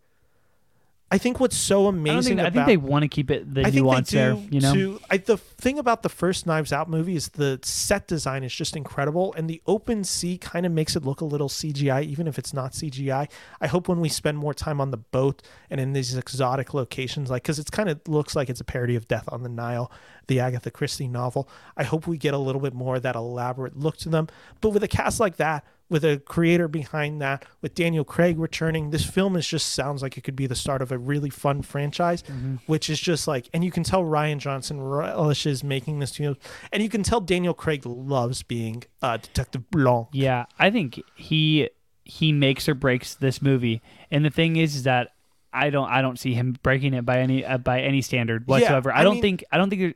[1.11, 3.61] I think what's so I don't amazing I think they want to keep it the
[3.61, 4.35] I think nuance they there.
[4.51, 4.99] You know, too.
[5.09, 8.75] I, the thing about the first Knives Out movie is the set design is just
[8.75, 12.37] incredible, and the open sea kind of makes it look a little CGI, even if
[12.37, 13.29] it's not CGI.
[13.59, 17.31] I hope when we spend more time on the boat and in these exotic locations,
[17.31, 19.91] like because it's kind of looks like it's a parody of Death on the Nile,
[20.27, 21.49] the Agatha Christie novel.
[21.75, 24.27] I hope we get a little bit more of that elaborate look to them.
[24.61, 28.91] But with a cast like that, with a creator behind that, with Daniel Craig returning,
[28.91, 31.61] this film is just sounds like it could be the start of a really fun
[31.63, 32.23] franchise,
[32.67, 36.35] which is just like, and you can tell Rian Johnson relishes making this, you know,
[36.71, 40.07] and you can tell Daniel Craig loves being uh, Detective Blanc.
[40.13, 41.69] Yeah, I think he
[42.03, 43.81] he makes or breaks this movie.
[44.11, 45.09] And the thing is, is that
[45.51, 48.91] I don't I don't see him breaking it by any uh, by any standard whatsoever.
[48.93, 49.93] I, I don't mean, think I don't think there-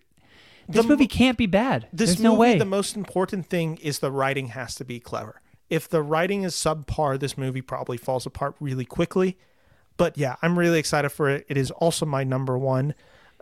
[0.68, 1.90] this the movie can't be bad.
[1.92, 2.58] This There's movie, no way.
[2.58, 5.42] the most important thing is the writing has to be clever.
[5.70, 9.38] If the writing is subpar, this movie probably falls apart really quickly.
[9.98, 11.46] But yeah, I'm really excited for it.
[11.50, 12.94] It is also my number one.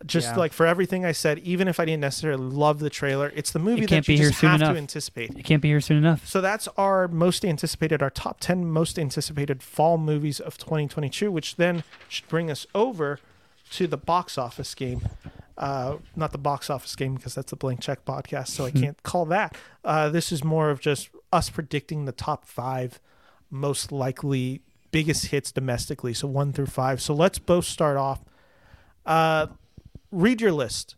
[0.06, 0.38] Just Yeah.
[0.38, 3.60] like for everything I said, even if I didn't necessarily love the trailer, it's the
[3.60, 4.74] movie can't that you just have enough.
[4.74, 5.30] to anticipate.
[5.38, 6.28] it can't be here soon enough.
[6.28, 11.56] So that's our most anticipated, our top 10 most anticipated fall movies of 2022, which
[11.58, 13.20] then should bring us over
[13.72, 15.08] to the box office game.
[15.58, 19.02] Uh, not the box office game because that's a blank check podcast, so I can't
[19.04, 19.56] call that.
[19.86, 23.00] Uh, this is more of just us predicting the top five
[23.50, 27.02] most likely biggest hits domestically, so one through five.
[27.02, 28.22] So let's both start off.
[29.06, 29.48] Uh,
[30.12, 30.96] read your list.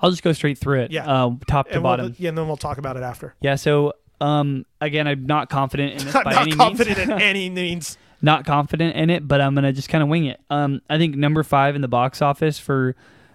[0.00, 0.90] I'll just go straight through it.
[0.90, 1.06] Yeah.
[1.06, 2.14] Uh, top to And we'll, bottom.
[2.18, 3.34] yeah, and then we'll talk about it after.
[3.40, 3.54] Yeah.
[3.56, 7.10] So um again, I'm not confident in this by not any confident means.
[7.10, 7.98] in any means.
[8.20, 10.40] not confident in it, but I'm gonna just kind of wing it.
[10.50, 12.94] Um, I think number five in the box office for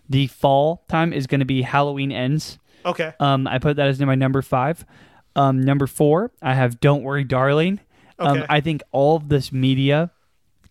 [0.10, 2.58] the fall time is gonna be Halloween Ends.
[2.86, 3.14] Okay.
[3.20, 4.86] Um, I put that as my number five.
[5.38, 7.80] Um, number four, I have Don't Worry, Darling.
[8.20, 10.12] Um, I think all of this media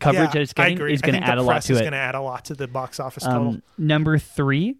[0.01, 1.83] coverage Yeah, that it's getting is going to add a lot to is it.
[1.83, 3.49] going to add a lot to the box office total.
[3.49, 4.77] Um, number three,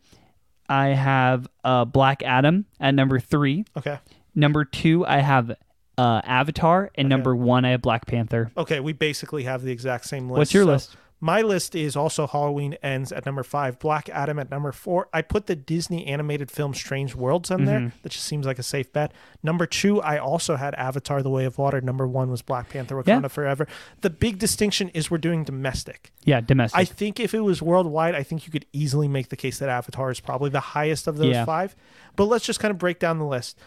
[0.69, 3.65] I have uh, Black Adam at number three.
[3.77, 3.99] okay.
[4.35, 5.53] Number two, I have
[5.97, 8.51] uh, Avatar, and number one, I have Black Panther.
[8.57, 8.81] Okay.
[8.81, 10.39] We basically have the exact same list.
[10.39, 10.97] What's your So list?
[11.19, 15.09] My list is also Halloween Ends at number five, Black Adam at number four.
[15.15, 17.67] I put the Disney animated film Strange Worlds on Mm-hmm.
[17.67, 17.93] there.
[18.03, 19.13] That just seems like a safe bet.
[19.43, 21.81] Number two, I also had Avatar: The Way of Water.
[21.81, 23.29] Number one was Black Panther: Wakanda Yeah.
[23.29, 23.67] Forever.
[24.03, 26.13] The big distinction is we're doing domestic.
[26.25, 26.79] Yeah, domestic.
[26.79, 29.71] I think if it was worldwide, I think you could easily make the case that
[29.71, 31.47] Avatar is probably the highest of those Yeah.
[31.47, 31.75] five.
[32.17, 33.59] But let's just kind of break down the list.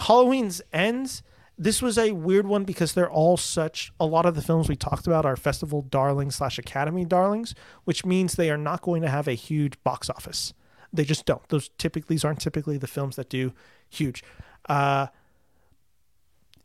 [0.00, 1.22] Halloween's ends.
[1.58, 3.92] This was a weird one because they're all such.
[3.98, 7.54] A lot of the films we talked about are festival darlings slash Academy darlings,
[7.84, 10.52] which means they are not going to have a huge box office.
[10.92, 11.46] They just don't.
[11.48, 13.52] Those typically these aren't typically the films that do
[13.88, 14.22] huge.
[14.68, 15.06] Uh,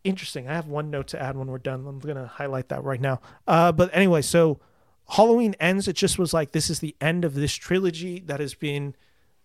[0.03, 0.47] interesting.
[0.47, 1.85] I have one note to add when we're done.
[1.87, 3.21] I'm to highlight that right now.
[3.47, 4.59] Uh, but anyway, so
[5.09, 5.87] Halloween ends.
[5.87, 8.95] It just was like this is the end of this trilogy that has been.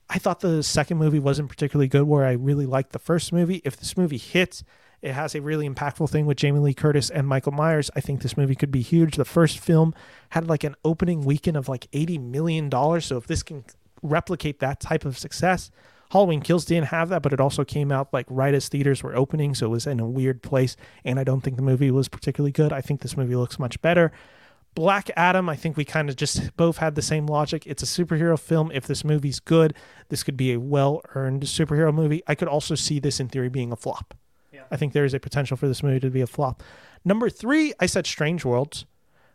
[0.09, 3.61] I thought the second movie wasn't particularly good, where I really liked the first movie.
[3.65, 4.63] If this movie hits,
[5.03, 7.91] it has a really impactful thing with Jamie Lee Curtis and Michael Myers.
[7.95, 9.17] I think this movie could be huge.
[9.17, 9.95] The first film
[10.31, 12.71] had like an opening weekend of like $80 million.
[13.01, 13.65] So if this can
[14.03, 15.71] replicate that type of success,
[16.11, 19.17] Halloween Kills didn't have that, but it also came out like right as theaters were
[19.17, 19.55] opening.
[19.55, 20.77] So it was in a weird place.
[21.05, 22.73] And I don't think the movie was particularly good.
[22.73, 24.13] I think this movie looks much better.
[24.75, 27.67] Black Adam, I think we kind of just both had the same logic.
[27.67, 28.71] It's a superhero film.
[28.73, 29.75] If this movie's good,
[30.11, 32.23] this could be a well earned superhero movie.
[32.27, 34.15] I could also see this in theory being a flop.
[34.71, 36.63] I think there is a potential for this movie to be a flop.
[37.05, 38.87] Number three, I said Strange Worlds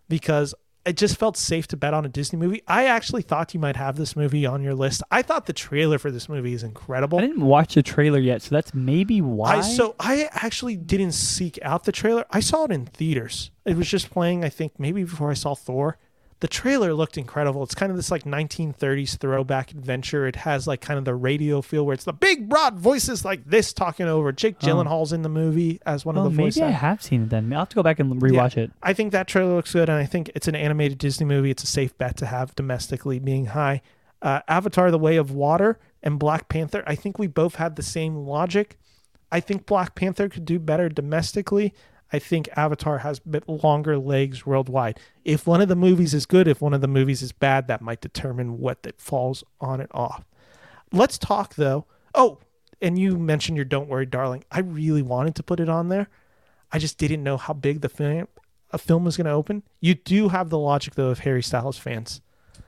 [0.10, 0.54] because
[0.86, 2.64] it just felt safe to bet on a Disney movie.
[2.68, 5.04] I actually thought you might have this movie on your list.
[5.12, 7.20] I thought the trailer for this movie is incredible.
[7.20, 9.58] I didn't watch the trailer yet, so that's maybe why.
[9.58, 12.26] I so I actually didn't seek out the trailer.
[12.32, 13.52] I saw it in theaters.
[13.66, 15.98] It was just playing, I think, maybe before I saw Thor.
[16.42, 17.62] The trailer looked incredible.
[17.62, 20.26] It's kind of this like 1930s throwback adventure.
[20.26, 23.46] It has like kind of the radio feel where it's the big broad voices like
[23.46, 24.32] this talking over.
[24.32, 27.24] Jake Gyllenhaal's in the movie as one oh, of the voice maybe I have seen
[27.24, 27.54] it then.
[27.54, 28.72] I'll have to go back and rewatch it.
[28.82, 31.52] I think that trailer looks good, and I think it's an animated Disney movie.
[31.52, 33.84] It's a safe bet to have domestically being high.
[34.20, 36.84] Uh, Avatar: The Way of Water and Black Panther.
[36.88, 38.80] I think we both had the same logic.
[39.32, 41.76] I think Black Panther could do better domestically.
[42.14, 45.00] I think Avatar has a bit longer legs worldwide.
[45.24, 47.82] If one of the movies is good, if one of the movies is bad, that
[47.82, 50.26] might determine what it falls on and off.
[50.92, 51.86] Let's talk though.
[52.14, 52.40] Oh,
[52.82, 56.10] and you mentioned your "Don't Worry, Darling." I really wanted to put it on there.
[56.72, 58.28] I just didn't know how big the film
[58.72, 59.64] a film was going to open.
[59.80, 62.22] You do have the logic though of Harry Styles fans.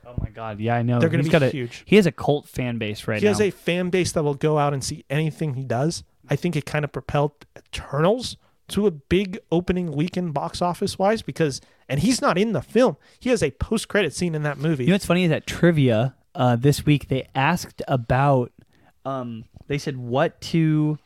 [0.06, 1.00] Oh my god, yeah, I know.
[1.00, 1.82] They're gonna He's be got a, huge.
[1.86, 3.28] He has a cult fan base right he now.
[3.28, 6.04] He has a fan base that will go out and see anything he does.
[6.28, 8.36] I think it kind of propelled Eternals
[8.68, 12.96] to a big opening weekend box office wise because and he's not in the film.
[13.20, 14.84] He has a post credit scene in that movie.
[14.84, 18.52] You know what's funny is that trivia uh, this week they asked about.
[19.04, 20.98] Um, they said what two,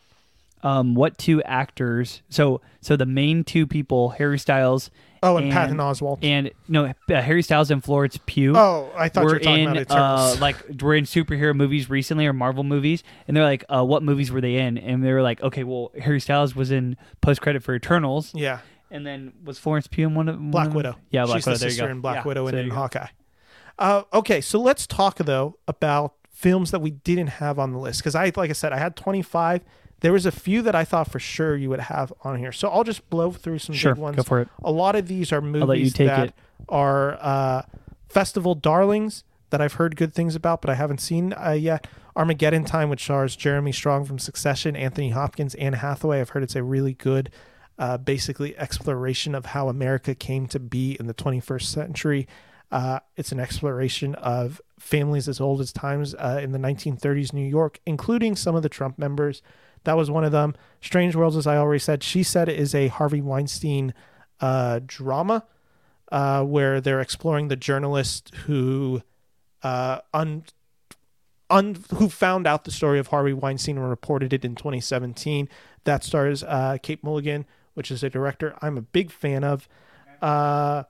[0.62, 2.22] um, what two actors.
[2.28, 4.90] So so the main two people, Harry Styles.
[5.22, 6.18] Oh, and, Patton Oswalt.
[6.22, 8.56] And no, uh, Harry Styles and Florence Pugh.
[8.56, 12.26] oh, I thought you were talking in about uh, like were in superhero movies recently
[12.26, 15.22] or Marvel movies, and they're like, uh, "What movies were they in?" And they were
[15.22, 19.58] like, "Okay, well, Harry Styles was in post credit for Eternals, yeah, and then was
[19.58, 20.96] Florence Pugh in one of one Black of- Widow.
[21.10, 21.54] Yeah, Black She's Widow.
[21.56, 21.90] the there you sister go.
[21.92, 22.70] in Black Yeah, Widow so and in.
[22.70, 23.06] Hawkeye.
[23.78, 28.00] Uh, okay, so let's talk though about films that we didn't have on the list
[28.00, 29.62] because I, like I said, I had 25.
[30.00, 32.68] There was a few that I thought for sure you would have on here, so
[32.68, 34.16] I'll just blow through some Sure, big ones.
[34.16, 34.48] go for it.
[34.62, 36.34] A lot of these are movies let you take that it.
[36.68, 37.62] are uh,
[38.08, 41.86] festival darlings that I've heard good things about, but I haven't seen uh, yet.
[42.14, 46.20] Armageddon Time, which stars Jeremy Strong from Succession, Anthony Hopkins, Anne Hathaway.
[46.20, 47.30] I've heard it's a really good,
[47.78, 52.26] uh, basically exploration of how America came to be in the 21st century.
[52.72, 57.46] Uh, it's an exploration of families as old as times uh, in the 1930s New
[57.48, 59.40] York, including some of the Trump members.
[59.84, 60.54] That was one of them.
[60.80, 63.94] Strange Worlds, as I already said, she said is a Harvey Weinstein
[64.40, 65.44] uh, drama
[66.12, 69.02] uh, where they're exploring the journalist who
[69.62, 70.44] uh, un,
[71.50, 75.48] un, who found out the story of Harvey Weinstein and reported it in 2017.
[75.84, 79.68] That stars uh, Kate Mulligan, which is a director I'm a big fan of.
[80.20, 80.84] Uh,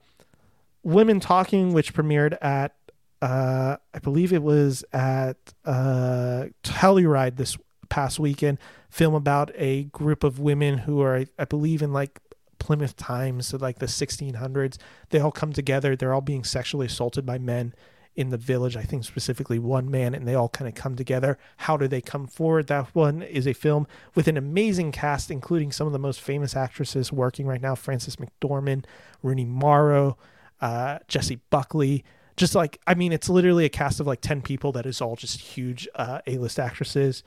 [0.82, 2.74] Women Talking, which premiered at
[3.20, 7.56] uh, I believe it was at uh, Telluride this
[7.88, 8.58] past weekend.
[8.90, 12.20] Film about a group of women who are, I, I believe, in like
[12.58, 14.78] Plymouth times, so like the 1600s.
[15.10, 15.96] They all come together.
[15.96, 17.74] They're all being sexually assaulted by men
[18.18, 18.76] in the village.
[18.76, 21.38] I think specifically one man, and they all kind of come together.
[21.58, 22.66] How do they come forward?
[22.66, 23.86] That one is a film
[24.16, 28.16] with an amazing cast, including some of the most famous actresses working right now: Frances
[28.16, 28.86] McDormand,
[29.22, 30.16] Rooney Mara,
[30.60, 32.04] uh, Jessie Buckley.
[32.36, 35.14] Just like I mean, it's literally a cast of like ten people that is all
[35.14, 37.22] just huge uh, A-list actresses.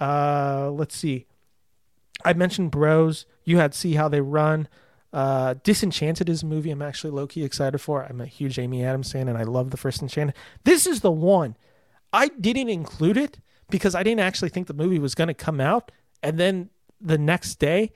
[0.00, 1.26] Uh, let's see.
[2.24, 3.26] I mentioned Bros.
[3.44, 4.68] You had See How They Run.
[5.12, 8.04] Uh, Disenchanted is a movie I'm actually low key excited for.
[8.04, 10.36] I'm a huge Amy Adams fan and I love the first Enchanted.
[10.64, 11.56] This is the one.
[12.12, 13.38] I didn't include it
[13.70, 15.90] because I didn't actually think the movie was going to come out.
[16.22, 16.70] And then
[17.00, 17.92] the next day,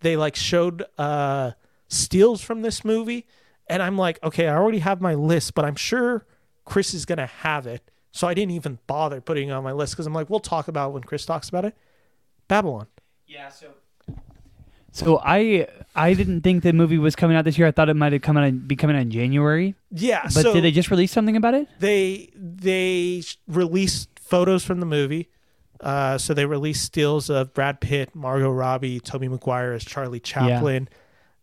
[0.00, 1.52] they like showed uh,
[1.88, 3.26] steals from this movie.
[3.68, 6.26] And I'm like, okay, I already have my list, but I'm sure
[6.64, 7.90] Chris is going to have it.
[8.16, 10.68] So I didn't even bother putting it on my list because I'm like, we'll talk
[10.68, 11.76] about it when Chris talks about it.
[12.48, 12.86] Babylon.
[13.26, 13.74] Yeah, so
[14.90, 17.66] so I I didn't think the movie was coming out this year.
[17.66, 19.74] I thought it might have come out be coming out in January.
[19.90, 20.22] Yeah.
[20.22, 21.68] But so did they just release something about it?
[21.78, 25.28] they they released photos from the movie.
[25.78, 30.88] Uh, so they released stills of Brad Pitt, Margot Robbie, Tobey Maguire as Charlie Chaplin.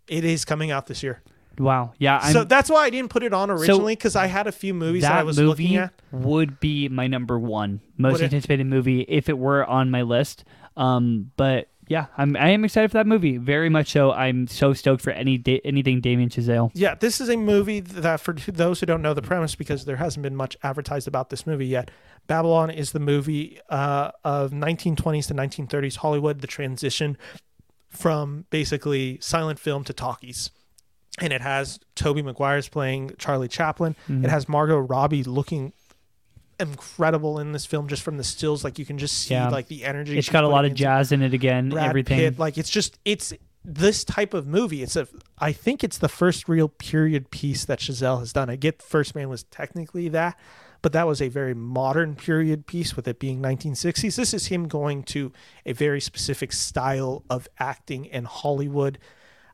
[0.07, 1.21] It is coming out this year.
[1.57, 1.93] Wow.
[1.97, 2.19] Yeah.
[2.21, 4.73] I'm, so that's why I didn't put it on originally because I had a few
[4.73, 5.93] movies that, I that was looking movie at.
[6.11, 8.25] would be my number one most Would it?
[8.25, 10.45] anticipated movie if it were on my list.
[10.75, 13.37] Um, but yeah, I'm I am excited for that movie.
[13.37, 14.11] Very much so.
[14.11, 16.71] I'm so stoked for any da- anything Damien Chazelle.
[16.73, 19.97] Yeah, this is a movie that, for those who don't know the premise, because there
[19.97, 21.91] hasn't been much advertised about this movie yet,
[22.27, 27.17] Babylon is the movie uh, of 1920s to 1930s Hollywood, the transition
[27.89, 30.51] from basically silent film to talkies.
[31.21, 33.95] And it has Tobey Maguire's playing Charlie Chaplin.
[34.09, 34.25] Mm-hmm.
[34.25, 35.73] It has Margot Robbie looking
[36.59, 38.63] incredible in this film, just from the stills.
[38.63, 39.49] Like you can just see Yeah.
[39.49, 40.17] like the energy.
[40.17, 41.69] It's got a lot of jazz in it again.
[41.69, 42.19] Brad everything.
[42.19, 42.39] Pitt.
[42.39, 43.33] Like it's just it's
[43.65, 44.83] this type of movie.
[44.83, 45.07] It's a
[45.39, 48.49] I think it's the first real period piece that Chazelle has done.
[48.49, 50.37] I get First Man was technically that,
[50.81, 54.15] but that was a very modern period piece with it being 1960s.
[54.15, 55.31] This is him going to
[55.65, 58.99] a very specific style of acting in Hollywood.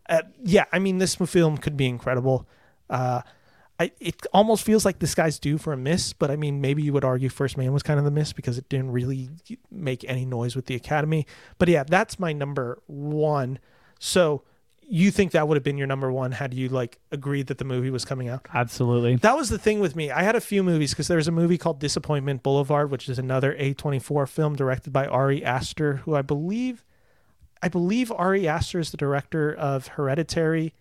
[0.09, 2.47] Uh, yeah, I mean this film could be incredible.
[2.89, 3.21] Uh,
[3.79, 6.83] I, it almost feels like this guy's due for a miss, but I mean, maybe
[6.83, 9.29] you would argue First Man was kind of the miss because it didn't really
[9.71, 11.25] make any noise with the Academy.
[11.59, 13.59] But yeah, that's my number one.
[13.97, 14.43] So
[14.91, 17.63] you think that would have been your number one had you like agreed that the
[17.63, 18.47] movie was coming out?
[18.53, 19.15] Absolutely.
[19.17, 20.11] That was the thing with me.
[20.11, 23.55] I had a few movies because there's a movie called Disappointment Boulevard, which is another
[23.55, 26.83] A24 film directed by Ari Aster, who I believe,
[27.61, 30.73] I believe Ari Aster is the director of Hereditary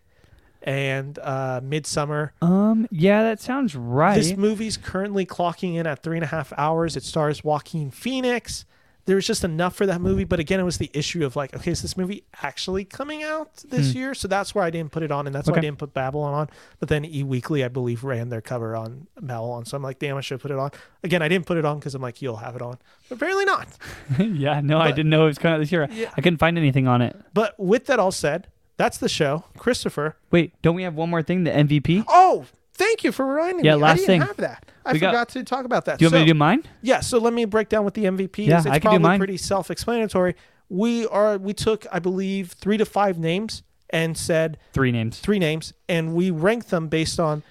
[0.63, 2.31] and uh, Midsommar.
[2.43, 2.87] Um.
[2.91, 4.17] Yeah, that sounds right.
[4.17, 6.97] This movie's currently clocking in at three and a half hours.
[6.97, 8.65] It stars Joaquin Phoenix.
[9.09, 11.57] There was just enough for that movie, but again, it was the issue of like,
[11.57, 14.13] okay, is this movie actually coming out this year?
[14.13, 15.63] So that's where I didn't put it on, and that's why I Hmm.
[15.63, 16.51] Didn't put Babylon on.
[16.79, 20.19] But then E Weekly, I believe, ran their cover on Babylon, so I'm like, damn,
[20.19, 20.73] I should have put it on.
[21.03, 22.77] Again, I didn't put it on because I'm like, you'll have it on,
[23.09, 23.67] but apparently not.
[24.19, 24.61] yeah.
[24.61, 25.89] No, I didn't know it was coming out this year.
[25.91, 26.11] Yeah.
[26.15, 27.17] I couldn't find anything on it.
[27.33, 29.45] But with that all said, That's the show.
[29.57, 30.17] Christopher.
[30.31, 31.45] Wait, don't we have one more thing?
[31.45, 32.05] The MVP.
[32.09, 32.45] Oh,
[32.79, 33.81] thank you for reminding Yeah, me.
[33.81, 34.21] Yeah, last I didn't thing.
[34.23, 34.65] have that.
[34.87, 35.99] I We got- forgot to talk about that.
[35.99, 36.63] Do you want me to do mine?
[36.81, 38.67] Yeah, so let me break down what the MVP Yeah, is.
[38.67, 39.19] It's I can do probably mine.
[39.19, 40.35] pretty self-explanatory.
[40.71, 45.19] We are we took, I believe, three to five names and said Three names.
[45.19, 47.43] three names, and we ranked them based on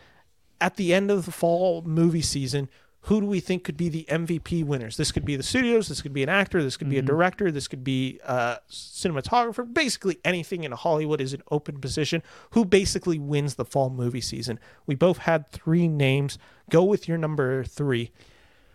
[0.61, 2.69] at the end of the fall movie season.
[3.07, 4.97] Who do we think could be the MVP winners?
[4.97, 5.87] This could be the studios.
[5.87, 6.61] This could be an actor.
[6.61, 7.49] This could be a director.
[7.51, 9.73] This could be a cinematographer.
[9.73, 12.21] Basically, anything in Hollywood is an open position.
[12.51, 14.59] Who basically wins the fall movie season?
[14.85, 16.37] We both had three names.
[16.69, 18.11] Go with your number three.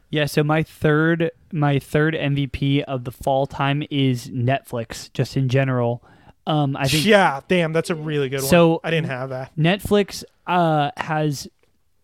[0.08, 5.48] Yeah, so my third my third MVP of the fall time is Netflix, just in
[5.50, 6.02] general.
[6.46, 8.80] Um, I think yeah, damn, that's a really good So- one.
[8.84, 9.54] I didn't have that.
[9.58, 11.48] Netflix uh, has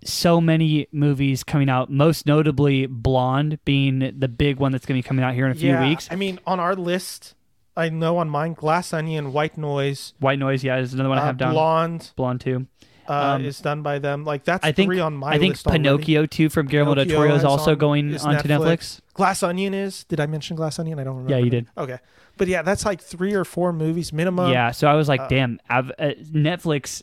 [0.04, 5.04] so many movies coming out, most notably Blonde being the big one that's going to
[5.04, 6.08] be coming out here in a few yeah, weeks.
[6.10, 7.34] I mean, on our list,
[7.76, 11.22] I know on mine, Glass Onion, White Noise, White Noise, yeah, is another one I
[11.22, 11.52] uh, have down.
[11.52, 12.66] Blonde Blonde too.
[13.08, 14.24] uh, Um, is done by them.
[14.24, 15.36] Like that's I think three on my list.
[15.36, 15.82] I think list already.
[15.82, 19.00] Pinocchio too from Guillermo del Toro is also on- going is onto Netflix.
[19.14, 20.04] Glass Onion is.
[20.04, 20.98] Did I mention Glass Onion?
[20.98, 21.32] I don't remember.
[21.32, 21.66] Yeah, you did.
[21.76, 21.98] Okay,
[22.36, 24.50] but yeah, that's like three or four movies minimum.
[24.52, 27.02] yeah, so I was like, uh, damn, Av- uh, Netflix.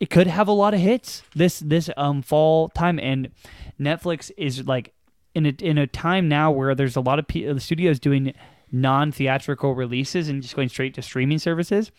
[0.00, 3.30] It could have a lot of hits this this um fall time, and
[3.80, 4.92] Netflix is like
[5.34, 8.32] in a in a time now where there's a lot of the studios doing
[8.70, 11.90] non theatrical releases and just going straight to streaming services.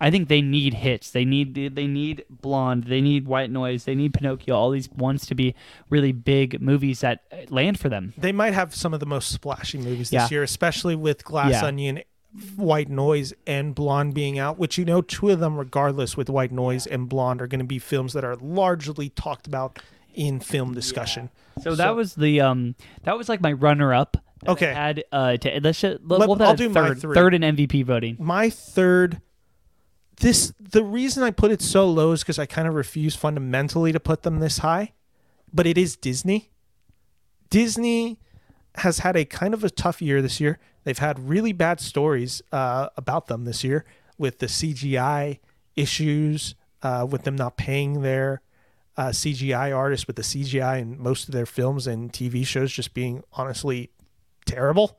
[0.00, 1.10] I think they need hits.
[1.10, 2.84] They need they need Blonde.
[2.84, 3.84] They need White Noise.
[3.84, 4.54] They need Pinocchio.
[4.54, 5.54] All these ones to be
[5.90, 8.12] really big movies that uh, land for them.
[8.16, 10.22] They might have some of the most splashy movies Yeah.
[10.22, 11.64] this year, especially with Glass Yeah.
[11.66, 12.00] Onion,
[12.56, 14.58] White Noise, and Blonde being out.
[14.58, 17.64] Which you know, two of them, regardless, with White Noise and Blonde, are going to
[17.64, 19.78] be films that are largely talked about
[20.14, 21.30] in film discussion.
[21.62, 22.74] So that was the um
[23.04, 24.16] that was like my runner up.
[24.46, 24.72] Okay.
[24.72, 27.14] Had uh to, let's just, Let- we'll I'll do my third three.
[27.14, 28.16] third in MVP voting.
[28.18, 29.20] my third
[30.20, 33.90] this the reason I put it so low is because I kind of refuse fundamentally
[33.92, 34.92] to put them this high,
[35.52, 36.50] but it is Disney.
[37.50, 38.18] Disney
[38.76, 40.58] has had a kind of a tough year this year.
[40.84, 43.84] They've had really bad stories uh, about them this year
[44.18, 45.38] with the CGI
[45.76, 48.42] issues, uh, with them not paying their
[48.96, 52.94] uh, CGI artists, with the CGI in most of their films and TV shows just
[52.94, 53.90] being honestly
[54.46, 54.98] terrible.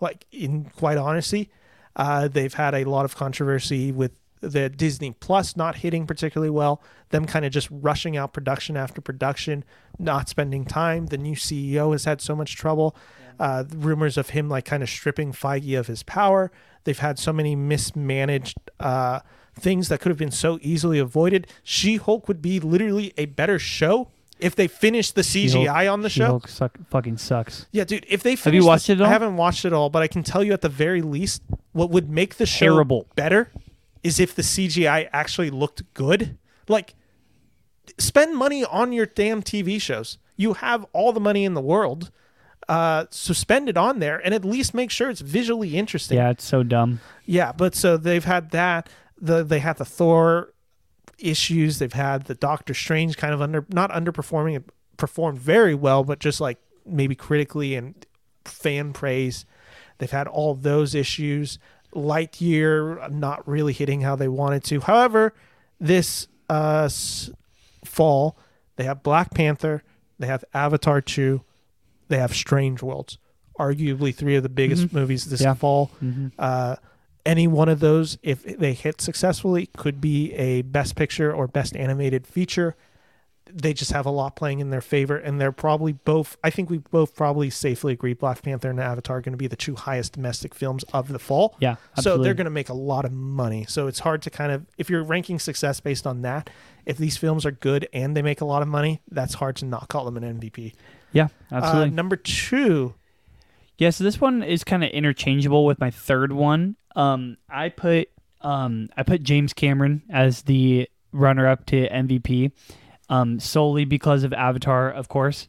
[0.00, 1.50] Like, in quite honesty,
[1.94, 6.82] uh, they've had a lot of controversy with the Disney Plus not hitting particularly well,
[7.10, 9.64] them kind of just rushing out production after production,
[9.98, 11.06] not spending time.
[11.06, 12.96] The new CEO has had so much trouble.
[13.38, 16.50] Uh, rumors of him like kind of stripping Feige of his power.
[16.84, 19.20] They've had so many mismanaged uh,
[19.58, 21.46] things that could have been so easily avoided.
[21.62, 24.08] She Hulk would be literally a better show
[24.38, 26.24] if they finished the CGI on the show.
[26.26, 27.66] She-Hulk suck, fucking sucks.
[27.72, 28.06] Yeah, dude.
[28.08, 29.06] If they have you watched the- it at all?
[29.08, 31.42] I haven't watched it all, but I can tell you at the very least,
[31.72, 33.06] what would make the show Terrible.
[33.16, 33.50] better
[34.02, 36.38] is if the CGI actually looked good.
[36.68, 36.94] Like,
[37.98, 40.18] spend money on your damn TV shows.
[40.36, 42.10] You have all the money in the world,
[42.68, 46.18] uh, so spend it on there, and at least make sure it's visually interesting.
[46.18, 47.00] Yeah, it's so dumb.
[47.24, 48.88] Yeah, but so they've had that.
[49.20, 50.52] The they had the Thor
[51.18, 51.78] issues.
[51.78, 54.64] They've had the Doctor Strange kind of under not underperforming, it
[54.96, 57.94] performed very well, but just like maybe critically and
[58.44, 59.44] fan praise.
[59.98, 61.58] They've had all those issues.
[61.94, 64.80] Lightyear not really hitting how they wanted to.
[64.80, 65.32] However,
[65.80, 67.30] this uh, s-
[67.84, 68.36] fall
[68.76, 69.82] they have Black Panther,
[70.18, 71.42] they have Avatar two,
[72.08, 73.18] they have Strange Worlds.
[73.58, 75.54] Arguably three of the biggest movies this Yeah.
[75.54, 75.90] fall.
[76.38, 76.76] Uh,
[77.24, 81.74] any one of those, if they hit successfully, could be a best picture or best
[81.76, 82.76] animated feature.
[83.52, 86.36] They just have a lot playing in their favor, and they're probably both.
[86.44, 89.46] I think we both probably safely agree Black Panther and Avatar are going to be
[89.46, 91.56] the two highest domestic films of the fall.
[91.60, 93.64] Yeah, So they're going to make a lot of money.
[93.68, 96.50] So it's hard to kind of, if you're ranking success based on that,
[96.86, 99.64] if these films are good and they make a lot of money, that's hard to
[99.64, 100.74] not call them an MVP.
[101.12, 101.90] Yeah, Uh, absolutely.
[101.90, 102.94] number two,
[103.78, 106.76] Yeah, so this one is kind of interchangeable with my third one.
[106.94, 108.08] Um, I put
[108.40, 112.52] um, I put James Cameron as the runner up to MVP,
[113.08, 115.48] um, solely because of Avatar, of course.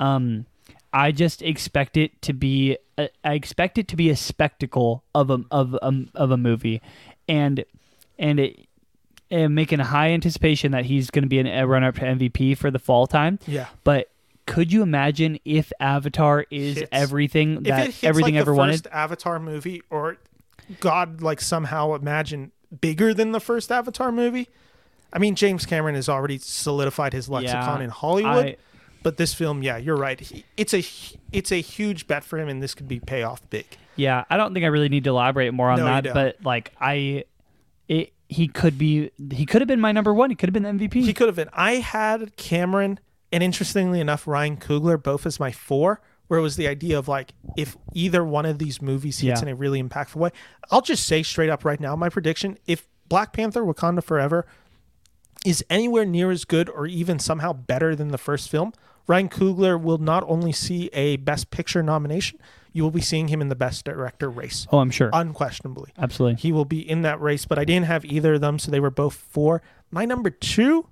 [0.00, 0.46] Um,
[0.92, 5.30] I just expect it to be a, I expect it to be a spectacle of
[5.30, 6.80] a of a, of a movie,
[7.28, 7.64] and
[8.18, 8.60] and it.
[9.30, 12.00] And making a high anticipation that he's going to be an, a runner up to
[12.00, 13.66] MVP for the fall time, yeah.
[13.84, 14.08] but
[14.48, 16.88] could you imagine if Avatar is Hits.
[16.90, 18.72] everything that everything like ever the wanted?
[18.72, 20.16] first Avatar movie, or
[20.80, 24.48] God, like somehow imagine bigger than the first Avatar movie.
[25.12, 28.56] I mean, James Cameron has already solidified his lexicon Yeah, in Hollywood, I-
[29.02, 30.18] but this film, yeah, you're right.
[30.20, 30.84] He, it's a
[31.32, 33.64] it's a huge bet for him, and this could be payoff big.
[33.96, 36.72] Yeah, I don't think I really need to elaborate more on No, that, but like
[36.80, 37.24] I,
[37.88, 40.30] it he could be he could have been my number one.
[40.30, 40.94] He could have been the MVP.
[41.04, 41.48] He could have been.
[41.52, 42.98] I had Cameron
[43.32, 47.08] and interestingly enough, Ryan Coogler both as my four, where it was the idea of
[47.08, 49.48] like if either one of these movies hits Yeah.
[49.48, 50.30] in a really impactful way.
[50.70, 54.46] I'll just say straight up right now, my prediction: if Black Panther: Wakanda Forever
[55.46, 58.72] is anywhere near as good or even somehow better than the first film,
[59.06, 62.40] Ryan Coogler will not only see a Best Picture nomination,
[62.72, 65.10] you will be seeing him in the Best Director race, oh, I'm sure.
[65.12, 65.92] unquestionably.
[65.96, 66.40] Absolutely.
[66.40, 68.80] He will be in that race, but I didn't have either of them, so they
[68.80, 69.62] were both four.
[69.90, 70.88] My number two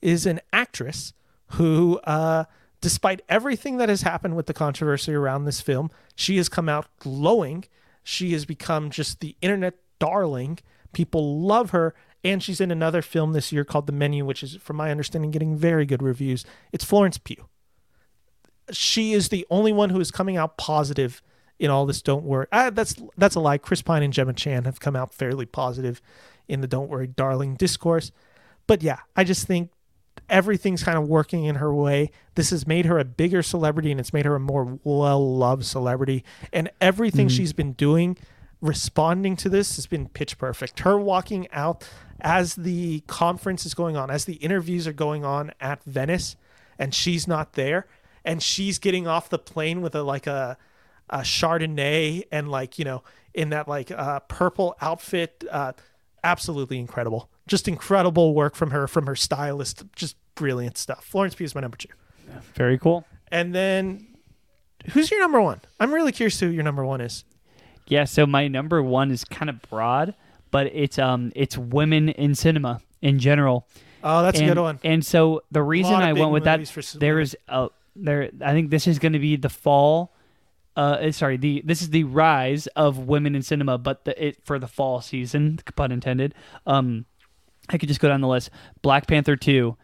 [0.00, 1.12] is an actress
[1.52, 2.44] who, uh,
[2.80, 6.86] despite everything that has happened with the controversy around this film, she has come out
[6.98, 7.64] glowing.
[8.02, 10.58] She has become just the internet darling.
[10.92, 11.94] People love her.
[12.24, 15.30] And she's in another film this year called The Menu, which is, from my understanding,
[15.32, 16.44] getting very good reviews.
[16.70, 17.48] It's Florence Pugh.
[18.70, 21.20] She is the only one who is coming out positive
[21.58, 22.00] in all this.
[22.00, 22.46] Don't worry.
[22.52, 23.58] Ah, that's that's a lie.
[23.58, 26.00] Chris Pine and Gemma Chan have come out fairly positive
[26.48, 28.12] in the "Don't Worry, Darling" discourse.
[28.68, 29.70] But yeah, I just think
[30.28, 32.10] everything's kind of working in her way.
[32.34, 35.64] This has made her a bigger celebrity and it's made her a more well loved
[35.64, 36.24] celebrity.
[36.52, 38.16] And everything she's been doing
[38.62, 40.80] responding to this has been pitch perfect.
[40.80, 41.86] Her walking out
[42.20, 46.36] as the conference is going on, as the interviews are going on at Venice,
[46.78, 47.86] and she's not there,
[48.24, 50.56] and she's getting off the plane with a like a
[51.10, 53.02] a Chardonnay and like you know
[53.34, 55.72] in that like uh, purple outfit, uh,
[56.22, 57.28] absolutely incredible.
[57.52, 59.84] Just incredible work from her, from her stylist.
[59.94, 61.04] Just brilliant stuff.
[61.04, 61.90] Florence Pugh is my number two,
[62.54, 63.04] Very cool.
[63.30, 64.06] and then
[64.92, 65.60] who's your number one?
[65.78, 67.24] I'm really curious who your number one is.
[67.86, 70.14] Yeah, so my number one is kind of broad,
[70.50, 73.68] but it's um it's women in cinema in general.
[74.02, 74.80] Oh, that's and, a good one.
[74.82, 78.86] And so the reason I went with that there is a there I think this
[78.86, 80.14] is going to be the fall
[80.74, 84.42] uh eh, sorry, the this is the rise of women in cinema, but the it
[84.42, 86.34] for the fall season, pun intended.
[86.66, 87.04] Um
[87.72, 88.50] I could just go down the list.
[88.82, 89.76] Black Panther 2,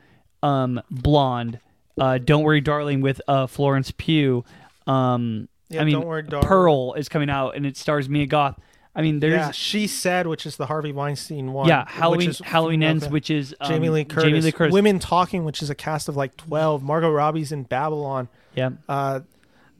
[0.42, 1.58] um Blonde,
[2.00, 4.44] uh Don't Worry Darling with uh Florence Pugh.
[4.86, 6.22] Um Yeah, I mean Worry.
[6.24, 8.58] Pearl is coming out and it stars Mia Goth.
[8.94, 11.68] I mean there's yeah, she said, which is the Harvey Weinstein one.
[11.68, 13.12] yeah, which Halloween is Halloween ends, fan.
[13.12, 14.24] which is um, Jamie Lee Curtis.
[14.24, 14.72] Jamie Lee Curtis.
[14.72, 16.82] Women Talking, which is a cast of like twelve.
[16.82, 18.28] Margot Robbie's in Babylon.
[18.56, 19.20] Yeah, Uh,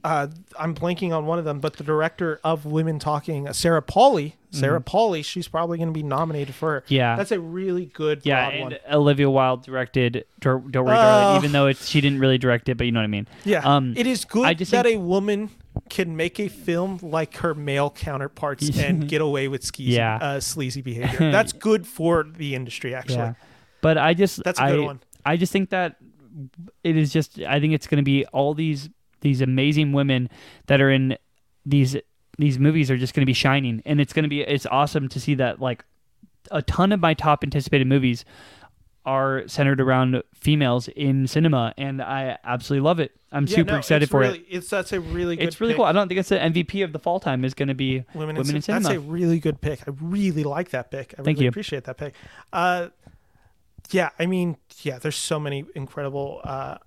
[0.03, 0.27] uh,
[0.57, 4.35] I'm blanking on one of them, but the director of Women Talking, uh, Sarah Polley.
[4.51, 6.71] Sarah Polley, she's probably going to be nominated for.
[6.71, 6.81] her.
[6.81, 6.93] Mm-hmm.
[6.95, 7.15] Yeah.
[7.17, 8.75] that's a really good yeah, and one.
[8.91, 10.85] Olivia Wilde directed Don't Worry.
[10.95, 13.27] Darling, even though it's she didn't really direct it, but you know what I mean.
[13.45, 15.51] Yeah, Um, it is good I just that think- a woman
[15.89, 20.15] can make a film like her male counterparts and get away with skeezy, Yeah.
[20.19, 21.31] uh, sleazy behavior.
[21.31, 23.17] That's good for the industry, actually.
[23.17, 23.33] Yeah,
[23.81, 24.99] but I just That's a good I, one.
[25.25, 25.97] I just think that
[26.83, 28.89] it is just I think it's going to be all these
[29.21, 30.29] these amazing women
[30.67, 31.17] that are in
[31.65, 31.95] these
[32.37, 35.09] these movies are just going to be shining, and it's going to be it's awesome
[35.09, 35.83] to see that like
[36.51, 38.25] a ton of my top anticipated movies
[39.05, 43.11] are centered around females in cinema, and I absolutely love it.
[43.31, 44.45] I'm Yeah, super no, excited for really, it.
[44.49, 45.47] It's that's a really good.
[45.47, 45.77] It's really pick.
[45.77, 45.85] cool.
[45.85, 48.35] I don't think it's the MVP of the fall time is going to be Women,
[48.35, 48.83] women, in, in, cinema.
[48.83, 49.81] That's a really good pick.
[49.87, 51.13] I really like that pick.
[51.17, 51.49] I Thank really you.
[51.49, 52.13] appreciate that pick.
[52.51, 52.89] Uh,
[53.91, 56.77] yeah, I mean, yeah, there's so many incredible uh,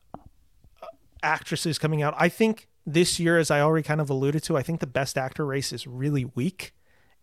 [1.23, 2.15] actresses coming out.
[2.17, 5.17] I think this year, as I already kind of alluded to, I think the best
[5.17, 6.73] actor race is really weak.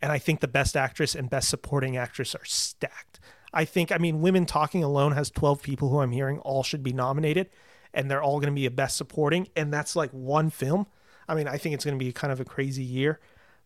[0.01, 3.19] And I think the best actress and best supporting actress are stacked.
[3.53, 6.83] I think, I mean, Women Talking alone has 12 people who I'm hearing all should
[6.83, 7.49] be nominated,
[7.93, 9.47] and they're all going to be a best supporting.
[9.55, 10.87] And that's like one film.
[11.27, 13.19] I mean, I think it's going to be kind of a crazy year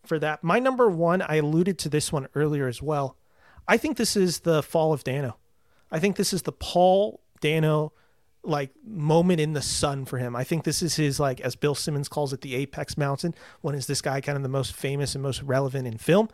[0.05, 0.43] for that.
[0.43, 3.17] My number one, I alluded to this one earlier as well.
[3.67, 5.37] I think this is the fall of Dano.
[5.91, 7.93] I think this is the Paul Dano
[8.43, 10.35] like moment in the sun for him.
[10.35, 13.33] I think this is his like as Bill Simmons calls it the apex mountain.
[13.61, 16.29] When is this guy kind of the most famous and most relevant in film?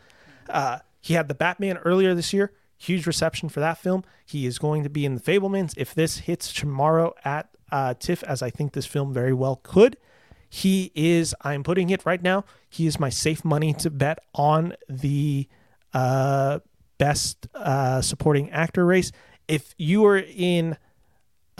[0.48, 2.52] Uh, he had the Batman earlier this year.
[2.77, 4.03] Huge reception for that film.
[4.26, 5.73] He is going to be in the Fabelmans.
[5.77, 9.98] If this hits tomorrow at uh, TIFF, as I think this film very well could,
[10.49, 11.36] he is.
[11.41, 12.45] I'm putting it right now.
[12.69, 15.48] He is my safe money to bet on the
[15.94, 16.60] uh,
[16.98, 19.11] best uh, supporting actor race.
[19.48, 20.77] If you are in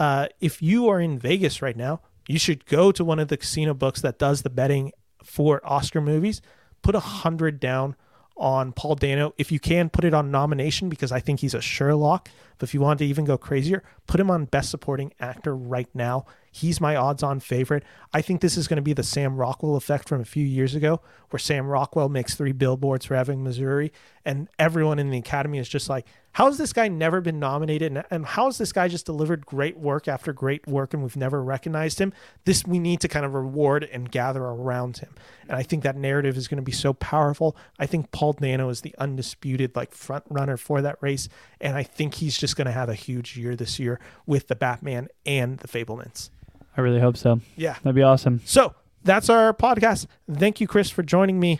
[0.00, 3.36] uh, if you are in Vegas right now, you should go to one of the
[3.36, 6.40] casino books that does the betting for Oscar movies.
[6.80, 7.96] Put a hundred down
[8.34, 9.34] on Paul Dano.
[9.36, 12.30] If you can, put it on nomination because I think he's a Sherlock.
[12.56, 15.88] But if you want to even go crazier, put him on Best Supporting Actor right
[15.92, 16.24] now.
[16.50, 17.84] He's my odds on favorite.
[18.14, 20.74] I think this is going to be the Sam Rockwell effect from a few years
[20.74, 23.92] ago, where Sam Rockwell makes three billboards for having Missouri,
[24.24, 27.92] and everyone in the academy is just like, how has this guy never been nominated?
[27.92, 31.16] And, and how has this guy just delivered great work after great work and we've
[31.16, 32.12] never recognized him?
[32.44, 35.14] This we need to kind of reward and gather around him.
[35.48, 37.56] And I think that narrative is going to be so powerful.
[37.78, 41.28] I think Paul Dano is the undisputed like front runner for that race.
[41.60, 44.54] And I think he's just going to have a huge year this year with the
[44.54, 46.30] Batman and the Fabelmans.
[46.76, 47.40] I really hope so.
[47.56, 47.74] Yeah.
[47.82, 48.40] That'd be awesome.
[48.44, 50.06] So that's our podcast.
[50.30, 51.58] Thank you, Chris, for joining me.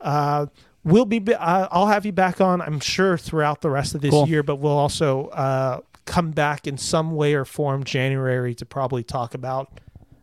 [0.00, 0.46] Uh,
[0.92, 1.22] we'll be.
[1.34, 2.60] Uh, I'll have you back on.
[2.60, 4.28] I'm sure throughout the rest of this Cool.
[4.28, 9.02] year, but we'll also uh, come back in some way or form January to probably
[9.02, 9.80] talk about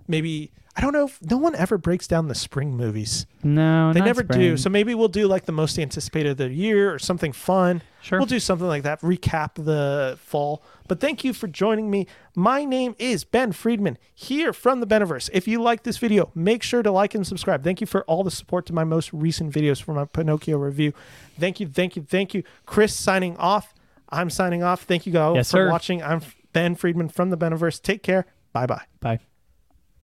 [0.08, 0.52] maybe.
[0.78, 3.26] I don't know if no one ever breaks down the spring movies.
[3.44, 4.58] No, They never do.
[4.58, 7.82] So maybe we'll do like the most anticipated of the year or something fun.
[8.02, 8.20] Sure.
[8.20, 10.62] We'll do something like that, recap the fall.
[10.90, 12.08] But thank you for joining me.
[12.36, 15.30] My name is Ben Friedman here from the Beniverse.
[15.32, 17.64] If you like this video, make sure to like and subscribe.
[17.64, 20.94] Thank you for all the support to my most recent videos for my Pinocchio review.
[21.40, 22.44] Thank you, thank you, thank you.
[22.66, 23.74] Chris signing off.
[24.10, 24.84] I'm signing off.
[24.84, 25.70] Thank you guys Yes, for sir.
[25.72, 26.04] watching.
[26.04, 26.22] I'm
[26.54, 27.82] Ben Friedman from the Beniverse.
[27.82, 28.26] Take care.
[28.54, 28.84] Bye bye.
[29.00, 29.20] Bye.